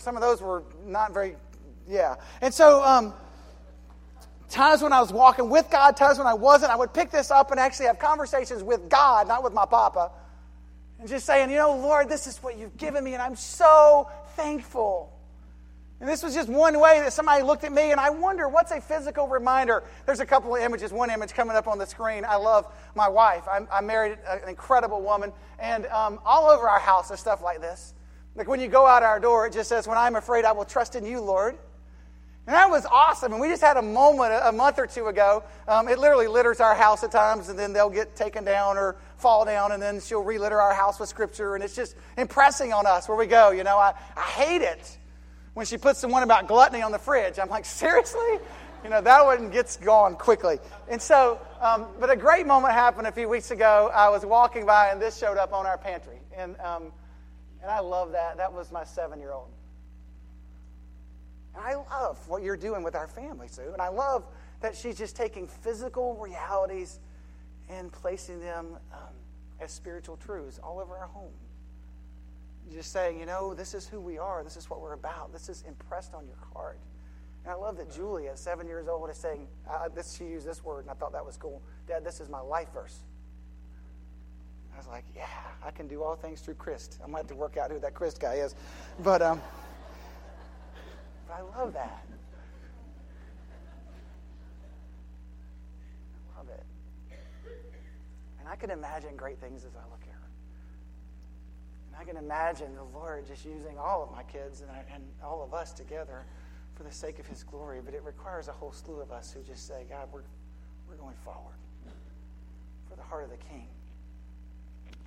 some 0.00 0.16
of 0.16 0.22
those 0.22 0.40
were 0.40 0.62
not 0.84 1.12
very, 1.12 1.36
yeah. 1.88 2.16
And 2.40 2.52
so, 2.52 2.82
um, 2.82 3.14
times 4.50 4.82
when 4.82 4.92
I 4.92 5.00
was 5.00 5.12
walking 5.12 5.50
with 5.50 5.70
God, 5.70 5.96
times 5.96 6.18
when 6.18 6.26
I 6.26 6.34
wasn't, 6.34 6.72
I 6.72 6.76
would 6.76 6.92
pick 6.92 7.10
this 7.10 7.30
up 7.30 7.50
and 7.50 7.60
actually 7.60 7.86
have 7.86 7.98
conversations 7.98 8.62
with 8.62 8.88
God, 8.88 9.28
not 9.28 9.42
with 9.42 9.52
my 9.52 9.66
papa, 9.66 10.10
and 11.00 11.08
just 11.08 11.26
saying, 11.26 11.50
you 11.50 11.56
know, 11.56 11.76
Lord, 11.76 12.08
this 12.08 12.26
is 12.26 12.38
what 12.42 12.58
you've 12.58 12.76
given 12.76 13.04
me, 13.04 13.14
and 13.14 13.22
I'm 13.22 13.36
so 13.36 14.10
thankful. 14.36 15.12
And 16.00 16.08
this 16.08 16.22
was 16.22 16.32
just 16.32 16.48
one 16.48 16.78
way 16.78 17.00
that 17.00 17.12
somebody 17.12 17.42
looked 17.42 17.64
at 17.64 17.72
me, 17.72 17.90
and 17.90 17.98
I 17.98 18.10
wonder 18.10 18.48
what's 18.48 18.70
a 18.70 18.80
physical 18.80 19.26
reminder. 19.26 19.82
There's 20.06 20.20
a 20.20 20.26
couple 20.26 20.54
of 20.54 20.62
images. 20.62 20.92
One 20.92 21.10
image 21.10 21.34
coming 21.34 21.56
up 21.56 21.66
on 21.66 21.78
the 21.78 21.86
screen. 21.86 22.24
I 22.24 22.36
love 22.36 22.72
my 22.94 23.08
wife. 23.08 23.48
I, 23.48 23.66
I 23.72 23.80
married 23.80 24.18
an 24.28 24.48
incredible 24.48 25.02
woman, 25.02 25.32
and 25.58 25.86
um, 25.86 26.20
all 26.24 26.50
over 26.50 26.68
our 26.68 26.78
house 26.78 27.10
is 27.10 27.18
stuff 27.18 27.42
like 27.42 27.60
this. 27.60 27.94
Like 28.36 28.46
when 28.46 28.60
you 28.60 28.68
go 28.68 28.86
out 28.86 29.02
our 29.02 29.18
door, 29.18 29.48
it 29.48 29.52
just 29.52 29.68
says, 29.68 29.88
When 29.88 29.98
I'm 29.98 30.14
afraid, 30.14 30.44
I 30.44 30.52
will 30.52 30.64
trust 30.64 30.94
in 30.94 31.04
you, 31.04 31.20
Lord. 31.20 31.58
And 32.46 32.54
that 32.54 32.70
was 32.70 32.86
awesome. 32.86 33.32
And 33.32 33.40
we 33.40 33.48
just 33.48 33.60
had 33.60 33.76
a 33.76 33.82
moment 33.82 34.32
a 34.42 34.52
month 34.52 34.78
or 34.78 34.86
two 34.86 35.08
ago. 35.08 35.42
Um, 35.66 35.88
it 35.88 35.98
literally 35.98 36.28
litters 36.28 36.60
our 36.60 36.76
house 36.76 37.02
at 37.02 37.10
times, 37.10 37.48
and 37.48 37.58
then 37.58 37.72
they'll 37.72 37.90
get 37.90 38.14
taken 38.14 38.44
down 38.44 38.78
or 38.78 38.96
fall 39.16 39.44
down, 39.44 39.72
and 39.72 39.82
then 39.82 40.00
she'll 40.00 40.24
relitter 40.24 40.52
our 40.62 40.72
house 40.72 41.00
with 41.00 41.08
scripture. 41.08 41.56
And 41.56 41.64
it's 41.64 41.74
just 41.74 41.96
impressing 42.16 42.72
on 42.72 42.86
us 42.86 43.08
where 43.08 43.18
we 43.18 43.26
go. 43.26 43.50
You 43.50 43.64
know, 43.64 43.76
I, 43.76 43.94
I 44.16 44.22
hate 44.22 44.62
it 44.62 44.97
when 45.58 45.66
she 45.66 45.76
puts 45.76 46.00
the 46.00 46.06
one 46.06 46.22
about 46.22 46.46
gluttony 46.46 46.82
on 46.82 46.92
the 46.92 47.00
fridge. 47.00 47.36
I'm 47.40 47.48
like, 47.48 47.64
seriously? 47.64 48.38
You 48.84 48.90
know, 48.90 49.00
that 49.00 49.24
one 49.24 49.50
gets 49.50 49.76
gone 49.76 50.14
quickly. 50.14 50.60
And 50.88 51.02
so, 51.02 51.40
um, 51.60 51.88
but 51.98 52.10
a 52.10 52.16
great 52.16 52.46
moment 52.46 52.74
happened 52.74 53.08
a 53.08 53.12
few 53.12 53.28
weeks 53.28 53.50
ago. 53.50 53.90
I 53.92 54.08
was 54.08 54.24
walking 54.24 54.64
by 54.64 54.90
and 54.90 55.02
this 55.02 55.18
showed 55.18 55.36
up 55.36 55.52
on 55.52 55.66
our 55.66 55.76
pantry. 55.76 56.20
And, 56.36 56.56
um, 56.60 56.92
and 57.60 57.72
I 57.72 57.80
love 57.80 58.12
that. 58.12 58.36
That 58.36 58.52
was 58.52 58.70
my 58.70 58.84
seven 58.84 59.18
year 59.18 59.32
old. 59.32 59.48
And 61.56 61.64
I 61.64 61.74
love 61.74 62.16
what 62.28 62.44
you're 62.44 62.56
doing 62.56 62.84
with 62.84 62.94
our 62.94 63.08
family, 63.08 63.48
Sue. 63.48 63.72
And 63.72 63.82
I 63.82 63.88
love 63.88 64.24
that 64.60 64.76
she's 64.76 64.96
just 64.96 65.16
taking 65.16 65.48
physical 65.48 66.14
realities 66.18 67.00
and 67.68 67.90
placing 67.90 68.38
them 68.38 68.76
um, 68.92 69.14
as 69.58 69.72
spiritual 69.72 70.18
truths 70.18 70.60
all 70.62 70.78
over 70.78 70.96
our 70.96 71.08
home. 71.08 71.32
Just 72.72 72.92
saying, 72.92 73.18
you 73.18 73.26
know, 73.26 73.54
this 73.54 73.74
is 73.74 73.86
who 73.86 74.00
we 74.00 74.18
are. 74.18 74.44
This 74.44 74.56
is 74.56 74.68
what 74.68 74.80
we're 74.80 74.92
about. 74.92 75.32
This 75.32 75.48
is 75.48 75.64
impressed 75.66 76.14
on 76.14 76.26
your 76.26 76.36
heart. 76.52 76.78
And 77.44 77.52
I 77.52 77.56
love 77.56 77.76
that 77.78 77.90
Julie, 77.94 78.28
at 78.28 78.38
seven 78.38 78.66
years 78.66 78.88
old, 78.88 79.08
is 79.08 79.16
saying, 79.16 79.48
uh, 79.68 79.88
this, 79.88 80.16
she 80.16 80.24
used 80.24 80.46
this 80.46 80.62
word, 80.62 80.80
and 80.80 80.90
I 80.90 80.94
thought 80.94 81.12
that 81.12 81.24
was 81.24 81.36
cool. 81.36 81.62
Dad, 81.86 82.04
this 82.04 82.20
is 82.20 82.28
my 82.28 82.40
life 82.40 82.68
verse. 82.74 82.98
I 84.74 84.76
was 84.76 84.86
like, 84.86 85.04
yeah, 85.16 85.26
I 85.64 85.70
can 85.70 85.88
do 85.88 86.02
all 86.02 86.14
things 86.14 86.40
through 86.40 86.54
Christ. 86.54 86.98
I'm 87.02 87.10
going 87.10 87.24
to 87.24 87.26
have 87.26 87.26
to 87.28 87.34
work 87.34 87.56
out 87.56 87.70
who 87.72 87.80
that 87.80 87.94
Christ 87.94 88.20
guy 88.20 88.34
is. 88.34 88.54
But, 89.00 89.22
um, 89.22 89.40
but 91.26 91.34
I 91.34 91.58
love 91.58 91.72
that. 91.72 92.04
I 96.36 96.38
love 96.38 96.48
it. 96.50 96.64
And 98.38 98.48
I 98.48 98.56
can 98.56 98.70
imagine 98.70 99.16
great 99.16 99.38
things 99.40 99.64
as 99.64 99.72
I 99.74 99.88
look 99.90 100.02
at 100.02 100.08
her. 100.08 100.14
And 100.14 100.17
I 101.98 102.04
can 102.04 102.16
imagine 102.16 102.74
the 102.76 102.84
Lord 102.84 103.26
just 103.26 103.44
using 103.44 103.76
all 103.76 104.04
of 104.04 104.12
my 104.12 104.22
kids 104.22 104.60
and, 104.60 104.70
and 104.94 105.02
all 105.24 105.42
of 105.42 105.52
us 105.52 105.72
together 105.72 106.24
for 106.74 106.84
the 106.84 106.92
sake 106.92 107.18
of 107.18 107.26
His 107.26 107.42
glory. 107.42 107.80
But 107.84 107.94
it 107.94 108.02
requires 108.04 108.46
a 108.46 108.52
whole 108.52 108.72
slew 108.72 109.00
of 109.00 109.10
us 109.10 109.32
who 109.32 109.42
just 109.42 109.66
say, 109.66 109.84
God, 109.90 110.08
we're, 110.12 110.22
we're 110.88 110.94
going 110.94 111.16
forward 111.24 111.56
for 112.88 112.96
the 112.96 113.02
heart 113.02 113.24
of 113.24 113.30
the 113.30 113.36
King. 113.36 113.66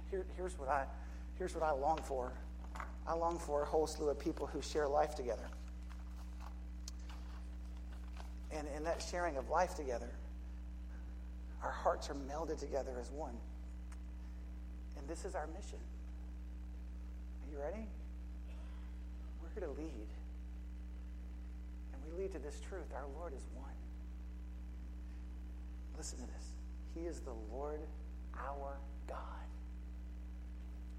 Here, 0.09 0.25
here's, 0.35 0.59
what 0.59 0.67
I, 0.67 0.83
here's 1.37 1.55
what 1.55 1.63
I 1.63 1.71
long 1.71 1.99
for 2.03 2.33
I 3.07 3.13
long 3.13 3.39
for 3.39 3.63
a 3.63 3.65
whole 3.65 3.87
slew 3.87 4.09
of 4.09 4.19
people 4.19 4.45
who 4.45 4.61
share 4.61 4.87
life 4.87 5.15
together. 5.15 5.47
And 8.53 8.67
in 8.75 8.83
that 8.83 9.03
sharing 9.09 9.37
of 9.37 9.49
life 9.49 9.75
together, 9.75 10.09
our 11.63 11.71
hearts 11.71 12.09
are 12.09 12.15
melded 12.15 12.59
together 12.59 12.91
as 12.99 13.09
one. 13.11 13.35
And 14.97 15.07
this 15.07 15.25
is 15.25 15.35
our 15.35 15.47
mission. 15.47 15.79
You 17.51 17.59
ready? 17.59 17.85
We're 19.41 19.49
here 19.53 19.67
to 19.67 19.73
lead. 19.79 20.07
And 21.93 22.01
we 22.05 22.23
lead 22.23 22.31
to 22.31 22.39
this 22.39 22.61
truth 22.67 22.87
our 22.95 23.07
Lord 23.19 23.33
is 23.33 23.45
one. 23.55 23.69
Listen 25.97 26.19
to 26.19 26.25
this 26.25 26.51
He 26.95 27.01
is 27.01 27.19
the 27.19 27.35
Lord 27.51 27.81
our 28.37 28.77
God. 29.07 29.17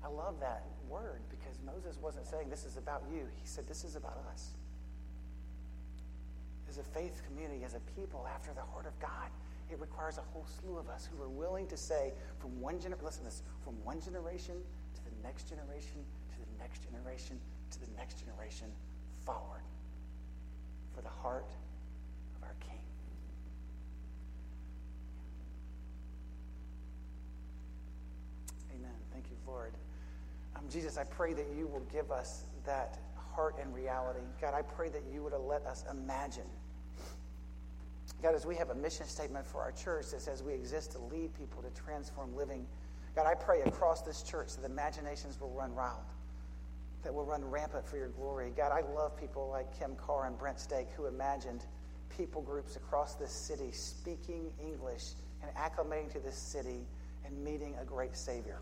I 0.04 0.08
love 0.08 0.40
that 0.40 0.64
word 0.88 1.22
because 1.30 1.58
Moses 1.64 1.96
wasn't 2.02 2.26
saying 2.26 2.50
this 2.50 2.64
is 2.64 2.76
about 2.76 3.02
you, 3.10 3.26
he 3.40 3.46
said 3.46 3.66
this 3.66 3.84
is 3.84 3.96
about 3.96 4.18
us 4.30 4.50
as 6.72 6.78
a 6.78 6.82
faith 6.82 7.20
community, 7.28 7.64
as 7.64 7.74
a 7.74 7.80
people 7.94 8.26
after 8.34 8.50
the 8.54 8.62
heart 8.72 8.86
of 8.86 8.98
God, 8.98 9.28
it 9.70 9.78
requires 9.78 10.16
a 10.16 10.22
whole 10.32 10.46
slew 10.58 10.78
of 10.78 10.88
us 10.88 11.06
who 11.06 11.22
are 11.22 11.28
willing 11.28 11.66
to 11.66 11.76
say 11.76 12.14
from 12.38 12.58
one 12.62 12.80
generation, 12.80 13.04
listen 13.04 13.24
this, 13.24 13.42
from 13.62 13.74
one 13.84 14.00
generation 14.00 14.54
to 14.94 15.04
the 15.04 15.10
next 15.22 15.50
generation, 15.50 16.00
to 16.00 16.21
next 16.62 16.82
generation, 16.84 17.38
to 17.70 17.80
the 17.80 17.86
next 17.96 18.18
generation, 18.18 18.68
forward 19.24 19.62
for 20.94 21.02
the 21.02 21.08
heart 21.08 21.50
of 22.36 22.42
our 22.44 22.54
King. 22.60 22.78
Amen. 28.76 28.90
Thank 29.12 29.26
you, 29.30 29.36
Lord. 29.46 29.72
Um, 30.56 30.62
Jesus, 30.70 30.96
I 30.96 31.04
pray 31.04 31.34
that 31.34 31.46
you 31.56 31.66
will 31.66 31.86
give 31.92 32.10
us 32.10 32.44
that 32.64 32.98
heart 33.34 33.56
and 33.60 33.74
reality. 33.74 34.20
God, 34.40 34.54
I 34.54 34.62
pray 34.62 34.88
that 34.90 35.02
you 35.12 35.22
would 35.22 35.32
let 35.32 35.66
us 35.66 35.84
imagine 35.90 36.46
God, 38.22 38.36
as 38.36 38.46
we 38.46 38.54
have 38.54 38.70
a 38.70 38.74
mission 38.74 39.06
statement 39.06 39.44
for 39.44 39.60
our 39.60 39.72
church 39.72 40.10
that 40.12 40.20
says 40.20 40.44
we 40.44 40.52
exist 40.52 40.92
to 40.92 40.98
lead 41.00 41.34
people 41.34 41.60
to 41.60 41.70
transform 41.82 42.36
living, 42.36 42.64
God, 43.16 43.26
I 43.26 43.34
pray 43.34 43.62
across 43.62 44.02
this 44.02 44.22
church 44.22 44.54
that 44.56 44.64
imaginations 44.64 45.40
will 45.40 45.50
run 45.50 45.74
wild, 45.74 46.04
that 47.02 47.12
will 47.12 47.24
run 47.24 47.44
rampant 47.44 47.86
for 47.86 47.96
your 47.96 48.08
glory. 48.08 48.52
God, 48.56 48.72
I 48.72 48.80
love 48.94 49.16
people 49.18 49.48
like 49.50 49.76
Kim 49.78 49.96
Carr 49.96 50.26
and 50.26 50.38
Brent 50.38 50.60
Stake 50.60 50.88
who 50.96 51.06
imagined 51.06 51.64
people 52.16 52.42
groups 52.42 52.76
across 52.76 53.14
this 53.14 53.32
city 53.32 53.72
speaking 53.72 54.52
English 54.60 55.12
and 55.42 55.50
acclimating 55.56 56.12
to 56.12 56.20
this 56.20 56.36
city 56.36 56.86
and 57.24 57.44
meeting 57.44 57.74
a 57.80 57.84
great 57.84 58.16
Savior. 58.16 58.60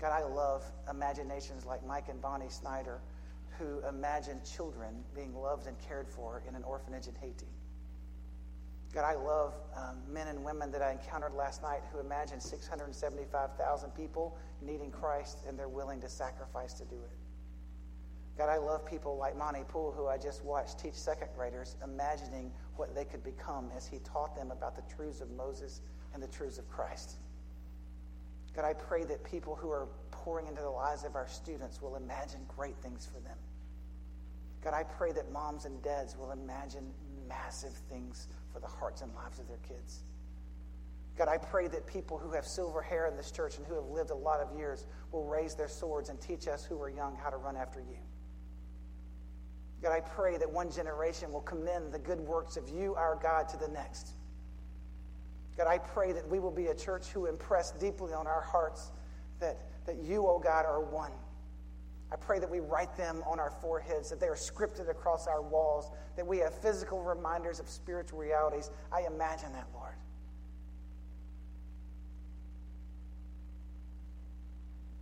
God, 0.00 0.12
I 0.12 0.24
love 0.24 0.64
imaginations 0.90 1.64
like 1.64 1.84
Mike 1.86 2.08
and 2.08 2.20
Bonnie 2.20 2.50
Snyder 2.50 3.00
who 3.58 3.80
imagined 3.88 4.44
children 4.44 5.02
being 5.14 5.34
loved 5.34 5.66
and 5.66 5.76
cared 5.88 6.06
for 6.08 6.42
in 6.46 6.54
an 6.54 6.64
orphanage 6.64 7.06
in 7.06 7.14
Haiti. 7.14 7.46
God, 8.96 9.04
I 9.04 9.14
love 9.14 9.52
um, 9.76 9.98
men 10.10 10.26
and 10.26 10.42
women 10.42 10.72
that 10.72 10.80
I 10.80 10.90
encountered 10.90 11.34
last 11.34 11.62
night 11.62 11.82
who 11.92 12.00
imagine 12.00 12.40
675,000 12.40 13.90
people 13.90 14.38
needing 14.62 14.90
Christ 14.90 15.40
and 15.46 15.58
they're 15.58 15.68
willing 15.68 16.00
to 16.00 16.08
sacrifice 16.08 16.72
to 16.72 16.86
do 16.86 16.96
it. 16.96 17.10
God, 18.38 18.48
I 18.48 18.56
love 18.56 18.86
people 18.86 19.18
like 19.18 19.36
Monty 19.36 19.64
Poole, 19.68 19.92
who 19.94 20.06
I 20.06 20.16
just 20.16 20.42
watched 20.42 20.78
teach 20.78 20.94
second 20.94 21.28
graders, 21.36 21.76
imagining 21.84 22.50
what 22.76 22.94
they 22.94 23.04
could 23.04 23.22
become 23.22 23.70
as 23.76 23.86
he 23.86 23.98
taught 23.98 24.34
them 24.34 24.50
about 24.50 24.74
the 24.74 24.94
truths 24.94 25.20
of 25.20 25.30
Moses 25.32 25.82
and 26.14 26.22
the 26.22 26.28
truths 26.28 26.56
of 26.56 26.66
Christ. 26.70 27.16
God, 28.54 28.64
I 28.64 28.72
pray 28.72 29.04
that 29.04 29.22
people 29.24 29.54
who 29.54 29.68
are 29.68 29.88
pouring 30.10 30.46
into 30.46 30.62
the 30.62 30.70
lives 30.70 31.04
of 31.04 31.16
our 31.16 31.28
students 31.28 31.82
will 31.82 31.96
imagine 31.96 32.40
great 32.48 32.78
things 32.78 33.04
for 33.04 33.20
them. 33.20 33.36
God, 34.64 34.72
I 34.72 34.84
pray 34.84 35.12
that 35.12 35.30
moms 35.30 35.66
and 35.66 35.82
dads 35.82 36.16
will 36.16 36.30
imagine 36.30 36.94
massive 37.28 37.74
things 37.90 38.28
for 38.56 38.60
the 38.60 38.66
hearts 38.66 39.02
and 39.02 39.14
lives 39.14 39.38
of 39.38 39.46
their 39.48 39.58
kids. 39.58 40.02
God, 41.18 41.28
I 41.28 41.36
pray 41.36 41.68
that 41.68 41.86
people 41.86 42.16
who 42.16 42.32
have 42.32 42.46
silver 42.46 42.80
hair 42.80 43.06
in 43.06 43.14
this 43.14 43.30
church 43.30 43.58
and 43.58 43.66
who 43.66 43.74
have 43.74 43.84
lived 43.84 44.08
a 44.08 44.14
lot 44.14 44.40
of 44.40 44.56
years 44.56 44.86
will 45.12 45.26
raise 45.26 45.54
their 45.54 45.68
swords 45.68 46.08
and 46.08 46.18
teach 46.18 46.48
us 46.48 46.64
who 46.64 46.80
are 46.80 46.88
young 46.88 47.14
how 47.22 47.28
to 47.28 47.36
run 47.36 47.54
after 47.54 47.80
you. 47.80 47.98
God, 49.82 49.92
I 49.92 50.00
pray 50.00 50.38
that 50.38 50.50
one 50.50 50.70
generation 50.70 51.30
will 51.32 51.42
commend 51.42 51.92
the 51.92 51.98
good 51.98 52.18
works 52.18 52.56
of 52.56 52.66
you, 52.70 52.94
our 52.94 53.18
God, 53.22 53.46
to 53.50 53.58
the 53.58 53.68
next. 53.68 54.12
God, 55.58 55.66
I 55.66 55.76
pray 55.76 56.12
that 56.12 56.26
we 56.26 56.38
will 56.38 56.50
be 56.50 56.68
a 56.68 56.74
church 56.74 57.08
who 57.08 57.26
impress 57.26 57.72
deeply 57.72 58.14
on 58.14 58.26
our 58.26 58.40
hearts 58.40 58.90
that, 59.38 59.58
that 59.84 59.98
you, 59.98 60.26
oh 60.26 60.38
God, 60.38 60.64
are 60.64 60.80
one. 60.80 61.12
I 62.12 62.16
pray 62.16 62.38
that 62.38 62.48
we 62.48 62.60
write 62.60 62.96
them 62.96 63.22
on 63.26 63.40
our 63.40 63.50
foreheads, 63.50 64.10
that 64.10 64.20
they 64.20 64.28
are 64.28 64.36
scripted 64.36 64.88
across 64.88 65.26
our 65.26 65.42
walls, 65.42 65.90
that 66.16 66.26
we 66.26 66.38
have 66.38 66.54
physical 66.54 67.02
reminders 67.02 67.58
of 67.58 67.68
spiritual 67.68 68.18
realities. 68.18 68.70
I 68.92 69.02
imagine 69.02 69.52
that, 69.52 69.66
Lord. 69.74 69.94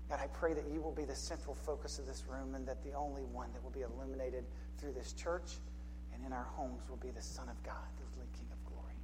God, 0.08 0.20
I 0.22 0.28
pray 0.28 0.54
that 0.54 0.64
you 0.72 0.80
will 0.80 0.92
be 0.92 1.04
the 1.04 1.14
central 1.14 1.54
focus 1.54 1.98
of 1.98 2.06
this 2.06 2.24
room 2.28 2.54
and 2.54 2.66
that 2.66 2.82
the 2.84 2.92
only 2.92 3.22
one 3.24 3.52
that 3.52 3.62
will 3.62 3.70
be 3.70 3.82
illuminated 3.82 4.44
through 4.78 4.92
this 4.92 5.12
church 5.12 5.58
and 6.14 6.24
in 6.24 6.32
our 6.32 6.44
homes 6.44 6.88
will 6.88 6.96
be 6.96 7.10
the 7.10 7.22
Son 7.22 7.48
of 7.48 7.62
God, 7.62 7.74
the 7.98 8.38
King 8.38 8.46
of 8.52 8.72
glory. 8.72 8.94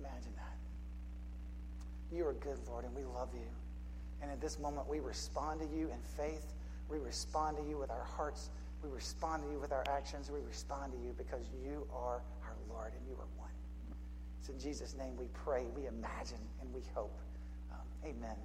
Imagine 0.00 0.32
that. 0.36 2.16
You 2.16 2.26
are 2.26 2.34
good, 2.34 2.58
Lord, 2.66 2.84
and 2.84 2.94
we 2.94 3.04
love 3.04 3.28
you. 3.34 3.48
And 4.20 4.30
at 4.30 4.40
this 4.40 4.58
moment, 4.58 4.88
we 4.88 5.00
respond 5.00 5.60
to 5.60 5.66
you 5.66 5.90
in 5.90 6.00
faith 6.16 6.52
we 6.88 6.98
respond 6.98 7.56
to 7.56 7.62
you 7.62 7.78
with 7.78 7.90
our 7.90 8.04
hearts. 8.04 8.50
We 8.82 8.90
respond 8.90 9.44
to 9.44 9.50
you 9.50 9.58
with 9.58 9.72
our 9.72 9.84
actions. 9.88 10.30
We 10.30 10.40
respond 10.40 10.92
to 10.92 10.98
you 10.98 11.14
because 11.16 11.46
you 11.64 11.86
are 11.94 12.22
our 12.42 12.56
Lord 12.68 12.92
and 12.98 13.06
you 13.06 13.14
are 13.14 13.28
one. 13.38 13.50
It's 14.40 14.48
in 14.48 14.58
Jesus' 14.58 14.96
name 14.96 15.16
we 15.16 15.28
pray, 15.32 15.66
we 15.76 15.86
imagine, 15.86 16.42
and 16.60 16.72
we 16.74 16.82
hope. 16.94 17.16
Um, 17.70 17.78
amen. 18.04 18.36